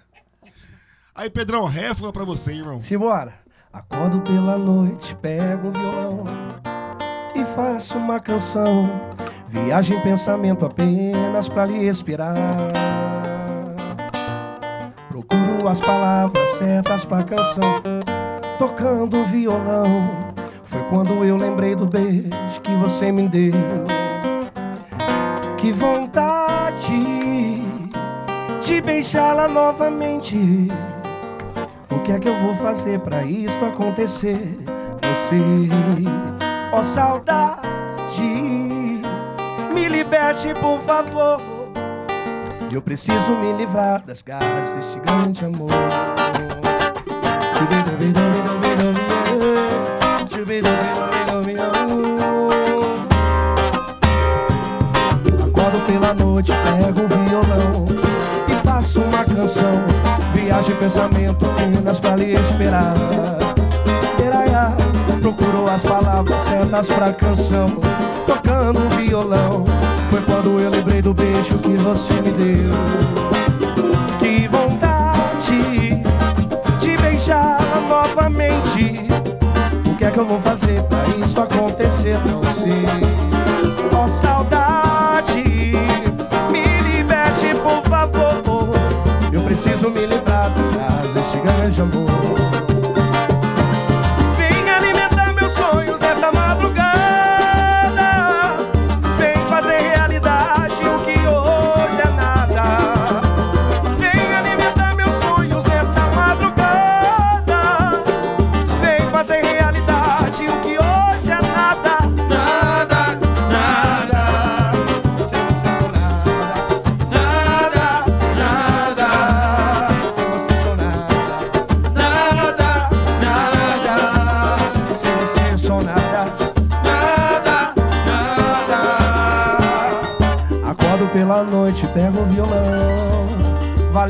Aí, 1.15 1.29
Pedrão, 1.29 1.65
réfula 1.67 2.12
pra 2.12 2.25
você, 2.25 2.53
irmão. 2.53 2.81
Simbora. 2.81 3.35
Acordo 3.73 4.21
pela 4.23 4.59
noite, 4.59 5.15
pego 5.17 5.69
um 5.69 5.73
violão 5.73 6.25
e 7.37 7.45
faço 7.55 7.97
uma 7.99 8.19
canção. 8.19 8.89
Viagem 9.51 9.99
em 9.99 10.01
pensamento 10.01 10.65
apenas 10.65 11.49
pra 11.49 11.67
lhe 11.67 11.89
inspirar. 11.89 12.37
Procuro 15.09 15.67
as 15.69 15.81
palavras 15.81 16.49
certas 16.51 17.05
pra 17.05 17.25
canção, 17.25 17.83
tocando 18.59 19.25
violão. 19.25 20.31
Foi 20.63 20.81
quando 20.85 21.25
eu 21.25 21.37
lembrei 21.37 21.75
do 21.75 21.85
beijo 21.85 22.61
que 22.63 22.71
você 22.77 23.11
me 23.11 23.29
deu. 23.29 23.53
Que 25.59 25.73
vontade 25.73 27.61
de 28.61 28.81
beijá-la 28.81 29.49
novamente. 29.49 30.69
O 31.91 31.99
que 32.05 32.13
é 32.13 32.21
que 32.21 32.29
eu 32.29 32.39
vou 32.39 32.55
fazer 32.55 33.01
pra 33.01 33.25
isto 33.25 33.65
acontecer? 33.65 34.59
Sei, 35.13 35.69
ó 36.73 36.85
saudade, 36.85 37.61
me 39.73 39.89
liberte 39.89 40.55
por 40.55 40.79
favor. 40.81 41.41
Eu 42.71 42.81
preciso 42.81 43.33
me 43.33 43.53
livrar 43.53 44.03
das 44.07 44.23
garras 44.23 44.71
desse 44.73 44.99
grande 45.01 45.45
amor. 45.45 45.71
Acordo 55.47 55.81
pela 55.87 56.15
noite, 56.15 56.53
pego 56.53 57.05
o 57.05 57.09
violão 57.09 57.87
e 58.49 58.67
faço 58.67 59.01
uma 59.01 59.25
canção. 59.25 59.85
Viagem 60.33 60.77
pensamento 60.77 61.47
apenas 61.47 61.99
pra 61.99 62.17
lhe 62.17 62.35
esperar. 62.35 62.95
Procuro 65.21 65.69
as 65.71 65.83
palavras 65.83 66.43
certas 66.43 66.89
pra 66.89 67.13
canção. 67.13 67.69
Tocando 68.61 68.91
violão, 68.91 69.65
foi 70.11 70.20
quando 70.20 70.61
eu 70.61 70.69
lembrei 70.69 71.01
do 71.01 71.15
beijo 71.15 71.57
que 71.61 71.78
você 71.78 72.12
me 72.20 72.31
deu. 72.31 72.70
Que 74.19 74.47
vontade 74.49 76.03
de 76.78 76.97
beijá-la 76.99 77.81
novamente. 77.89 79.01
O 79.87 79.97
que 79.97 80.05
é 80.05 80.11
que 80.11 80.19
eu 80.19 80.27
vou 80.27 80.39
fazer 80.39 80.82
pra 80.82 81.03
isso 81.24 81.41
acontecer? 81.41 82.19
Não 82.27 82.43
sei. 82.53 82.85
Ó 83.97 84.07
saudade, 84.07 85.73
me 86.53 86.81
liberte 86.82 87.55
por 87.62 87.82
favor. 87.89 88.74
Eu 89.32 89.41
preciso 89.41 89.89
me 89.89 90.05
livrar 90.05 90.53
das 90.53 90.69
casas 90.69 91.15
desse 91.15 91.39
grande 91.39 91.81
amor. 91.81 92.60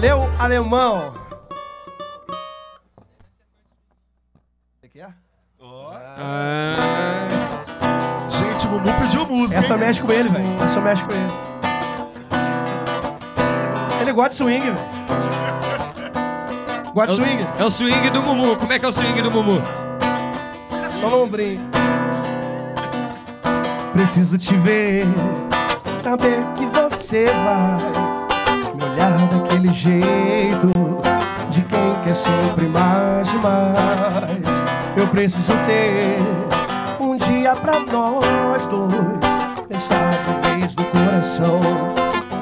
Valeu, 0.01 0.31
alemão. 0.39 1.13
O 4.83 4.89
que 4.89 4.99
é? 4.99 5.09
Gente, 8.31 8.67
o 8.67 8.71
Mumu 8.71 8.95
pediu 8.99 9.27
música. 9.27 9.59
Essa 9.59 9.75
hein? 9.75 9.81
mexe 9.81 10.01
com 10.01 10.11
ele, 10.11 10.31
velho. 10.31 10.63
Essa 10.65 10.81
mexe 10.81 11.05
com 11.05 11.13
ele. 11.13 11.33
Ele 14.01 14.13
gosta 14.15 14.31
de 14.31 14.37
swing, 14.37 14.71
velho. 14.71 14.79
Gosta 16.95 17.17
de 17.17 17.23
swing? 17.23 17.47
É 17.59 17.65
o 17.65 17.71
swing 17.71 18.09
do 18.09 18.23
Mumu. 18.23 18.57
Como 18.57 18.73
é 18.73 18.79
que 18.79 18.87
é 18.87 18.89
o 18.89 18.93
swing 18.93 19.21
do 19.21 19.31
Mumu? 19.31 19.61
Só 20.99 21.11
no 21.11 21.25
ombrinho. 21.25 21.61
Preciso 23.93 24.39
te 24.39 24.57
ver, 24.57 25.05
saber 25.95 26.43
que 26.57 26.65
você 26.65 27.27
vai 27.27 28.00
olhar 29.01 29.27
daquele 29.29 29.73
jeito 29.73 30.71
de 31.49 31.63
quem 31.63 31.95
quer 32.05 32.15
sempre 32.15 32.67
mais 32.69 33.33
e 33.33 33.37
mais. 33.39 34.63
Eu 34.97 35.07
preciso 35.09 35.53
ter 35.67 36.19
um 37.01 37.17
dia 37.17 37.55
pra 37.57 37.81
nós 37.81 38.67
dois, 38.67 38.95
deixar 39.69 40.11
de 40.11 40.49
vez 40.49 40.77
no 40.77 40.85
coração, 40.85 41.61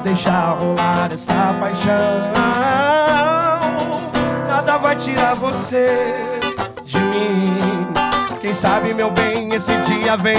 deixar 0.03 0.57
rolar 0.59 1.09
essa 1.13 1.55
paixão. 1.59 1.93
Nada 4.47 4.77
vai 4.77 4.95
tirar 4.95 5.35
você 5.35 6.13
de 6.83 6.99
mim. 6.99 7.87
Quem 8.41 8.53
sabe, 8.53 8.93
meu 8.93 9.11
bem, 9.11 9.53
esse 9.53 9.75
dia 9.79 10.17
vem 10.17 10.37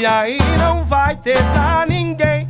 e 0.00 0.06
aí 0.06 0.38
não 0.58 0.84
vai 0.84 1.16
ter 1.16 1.42
pra 1.52 1.84
ninguém. 1.86 2.41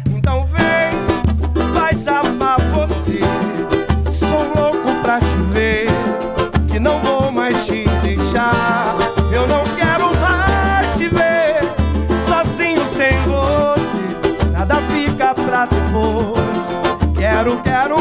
Depois. 15.66 17.16
Quero, 17.16 17.56
quero, 17.62 17.91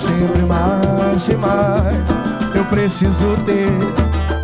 sempre 0.00 0.42
mais 0.42 1.28
e 1.28 1.34
mais. 1.34 1.96
Eu 2.54 2.64
preciso 2.64 3.36
ter 3.44 3.68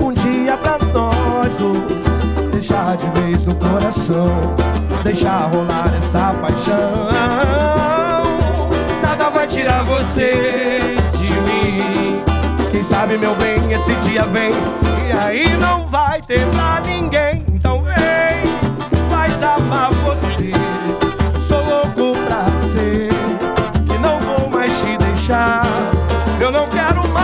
um 0.00 0.12
dia 0.12 0.56
pra 0.56 0.78
nós 0.92 1.56
dois, 1.56 2.50
deixar 2.52 2.96
de 2.96 3.08
vez 3.20 3.44
no 3.44 3.54
coração, 3.54 4.54
deixar 5.02 5.48
rolar 5.50 5.92
essa 5.96 6.34
paixão. 6.34 7.08
Nada 9.02 9.30
vai 9.30 9.46
tirar 9.46 9.82
você 9.84 10.80
de 11.12 11.32
mim. 11.40 12.22
Quem 12.70 12.82
sabe, 12.82 13.16
meu 13.16 13.34
bem, 13.36 13.72
esse 13.72 13.94
dia 13.96 14.24
vem 14.24 14.52
e 15.08 15.12
aí 15.12 15.56
não 15.56 15.86
vai 15.86 16.20
ter 16.20 16.46
pra 16.50 16.80
ninguém. 16.84 17.44
Então 17.52 17.82
vem, 17.82 19.08
faz 19.10 19.42
amar 19.42 19.90
você. 19.92 20.65
Deixar. 25.26 25.66
Eu 26.40 26.52
não 26.52 26.68
quero 26.68 27.08
mais 27.08 27.15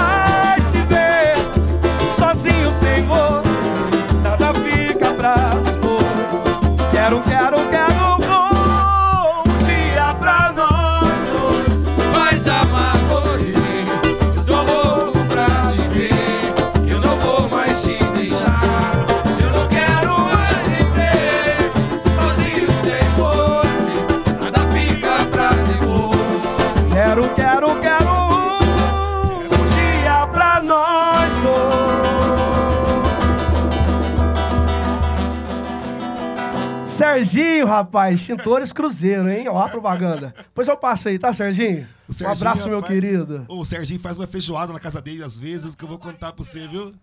Serginho, 37.42 37.66
rapaz, 37.66 38.20
extintores 38.20 38.72
Cruzeiro, 38.72 39.28
hein? 39.28 39.48
Ó 39.48 39.60
a 39.60 39.68
propaganda. 39.68 40.32
Pois 40.54 40.68
eu 40.68 40.76
passo 40.76 41.08
aí, 41.08 41.18
tá, 41.18 41.34
Serginho? 41.34 41.88
O 42.06 42.10
um 42.10 42.12
Serginho, 42.12 42.38
abraço, 42.38 42.68
meu 42.68 42.80
rapaz, 42.80 42.94
querido. 42.94 43.46
O 43.48 43.64
Serginho 43.64 43.98
faz 43.98 44.16
uma 44.16 44.26
feijoada 44.26 44.72
na 44.72 44.78
casa 44.78 45.02
dele 45.02 45.24
às 45.24 45.40
vezes, 45.40 45.74
que 45.74 45.84
eu 45.84 45.88
vou 45.88 45.98
contar 45.98 46.32
pra 46.32 46.44
você, 46.44 46.68
viu? 46.68 46.94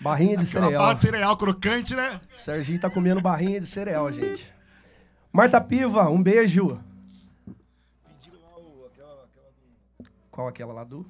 Barrinha 0.00 0.36
de 0.36 0.46
cereal. 0.46 0.80
barra 0.80 0.94
de 0.94 1.02
cereal 1.02 1.36
crocante, 1.36 1.94
né? 1.94 2.20
Serginho 2.38 2.80
tá 2.80 2.88
comendo 2.88 3.20
barrinha 3.20 3.60
de 3.60 3.66
cereal, 3.66 4.10
gente. 4.10 4.50
Marta 5.30 5.60
Piva, 5.60 6.08
um 6.08 6.22
beijo. 6.22 6.80
Qual 10.30 10.48
aquela 10.48 10.72
lá 10.72 10.84
do? 10.84 11.06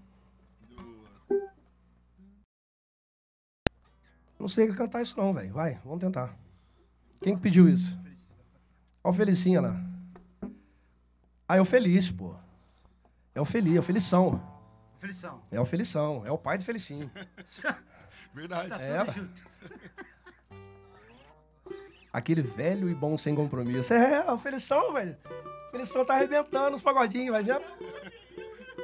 Não 4.39 4.49
sei 4.49 4.73
cantar 4.73 5.03
isso 5.03 5.17
não, 5.17 5.33
velho. 5.33 5.53
Vai, 5.53 5.79
vamos 5.85 6.01
tentar. 6.01 6.35
Quem 7.21 7.37
que 7.37 7.43
pediu 7.43 7.69
isso? 7.69 7.99
Ó 9.03 9.11
o 9.11 9.13
Felicinha 9.13 9.61
lá. 9.61 9.77
Ah, 11.49 11.57
é 11.57 11.61
o 11.61 11.65
Feliz, 11.65 12.11
pô. 12.11 12.35
É 13.35 13.41
o 13.41 13.45
Feliz, 13.45 13.77
é 13.77 13.81
o 13.81 13.83
Felição. 13.83 14.41
Felição. 14.97 15.43
É 15.51 15.61
o 15.61 15.65
Felição, 15.65 16.23
é 16.27 16.31
o 16.31 16.39
pai 16.39 16.59
do 16.59 16.65
Felicinho. 16.65 17.11
Verdade. 18.35 18.73
É, 18.81 18.99
Tudo 19.05 19.13
junto. 19.13 19.43
Aquele 22.13 22.43
velho 22.43 22.89
e 22.91 22.95
bom 22.95 23.17
sem 23.17 23.35
compromisso. 23.35 23.95
É, 23.95 24.31
o 24.31 24.39
Felição, 24.39 24.93
velho. 24.93 25.17
O 25.69 25.71
Felição 25.71 26.05
tá 26.05 26.15
arrebentando 26.15 26.77
os 26.77 26.83
pagodinhos, 26.83 27.31
vai 27.31 27.43
vendo? 27.43 27.63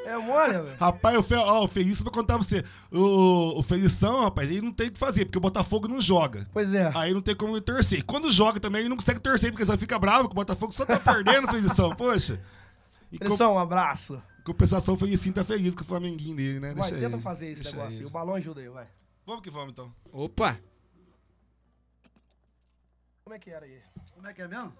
É 0.06 0.16
mole, 0.16 0.52
velho. 0.52 0.76
Rapaz, 0.78 1.18
o, 1.18 1.22
Fe... 1.22 1.34
ó, 1.34 1.64
o 1.64 1.68
Felício, 1.68 2.04
vou 2.04 2.12
contar 2.12 2.34
pra 2.34 2.44
você. 2.44 2.64
O, 2.92 3.58
o 3.58 3.62
Felição, 3.62 4.22
rapaz, 4.22 4.48
ele 4.48 4.62
não 4.62 4.72
tem 4.72 4.86
o 4.86 4.92
que 4.92 4.98
fazer, 4.98 5.24
porque 5.24 5.36
o 5.36 5.40
Botafogo 5.40 5.88
não 5.88 6.00
joga. 6.00 6.48
Pois 6.52 6.72
é. 6.72 6.92
Aí 6.94 7.12
não 7.12 7.20
tem 7.20 7.34
como 7.34 7.54
ele 7.54 7.60
torcer. 7.60 7.98
E 7.98 8.02
quando 8.02 8.30
joga 8.30 8.60
também, 8.60 8.82
ele 8.82 8.88
não 8.88 8.96
consegue 8.96 9.18
torcer, 9.18 9.50
porque 9.50 9.66
só 9.66 9.76
fica 9.76 9.98
bravo, 9.98 10.28
que 10.28 10.32
o 10.32 10.36
Botafogo 10.36 10.72
só 10.72 10.86
tá 10.86 11.00
perdendo, 11.00 11.48
Felição. 11.48 11.90
Poxa. 11.96 12.40
E 13.10 13.18
com... 13.18 13.24
Felição, 13.24 13.54
um 13.54 13.58
abraço. 13.58 14.22
compensação, 14.44 14.94
o 14.94 14.98
Felicinho 14.98 15.34
tá 15.34 15.44
feliz 15.44 15.74
com 15.74 15.82
o 15.82 15.86
Flamenguinho 15.86 16.36
dele, 16.36 16.60
né? 16.60 16.68
Vai, 16.68 16.90
Deixa 16.90 17.04
tenta 17.04 17.16
ele. 17.16 17.22
fazer 17.22 17.46
esse 17.48 17.62
Deixa 17.64 17.76
negócio 17.76 17.98
aí. 17.98 18.06
O 18.06 18.10
balão 18.10 18.34
ajuda 18.36 18.60
aí, 18.60 18.68
vai. 18.68 18.86
Vamos 19.26 19.42
que 19.42 19.50
vamos, 19.50 19.72
então. 19.72 19.92
Opa! 20.12 20.56
Como 23.24 23.34
é 23.34 23.38
que 23.40 23.50
era 23.50 23.66
aí? 23.66 23.80
Como 24.14 24.24
é 24.24 24.32
que 24.32 24.40
é 24.40 24.46
mesmo? 24.46 24.72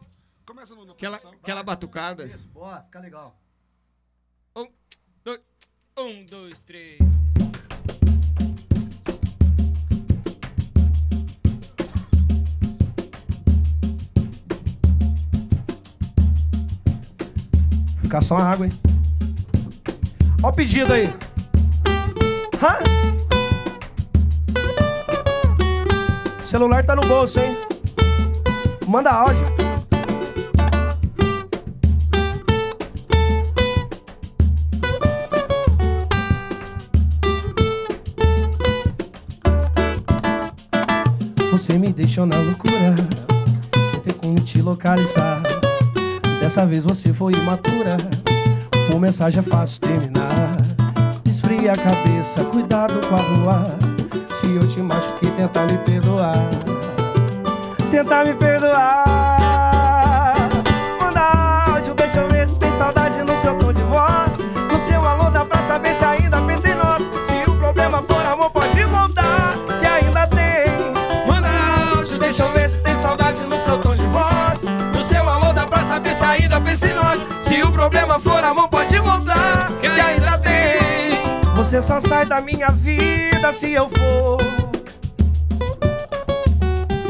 Começa 0.46 0.72
no... 0.72 0.92
Aquela, 0.92 1.16
aquela 1.16 1.62
batucada. 1.64 2.24
Isso, 2.26 2.46
boa, 2.48 2.80
fica 2.82 3.00
legal. 3.00 3.36
Um, 4.54 4.68
dois, 5.26 5.40
um, 5.98 6.24
dois, 6.26 6.62
três. 6.62 6.98
Ficar 18.00 18.20
só 18.20 18.36
água, 18.36 18.66
hein? 18.66 18.72
Ó 20.44 20.48
o 20.48 20.52
pedido 20.52 20.92
aí. 20.92 21.08
Hã? 22.62 22.78
O 26.40 26.46
celular 26.46 26.84
tá 26.84 26.94
no 26.94 27.02
bolso, 27.02 27.40
hein? 27.40 27.56
Manda 28.86 29.10
áudio. 29.10 29.65
Você 41.66 41.78
me 41.78 41.92
deixou 41.92 42.24
na 42.24 42.36
loucura, 42.36 42.94
sem 43.90 43.98
ter 43.98 44.14
como 44.14 44.38
te 44.38 44.62
localizar. 44.62 45.42
Dessa 46.38 46.64
vez 46.64 46.84
você 46.84 47.12
foi 47.12 47.32
imatura, 47.32 47.96
por 48.86 49.00
mensagem 49.00 49.40
é 49.40 49.42
fácil 49.42 49.80
terminar. 49.80 50.58
Esfria 51.24 51.72
a 51.72 51.76
cabeça, 51.76 52.44
cuidado 52.44 53.04
com 53.08 53.16
a 53.16 53.18
rua. 53.18 53.76
Se 54.32 54.46
eu 54.46 54.68
te 54.68 54.78
machuquei, 54.78 55.28
tenta 55.32 55.66
me 55.66 55.76
perdoar. 55.78 56.38
Tenta 57.90 58.24
me 58.24 58.34
perdoar. 58.34 60.36
Manda 61.00 61.72
áudio, 61.72 61.96
deixa 61.96 62.20
eu 62.20 62.28
ver 62.28 62.46
se 62.46 62.56
tem 62.58 62.70
saudade 62.70 63.20
no 63.24 63.36
seu 63.36 63.58
tom 63.58 63.72
de 63.72 63.82
voz. 63.82 64.38
No 64.72 64.78
seu 64.78 65.04
alô 65.04 65.30
dá 65.30 65.44
pra 65.44 65.60
saber 65.62 65.96
se 65.96 66.04
ainda 66.04 66.40
pensa 66.42 66.68
em 66.68 66.76
nós. 66.76 66.95
Ainda 76.26 76.60
pensa 76.60 76.88
em 76.88 76.94
nós. 76.94 77.28
Se 77.42 77.62
o 77.62 77.70
problema 77.70 78.18
for 78.18 78.42
amor, 78.42 78.68
pode 78.68 78.98
voltar, 78.98 79.70
que 79.80 79.86
ainda 79.86 80.38
tem. 80.38 81.46
Você 81.54 81.80
só 81.82 82.00
sai 82.00 82.26
da 82.26 82.40
minha 82.40 82.70
vida 82.70 83.52
se 83.52 83.72
eu 83.72 83.88
for. 83.88 84.38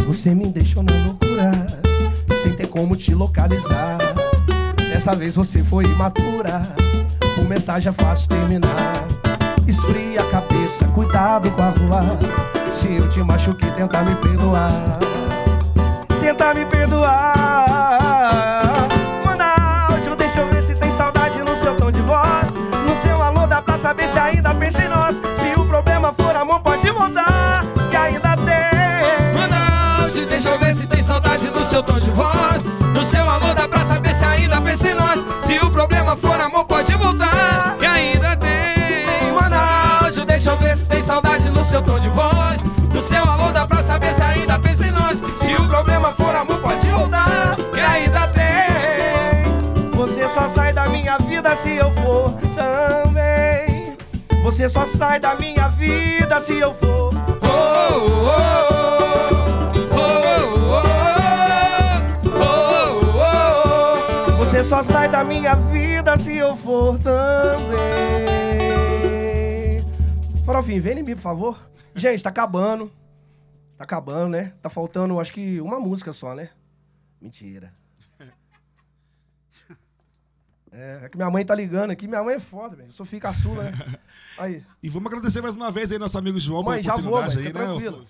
Você 0.06 0.34
me 0.34 0.47
deixou 0.47 0.82
na 0.82 0.93
loucura, 1.05 1.51
sem 2.43 2.52
ter 2.52 2.68
como 2.68 2.94
te 2.94 3.14
localizar. 3.14 3.98
Dessa 4.76 5.14
vez 5.14 5.34
você 5.34 5.64
foi 5.64 5.84
imatura, 5.84 6.62
por 7.34 7.48
mensagem 7.48 7.90
é 7.90 7.93
fácil 7.93 8.28
terminar. 8.28 9.05
Esfria 9.66 10.20
a 10.20 10.30
cabeça, 10.30 10.86
cuidado 10.86 11.51
com 11.51 11.62
a 11.62 11.70
rua. 11.70 12.18
Se 12.70 12.94
eu 12.94 13.09
te 13.10 13.22
machuquei, 13.22 13.70
tenta 13.72 14.02
me 14.02 14.14
perdoar. 14.16 15.01
Tenta 16.20 16.55
me 16.55 16.64
perdoar. 16.66 17.95
Saber 23.86 24.08
se 24.08 24.18
ainda 24.18 24.52
pensa 24.52 24.82
em 24.82 24.88
nós. 24.88 25.22
Se 25.36 25.60
o 25.60 25.64
problema 25.64 26.12
for 26.12 26.34
amor, 26.34 26.58
pode 26.58 26.90
voltar, 26.90 27.64
que 27.88 27.96
ainda 27.96 28.36
tem. 28.36 29.32
Manda 29.32 30.02
áudio, 30.02 30.26
deixa 30.26 30.48
eu 30.48 30.58
ver 30.58 30.74
se 30.74 30.88
tem 30.88 31.00
saudade 31.00 31.46
do 31.46 31.64
seu 31.64 31.84
tom 31.84 31.96
de 32.00 32.10
voz. 32.10 32.66
No 32.92 33.04
seu 33.04 33.30
alô 33.30 33.54
dá 33.54 33.68
pra 33.68 33.84
saber 33.84 34.12
se 34.12 34.24
ainda 34.24 34.60
pensa 34.60 34.90
em 34.90 34.94
nós. 34.94 35.24
Se 35.40 35.56
o 35.60 35.70
problema 35.70 36.16
for 36.16 36.40
amor, 36.40 36.64
pode 36.64 36.92
voltar, 36.94 37.76
que 37.78 37.86
ainda 37.86 38.36
tem. 38.36 38.56
Áudio, 40.02 40.24
deixa 40.24 40.50
eu 40.50 40.56
ver 40.56 40.76
se 40.76 40.84
tem 40.84 41.00
saudade 41.00 41.48
no 41.48 41.64
seu 41.64 41.80
tom 41.80 42.00
de 42.00 42.08
voz. 42.08 42.64
No 42.92 43.00
seu 43.00 43.22
alô 43.22 43.52
dá 43.52 43.68
pra 43.68 43.82
saber 43.84 44.12
se 44.12 44.22
ainda 44.22 44.58
pensa 44.58 44.88
em 44.88 44.90
nós. 44.90 45.22
Se 45.36 45.54
o 45.54 45.68
problema 45.68 46.10
for 46.10 46.34
amor, 46.34 46.58
pode 46.58 46.88
voltar, 46.88 47.54
que 47.72 47.80
ainda 47.80 48.26
tem. 48.28 49.92
Você 49.92 50.28
só 50.28 50.48
sai 50.48 50.72
da 50.72 50.86
minha 50.86 51.16
vida 51.18 51.54
se 51.54 51.76
eu 51.76 51.92
for. 52.02 52.45
Você 54.47 54.68
só 54.68 54.86
sai 54.86 55.18
da 55.18 55.35
minha 55.35 55.66
vida 55.66 56.39
se 56.39 56.56
eu 56.56 56.73
for. 56.73 57.10
Oh, 57.43 57.97
oh, 57.98 58.39
oh, 59.90 60.05
oh, 62.31 62.44
oh, 62.44 64.31
oh. 64.31 64.36
Você 64.39 64.62
só 64.62 64.85
sai 64.85 65.09
da 65.09 65.24
minha 65.24 65.56
vida 65.56 66.16
se 66.16 66.36
eu 66.36 66.55
for 66.55 66.97
também. 67.01 67.27
Farofinho, 70.44 70.81
vem 70.81 71.01
em 71.01 71.02
mim, 71.02 71.16
por 71.16 71.23
favor. 71.23 71.68
Gente, 71.93 72.23
tá 72.23 72.31
acabando. 72.31 72.89
Tá 73.77 73.82
acabando, 73.82 74.28
né? 74.28 74.52
Tá 74.62 74.70
faltando, 74.70 75.18
acho 75.18 75.32
que 75.32 75.60
uma 75.60 75.81
música 75.81 76.12
só, 76.12 76.36
né? 76.36 76.51
Mentira. 77.20 77.74
É, 80.78 81.01
é 81.05 81.09
que 81.09 81.16
minha 81.16 81.31
mãe 81.31 81.43
tá 81.43 81.55
ligando 81.55 81.90
aqui. 81.90 82.07
Minha 82.07 82.23
mãe 82.23 82.35
é 82.35 82.39
foda, 82.39 82.77
velho. 82.77 82.89
Eu 82.89 82.93
sou 82.93 83.07
filho 83.07 83.23
caçula, 83.23 83.62
né? 83.62 83.73
Aí, 84.39 84.62
E 84.82 84.90
vamos 84.90 85.07
agradecer 85.07 85.40
mais 85.40 85.55
uma 85.55 85.70
vez 85.70 85.90
aí 85.90 85.98
nosso 85.98 86.19
amigo 86.19 86.39
João 86.39 86.62
Mãe, 86.62 86.82
já 86.82 86.94
pela 86.94 87.09
vou, 87.09 87.19
oportunidade 87.19 87.36
mãe, 87.36 87.47
aí, 87.47 87.53
fica 87.53 87.59
né? 87.59 87.90
tranquilo. 87.90 88.07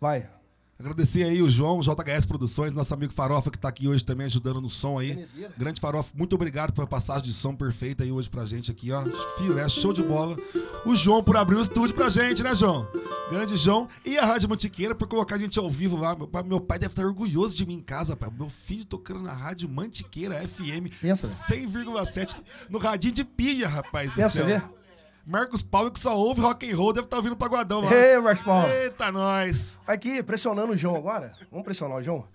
Vai. 0.00 0.28
Agradecer 0.78 1.22
aí 1.22 1.40
o 1.40 1.48
João, 1.48 1.80
JHS 1.80 2.26
Produções, 2.26 2.70
nosso 2.74 2.92
amigo 2.92 3.10
Farofa, 3.10 3.50
que 3.50 3.58
tá 3.58 3.66
aqui 3.68 3.88
hoje 3.88 4.04
também 4.04 4.26
ajudando 4.26 4.60
no 4.60 4.68
som 4.68 4.98
aí. 4.98 5.26
Grande 5.56 5.80
Farofa, 5.80 6.12
muito 6.14 6.34
obrigado 6.34 6.72
pela 6.74 6.86
passagem 6.86 7.22
de 7.24 7.32
som 7.32 7.54
perfeita 7.56 8.04
aí 8.04 8.12
hoje 8.12 8.28
pra 8.28 8.44
gente 8.44 8.70
aqui, 8.70 8.92
ó. 8.92 9.02
Fio, 9.38 9.58
é 9.58 9.66
show 9.70 9.90
de 9.90 10.02
bola. 10.02 10.36
O 10.84 10.94
João 10.94 11.24
por 11.24 11.34
abrir 11.36 11.56
o 11.56 11.62
estúdio 11.62 11.94
pra 11.94 12.10
gente, 12.10 12.42
né, 12.42 12.54
João? 12.54 12.86
Grande 13.30 13.56
João. 13.56 13.88
E 14.04 14.18
a 14.18 14.26
Rádio 14.26 14.50
Mantiqueira 14.50 14.94
por 14.94 15.08
colocar 15.08 15.36
a 15.36 15.38
gente 15.38 15.58
ao 15.58 15.70
vivo 15.70 15.96
lá. 15.96 16.14
Meu 16.14 16.28
pai, 16.28 16.42
meu 16.42 16.60
pai 16.60 16.78
deve 16.78 16.92
estar 16.92 17.06
orgulhoso 17.06 17.56
de 17.56 17.64
mim 17.64 17.76
em 17.76 17.80
casa, 17.82 18.14
pai. 18.14 18.30
Meu 18.36 18.50
filho 18.50 18.84
tocando 18.84 19.20
na 19.22 19.32
Rádio 19.32 19.68
Mantiqueira 19.70 20.46
FM 20.46 20.92
Pensa. 21.00 21.26
100,7 21.54 22.36
no 22.68 22.78
radinho 22.78 23.14
de 23.14 23.24
pilha, 23.24 23.66
rapaz 23.66 24.10
do 24.10 24.16
Pensa, 24.16 24.28
céu. 24.28 24.44
vê? 24.46 24.62
Marcos 25.26 25.60
Paulo, 25.60 25.90
que 25.90 25.98
só 25.98 26.16
ouve 26.16 26.40
rock 26.40 26.70
and 26.70 26.76
roll, 26.76 26.92
deve 26.92 27.06
estar 27.06 27.16
ouvindo 27.16 27.36
pagodão 27.36 27.80
lá. 27.80 27.92
Ei, 27.92 28.16
Marcos 28.18 28.44
Paulo. 28.44 28.68
Eita, 28.68 29.10
nós. 29.10 29.76
Aqui, 29.86 30.22
pressionando 30.22 30.72
o 30.72 30.76
João 30.76 30.94
agora. 30.94 31.34
Vamos 31.50 31.64
pressionar 31.64 31.98
o 31.98 32.02
João? 32.02 32.28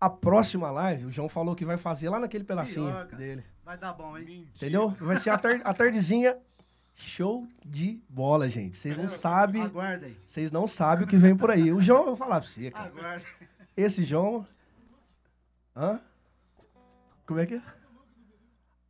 A 0.00 0.08
próxima 0.08 0.70
live, 0.70 1.04
o 1.06 1.10
João 1.10 1.28
falou 1.28 1.54
que 1.54 1.64
vai 1.64 1.76
fazer 1.76 2.08
lá 2.08 2.18
naquele 2.18 2.42
pedacinho 2.42 2.86
Pior, 2.86 3.04
cara. 3.06 3.16
dele. 3.16 3.44
Vai 3.64 3.76
dar 3.76 3.92
bom, 3.92 4.16
hein? 4.16 4.48
Entendeu? 4.56 4.90
Vai 4.98 5.16
ser 5.16 5.30
a, 5.30 5.36
tar- 5.38 5.60
a 5.62 5.74
tardezinha 5.74 6.36
show 6.96 7.46
de 7.64 8.00
bola, 8.08 8.48
gente. 8.48 8.76
Vocês 8.78 8.96
não 8.96 9.08
sabem. 9.08 9.62
Aguardem. 9.62 10.16
Vocês 10.26 10.50
não 10.50 10.66
sabem 10.66 11.04
o 11.04 11.08
que 11.08 11.16
vem 11.16 11.36
por 11.36 11.50
aí. 11.50 11.70
O 11.72 11.80
João, 11.80 12.00
eu 12.00 12.06
vou 12.06 12.16
falar 12.16 12.40
pra 12.40 12.48
você, 12.48 12.70
cara. 12.70 12.86
Aguardem. 12.88 13.26
Esse 13.76 14.02
João. 14.04 14.46
Hã? 15.76 16.00
Como 17.26 17.38
é 17.40 17.46
que 17.46 17.54
é? 17.54 17.62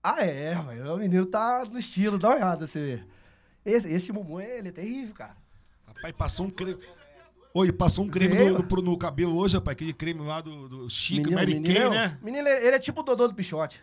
Ah, 0.03 0.25
é, 0.25 0.55
o 0.93 0.97
menino 0.97 1.27
tá 1.27 1.65
no 1.71 1.79
estilo, 1.79 2.19
dá 2.19 2.29
uma 2.31 2.37
olhada, 2.37 2.67
você 2.67 2.97
vê. 2.97 3.12
Esse, 3.65 3.89
esse 3.93 4.13
Mumu, 4.13 4.41
ele 4.41 4.69
é 4.69 4.73
terrível, 4.73 5.15
cara. 5.15 5.37
Rapaz, 5.87 6.15
passou 6.17 6.47
um 6.47 6.51
creme. 6.51 6.79
Oi, 7.55 7.71
passou 7.71 8.05
um 8.05 8.09
creme 8.09 8.35
no, 8.35 8.59
no- 8.61 8.83
no 8.83 8.99
cabelo 8.99 9.37
hoje, 9.37 9.55
rapaz. 9.57 9.75
Aquele 9.75 9.93
creme 9.93 10.21
lá 10.23 10.41
do, 10.41 10.69
do 10.69 10.91
Chico, 10.91 11.23
Menino, 11.29 11.37
Mary 11.37 11.55
menino, 11.55 11.75
Kay, 11.75 11.91
né? 11.91 12.19
menino, 12.23 12.49
ele 12.49 12.67
ele 12.67 12.77
é 12.77 12.79
tipo 12.79 13.01
o 13.01 13.05
Dodô 13.05 13.29
do 13.29 13.35
Pichote. 13.35 13.83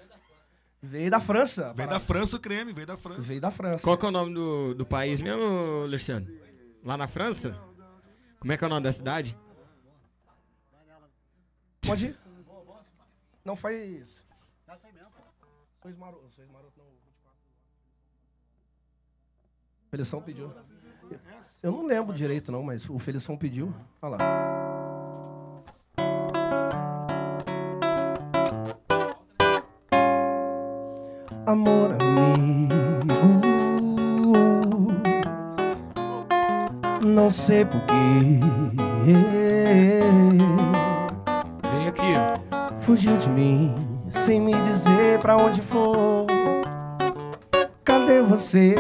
Veio 0.82 1.12
da 1.12 1.20
França. 1.20 1.74
Veio 1.74 1.90
da 1.90 2.00
França 2.00 2.38
o 2.38 2.40
creme, 2.40 2.74
veio 2.74 2.88
da 2.88 2.98
França. 2.98 3.22
Veio 3.22 3.40
da 3.42 3.52
França. 3.52 3.84
Qual 3.84 3.98
que 3.98 4.06
é 4.06 4.10
o 4.10 4.12
nome 4.12 4.34
do, 4.34 4.74
do 4.74 4.86
país 4.86 5.20
mesmo, 5.20 5.86
Luciano? 5.86 6.26
Lá 6.84 6.98
na 6.98 7.08
França? 7.08 7.56
Como 8.40 8.52
é 8.52 8.58
que 8.58 8.64
é 8.64 8.68
o 8.68 8.70
nome 8.70 8.84
da 8.84 8.92
cidade? 8.92 9.38
Pode 11.86 12.06
ir. 12.08 12.16
Não 13.46 13.56
faz. 13.56 14.24
Sois 15.82 15.98
maroto. 15.98 16.30
Sois 16.36 16.50
maroto 16.52 16.69
Felição 19.90 20.22
pediu. 20.22 20.52
Eu 21.62 21.72
não 21.72 21.86
lembro 21.86 22.14
direito, 22.14 22.52
não, 22.52 22.64
mas 22.64 22.90
o 22.90 23.00
Felição 23.00 23.36
pediu. 23.36 23.74
Olha 24.02 24.18
lá. 24.18 24.70
amor 31.50 31.98
amigo. 32.00 32.76
Não 37.02 37.32
sei 37.32 37.66
porquê. 37.66 38.40
Vem 41.72 41.88
aqui. 41.88 42.14
Fugiu 42.80 43.18
de 43.18 43.30
mim 43.30 43.74
sem 44.10 44.40
me 44.40 44.54
dizer 44.62 45.20
pra 45.20 45.38
onde 45.38 45.62
for. 45.62 46.28
Cadê 47.84 48.22
você? 48.22 48.76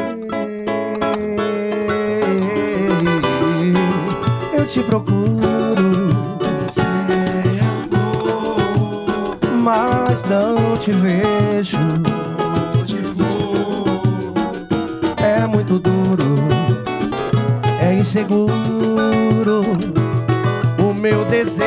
Te 4.69 4.83
procuro. 4.83 5.39
Mas 9.63 10.23
não 10.23 10.77
te 10.77 10.91
vejo. 10.91 11.77
É 15.17 15.47
muito 15.47 15.79
duro, 15.79 16.35
é 17.81 17.93
inseguro 17.93 19.63
o 20.79 20.93
meu 20.93 21.25
desejo 21.25 21.59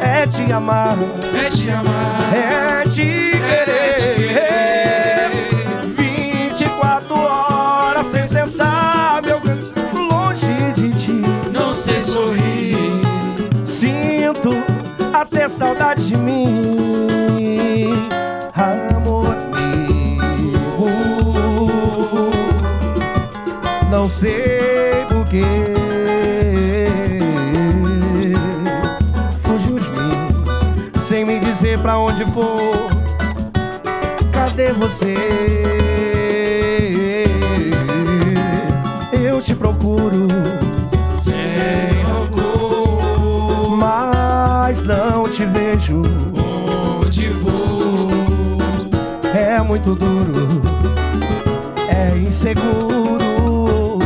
é 0.00 0.26
te 0.26 0.52
amar, 0.52 0.96
É 1.44 1.48
te 1.48 1.70
amar. 1.70 2.34
é 2.34 2.88
te 2.88 3.29
até 15.40 15.48
saudade 15.48 16.06
de 16.06 16.18
mim, 16.18 17.88
amor 18.54 19.34
amigo. 19.34 20.90
Não 23.90 24.06
sei 24.06 25.06
porquê 25.08 25.42
fugiu 29.38 29.78
de 29.78 29.88
mim 29.88 31.00
sem 31.00 31.24
me 31.24 31.40
dizer 31.40 31.78
pra 31.78 31.96
onde 31.96 32.26
for. 32.26 32.90
Cadê 34.30 34.74
você? 34.74 35.14
Eu 39.24 39.40
te 39.40 39.54
procuro 39.54 40.28
não 44.90 45.28
te 45.28 45.44
vejo. 45.44 46.02
Onde 47.04 47.28
vou? 47.28 48.10
É 49.32 49.60
muito 49.60 49.94
duro, 49.94 50.60
é 51.88 52.18
inseguro 52.18 53.98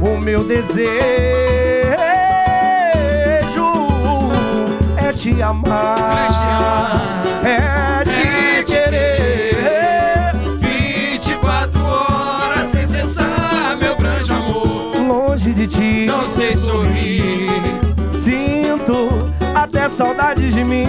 o 0.00 0.18
meu 0.20 0.44
desejo 0.44 0.84
é 4.96 5.12
te 5.12 5.42
amar, 5.42 6.28
é 7.42 8.04
te 8.04 8.64
querer. 8.64 10.34
24 10.60 11.80
horas 11.82 12.66
sem 12.68 12.86
cessar, 12.86 13.76
meu 13.80 13.96
grande 13.96 14.32
amor. 14.32 14.96
Longe 15.08 15.52
de 15.52 15.66
ti, 15.66 16.06
Não 16.06 16.24
sei 16.24 16.54
sorrir. 16.54 17.50
sinto 18.12 18.63
até 19.84 19.88
saudade 19.88 20.50
de 20.50 20.64
mim. 20.64 20.86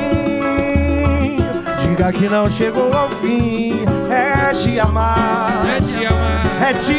Diga 1.81 2.13
que 2.13 2.30
não 2.30 2.49
chegou 2.49 2.93
ao 2.93 3.09
fim, 3.09 3.73
é 4.09 4.51
te 4.53 4.80
amar. 4.80 5.65
É 5.76 5.81
te 5.81 6.05
amar. 6.05 6.61
É 6.61 6.73
te, 6.73 6.93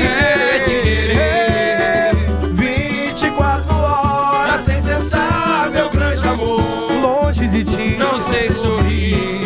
É 0.00 0.58
te 0.60 0.70
querer. 0.70 2.14
24 2.52 3.74
horas 3.74 4.60
sem 4.62 4.80
cessar, 4.80 5.70
meu 5.70 5.90
grande 5.90 6.26
amor. 6.26 6.62
longe 7.02 7.46
de 7.46 7.62
ti. 7.62 7.96
Não 7.98 8.18
sei 8.18 8.48
sorrir. 8.50 9.42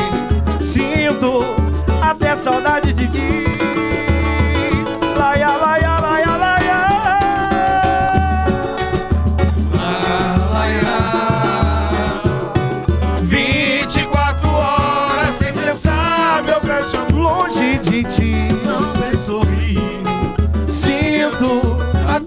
Sinto 0.60 1.42
até 2.00 2.36
saudade 2.36 2.92
de 2.92 3.08
ti. 3.08 3.47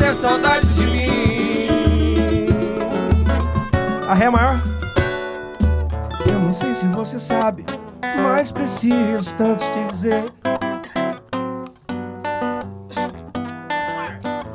Até 0.01 0.15
saudade 0.15 0.67
de 0.73 0.87
mim. 0.87 2.47
a 4.09 4.15
ré 4.15 4.31
maior. 4.31 4.59
Eu 6.27 6.39
não 6.39 6.51
sei 6.51 6.73
se 6.73 6.87
você 6.87 7.19
sabe, 7.19 7.63
mas 8.17 8.51
preciso 8.51 9.35
tanto 9.35 9.63
te 9.63 9.83
dizer. 9.89 10.23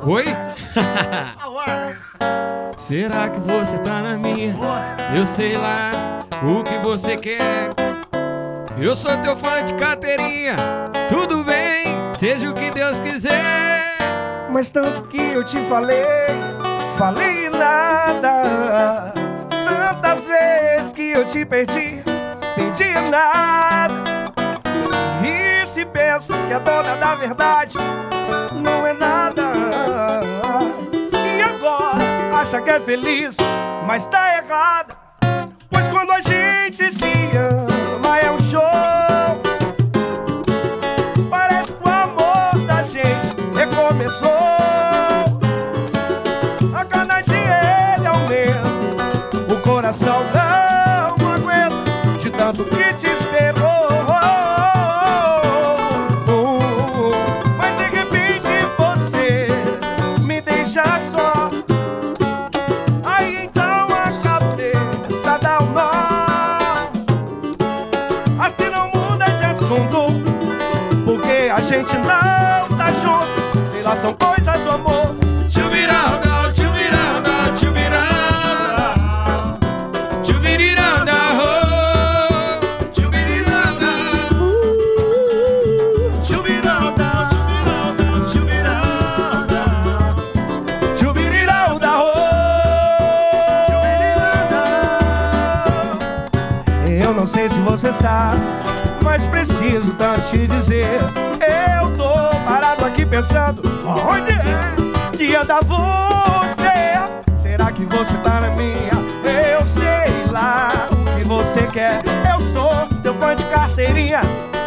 Oi? 0.05 0.25
Será 2.77 3.29
que 3.29 3.39
você 3.39 3.77
tá 3.77 4.01
na 4.01 4.17
minha? 4.17 4.53
Eu 5.15 5.25
sei 5.25 5.57
lá 5.57 6.25
o 6.43 6.61
que 6.61 6.77
você 6.79 7.15
quer. 7.15 7.69
Eu 8.77 8.93
sou 8.97 9.15
teu 9.19 9.37
fã 9.37 9.63
de 9.63 9.73
carteirinha. 9.75 10.57
Tudo 11.07 11.41
bem, 11.45 11.85
seja 12.15 12.49
o 12.49 12.53
que 12.53 12.69
Deus 12.69 12.96
quiser. 12.96 12.96
Mas 14.57 14.71
tanto 14.71 15.03
que 15.03 15.21
eu 15.21 15.43
te 15.43 15.59
falei, 15.69 16.03
falei 16.97 17.47
nada. 17.47 19.13
Tantas 19.51 20.25
vezes 20.25 20.91
que 20.93 21.11
eu 21.11 21.23
te 21.23 21.45
perdi, 21.45 22.01
perdi 22.55 22.91
nada. 23.07 24.03
E 25.23 25.63
se 25.63 25.85
pensa 25.85 26.33
que 26.47 26.53
é 26.53 26.59
dona 26.59 26.95
da 26.95 27.13
verdade, 27.13 27.77
não 28.51 28.87
é 28.87 28.93
nada. 28.93 29.43
E 31.13 31.39
agora 31.39 32.41
acha 32.41 32.59
que 32.59 32.71
é 32.71 32.79
feliz, 32.79 33.37
mas 33.85 34.07
tá 34.07 34.39
errada. 34.39 34.97
Pois 35.69 35.87
quando 35.87 36.13
a 36.13 36.19
gente 36.19 36.91
se 36.91 37.05
ama 37.37 37.66
o 49.87 49.89
coração 49.89 50.25
não 51.17 51.33
aguenta 51.33 52.19
de 52.19 52.29
tanto 52.29 52.65
que 52.65 52.93
te 52.95 53.07
esperou. 53.07 53.56
Você 97.67 97.91
sabe, 97.91 98.39
mas 99.03 99.27
preciso 99.27 99.93
tanto 99.95 100.21
te 100.29 100.47
dizer. 100.47 100.99
Eu 101.77 101.95
tô 101.97 102.13
parado 102.45 102.85
aqui 102.85 103.05
pensando, 103.05 103.61
onde 103.85 104.31
é 104.31 105.15
que 105.15 105.35
anda 105.35 105.59
você? 105.61 106.97
Será 107.35 107.71
que 107.71 107.83
você 107.85 108.15
tá 108.17 108.39
na 108.39 108.51
minha? 108.51 108.93
Eu 109.51 109.65
sei 109.65 110.31
lá 110.31 110.87
o 110.91 111.17
que 111.17 111.23
você 111.25 111.67
quer. 111.67 112.01
Eu 112.31 112.39
sou 112.53 112.87
teu 113.03 113.13
fã 113.15 113.35
de 113.35 113.43
carteirinha. 113.45 114.21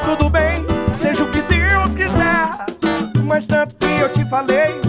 Tudo 0.05 0.29
bem, 0.29 0.67
seja 0.93 1.25
o 1.25 1.31
que 1.31 1.41
Deus 1.43 1.95
quiser. 1.95 2.67
Mas 3.25 3.47
tanto 3.47 3.77
que 3.77 3.87
eu 3.87 4.11
te 4.11 4.25
falei, 4.27 4.80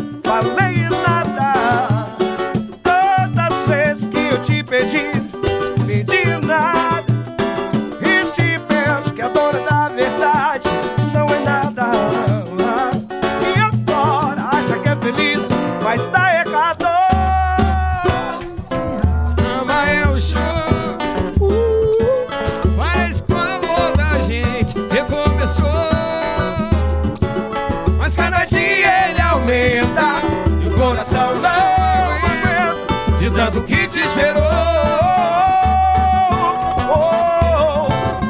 tanto 33.51 33.63
que 33.63 33.87
te 33.87 33.99
esperou. 33.99 34.41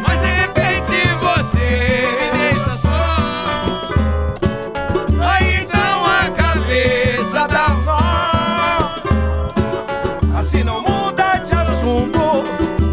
Mas 0.02 0.19
de 0.22 0.27
repente 0.27 0.95
você 1.22 2.07
me 2.22 2.31
deixa 2.39 2.77
só. 2.77 2.89
Aí 5.22 5.61
então 5.61 6.06
a 6.06 6.30
cabeça 6.31 7.48
dá 7.48 7.69
nó. 7.85 8.89
Assim 10.38 10.64
não 10.64 10.81
muda 10.81 11.38
de 11.38 11.53
assunto, 11.53 12.19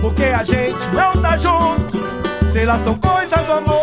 porque 0.03 0.25
a 0.25 0.45
gente 0.45 0.87
não 0.93 1.13
tá 1.23 1.37
junto. 1.37 1.99
Sei 2.47 2.67
lá, 2.67 2.79
são 2.79 2.95
coisas 2.95 3.45
do 3.47 3.53
amor. 3.53 3.78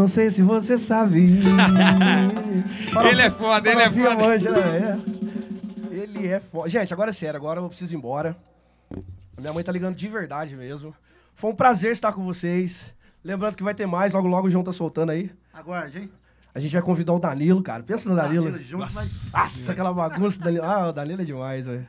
Não 0.00 0.08
sei 0.08 0.30
se 0.30 0.40
você 0.40 0.78
sabe. 0.78 1.20
Ele 3.10 3.22
é 3.22 3.30
foda, 3.30 3.70
ele 3.70 3.82
é 3.82 3.90
foda. 3.90 4.50
né? 4.50 4.98
É. 5.92 5.94
Ele 5.94 6.26
é 6.26 6.40
foda. 6.40 6.68
Gente, 6.70 6.92
agora 6.92 7.10
é 7.10 7.12
sério, 7.12 7.36
agora 7.36 7.60
eu 7.60 7.68
preciso 7.68 7.94
ir 7.94 7.96
embora. 7.96 8.34
Minha 9.38 9.52
mãe 9.52 9.62
tá 9.62 9.70
ligando 9.70 9.94
de 9.94 10.08
verdade 10.08 10.56
mesmo. 10.56 10.94
Foi 11.34 11.50
um 11.50 11.54
prazer 11.54 11.92
estar 11.92 12.12
com 12.12 12.24
vocês. 12.24 12.94
Lembrando 13.22 13.56
que 13.56 13.62
vai 13.62 13.74
ter 13.74 13.86
mais, 13.86 14.14
logo 14.14 14.26
logo 14.26 14.48
o 14.48 14.50
João 14.50 14.64
tá 14.64 14.72
soltando 14.72 15.10
aí. 15.10 15.30
Aguarde, 15.52 15.98
hein? 15.98 16.10
A 16.54 16.58
gente 16.58 16.72
vai 16.72 16.82
convidar 16.82 17.12
o 17.12 17.18
Danilo, 17.18 17.62
cara. 17.62 17.82
Pensa 17.82 18.08
no 18.08 18.16
Danilo. 18.16 18.46
Danilo 18.46 18.62
junto, 18.62 18.92
mas... 18.94 19.32
Nossa, 19.32 19.72
aquela 19.72 19.92
bagunça 19.92 20.38
do 20.38 20.44
Danilo. 20.44 20.64
Ah, 20.64 20.88
o 20.88 20.92
Danilo 20.92 21.20
é 21.20 21.24
demais, 21.24 21.66
velho. 21.66 21.86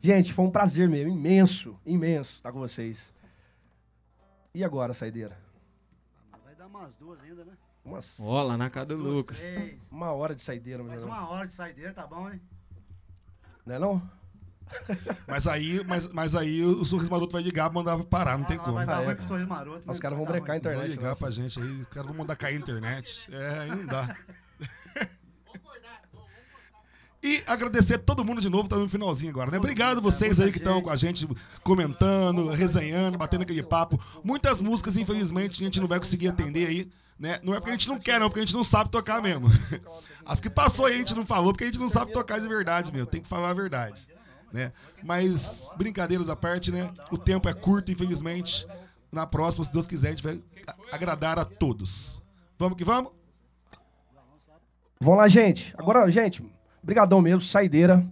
Gente, 0.00 0.32
foi 0.32 0.44
um 0.44 0.50
prazer 0.50 0.88
mesmo, 0.88 1.10
imenso, 1.10 1.76
imenso 1.84 2.34
estar 2.36 2.52
com 2.52 2.58
vocês. 2.60 3.12
E 4.54 4.62
agora, 4.62 4.94
saideira? 4.94 5.36
Vai 6.44 6.54
dar 6.54 6.66
umas 6.66 6.94
duas 6.94 7.18
ainda? 7.20 7.35
Umas, 7.86 8.18
Ó, 8.20 8.42
lá 8.42 8.56
na 8.58 8.68
casa 8.68 8.86
do 8.86 8.96
Duas, 8.98 9.14
Lucas. 9.14 9.38
três. 9.38 9.88
uma 9.90 10.10
hora 10.12 10.34
de 10.34 10.42
saideira, 10.42 10.82
Mais 10.82 11.00
meu 11.00 11.08
irmão. 11.08 11.18
uma 11.24 11.30
hora 11.30 11.46
de 11.46 11.52
saideira, 11.54 11.92
tá 11.94 12.06
bom, 12.06 12.28
hein? 12.28 12.40
Não 13.64 13.74
é 13.74 13.78
não? 13.78 14.02
Mas 15.28 15.46
aí, 15.46 15.80
mas, 15.86 16.08
mas 16.08 16.34
aí 16.34 16.64
o 16.64 16.84
Sorriso 16.84 17.08
Maroto 17.08 17.32
vai 17.32 17.40
ligar 17.40 17.70
pra 17.70 17.74
mandar 17.80 18.02
parar, 18.04 18.36
não 18.36 18.44
tem 18.44 18.56
Ah, 18.56 18.60
como. 18.60 18.74
Vai 18.74 18.84
dar 18.86 18.98
Ah, 18.98 19.04
é, 19.12 19.14
com 19.14 19.22
o 19.24 19.28
sorriso 19.28 19.48
maroto. 19.48 19.78
Os 19.78 19.84
mas 19.86 20.00
caras 20.00 20.18
vão 20.18 20.26
vai 20.26 20.34
brecar 20.40 20.54
a 20.54 20.58
internet. 20.58 20.88
ligar 20.90 21.08
nossa. 21.10 21.20
pra 21.20 21.30
gente 21.30 21.60
aí, 21.60 21.70
os 21.82 21.86
caras 21.86 22.08
vão 22.08 22.16
mandar 22.16 22.34
cair 22.34 22.54
a 22.56 22.58
internet. 22.58 23.28
É, 23.32 23.58
aí 23.60 23.70
não 23.70 23.86
dá. 23.86 24.16
E 27.22 27.42
agradecer 27.46 27.98
todo 27.98 28.24
mundo 28.24 28.40
de 28.40 28.48
novo, 28.48 28.68
tá 28.68 28.76
no 28.76 28.88
finalzinho 28.88 29.30
agora, 29.30 29.50
né? 29.50 29.58
Obrigado 29.58 30.00
vocês 30.00 30.38
aí 30.38 30.52
que 30.52 30.58
estão 30.58 30.80
com 30.80 30.90
a 30.90 30.96
gente 30.96 31.26
comentando, 31.64 32.48
resenhando, 32.50 33.18
batendo 33.18 33.42
aquele 33.42 33.64
papo. 33.64 34.00
Muitas 34.22 34.60
músicas, 34.60 34.96
infelizmente, 34.96 35.60
a 35.60 35.64
gente 35.66 35.80
não 35.80 35.88
vai 35.88 35.98
conseguir 35.98 36.28
atender 36.28 36.68
aí, 36.68 36.92
né? 37.18 37.40
Não 37.42 37.54
é 37.54 37.56
porque 37.58 37.70
a 37.70 37.74
gente 37.74 37.88
não 37.88 37.98
quer, 37.98 38.20
não, 38.20 38.28
porque 38.28 38.40
a 38.40 38.44
gente 38.44 38.54
não 38.54 38.64
sabe 38.64 38.90
tocar 38.90 39.22
mesmo. 39.22 39.46
As 40.24 40.40
que 40.40 40.50
passou 40.50 40.86
aí 40.86 40.94
a 40.94 40.98
gente 40.98 41.14
não 41.14 41.24
falou, 41.24 41.52
porque 41.52 41.64
a 41.64 41.66
gente 41.68 41.78
não 41.78 41.88
sabe 41.88 42.12
tocar 42.12 42.38
de 42.40 42.48
verdade, 42.48 42.92
meu. 42.92 43.06
Tem 43.06 43.20
que 43.20 43.28
falar 43.28 43.50
a 43.50 43.54
verdade, 43.54 44.06
né? 44.52 44.72
Mas, 45.02 45.70
brincadeiras 45.76 46.28
à 46.28 46.36
parte, 46.36 46.70
né? 46.70 46.92
O 47.10 47.16
tempo 47.16 47.48
é 47.48 47.54
curto, 47.54 47.90
infelizmente. 47.90 48.66
Na 49.10 49.26
próxima, 49.26 49.64
se 49.64 49.72
Deus 49.72 49.86
quiser, 49.86 50.08
a 50.08 50.10
gente 50.10 50.22
vai 50.22 50.42
agradar 50.92 51.38
a 51.38 51.44
todos. 51.44 52.22
Vamos 52.58 52.76
que 52.76 52.84
vamos? 52.84 53.12
Vamos 55.00 55.18
lá, 55.18 55.28
gente. 55.28 55.74
Agora, 55.78 56.10
gente, 56.10 56.44
brigadão 56.82 57.22
mesmo, 57.22 57.40
saideira. 57.40 58.06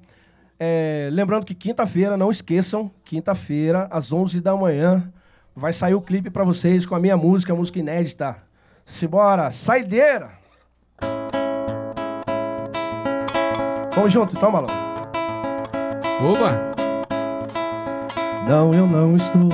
É, 0.59 1.09
lembrando 1.13 1.45
que 1.45 1.55
quinta-feira, 1.55 2.17
não 2.17 2.31
esqueçam, 2.31 2.91
quinta-feira, 3.05 3.89
às 3.91 4.13
11 4.13 4.41
da 4.41 4.57
manhã, 4.57 5.13
vai 5.55 5.73
sair 5.73 5.95
o 5.95 6.01
clipe 6.01 6.31
pra 6.31 6.45
vocês 6.45 6.87
com 6.87 6.95
a 6.95 7.01
minha 7.01 7.17
música, 7.17 7.53
a 7.53 7.57
música 7.57 7.79
inédita. 7.79 8.44
Simbora, 8.85 9.51
saideira! 9.51 10.33
Vamos 13.95 14.13
junto, 14.13 14.37
então, 14.37 14.51
malão. 14.51 14.69
Oba! 16.23 16.75
Não, 18.49 18.75
eu 18.75 18.87
não 18.87 19.17
estou. 19.17 19.49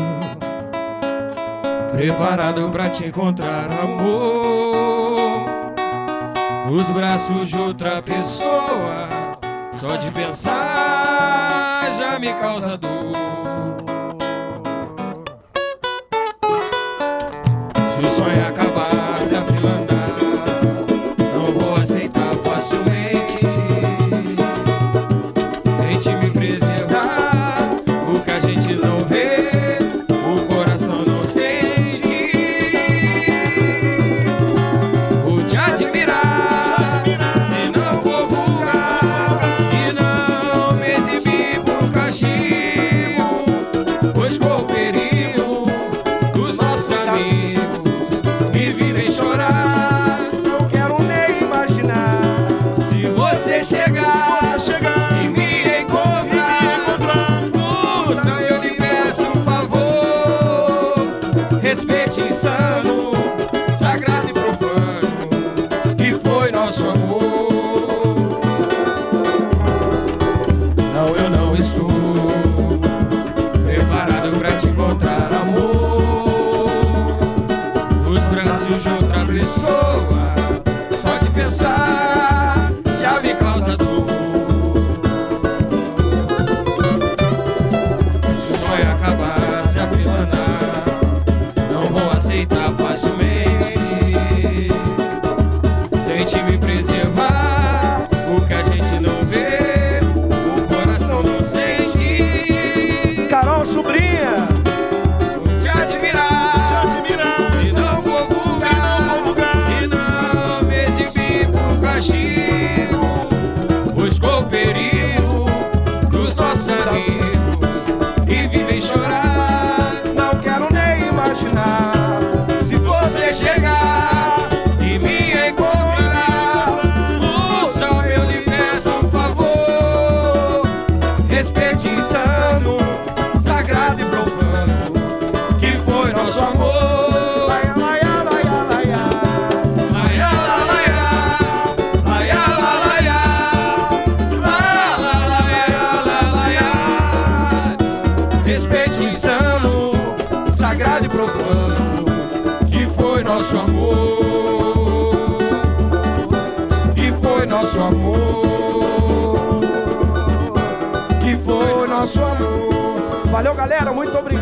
Preparado 1.92 2.68
pra 2.70 2.90
te 2.90 3.06
encontrar, 3.06 3.70
amor. 3.70 5.46
Nos 6.70 6.90
braços 6.90 7.48
de 7.48 7.58
outra 7.58 8.02
pessoa. 8.02 9.08
Só 9.72 9.96
de 9.96 10.10
pensar 10.10 11.90
já 11.92 12.18
me 12.18 12.32
causa 12.34 12.76
dor. 12.76 13.12
Se 17.92 18.06
o 18.06 18.10
sonho 18.10 18.46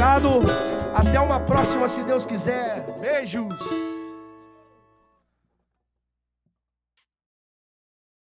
obrigado. 0.09 0.41
Até 0.95 1.21
uma 1.21 1.39
próxima, 1.39 1.87
se 1.89 2.03
Deus 2.03 2.25
quiser. 2.25 2.85
Beijos. 2.99 3.48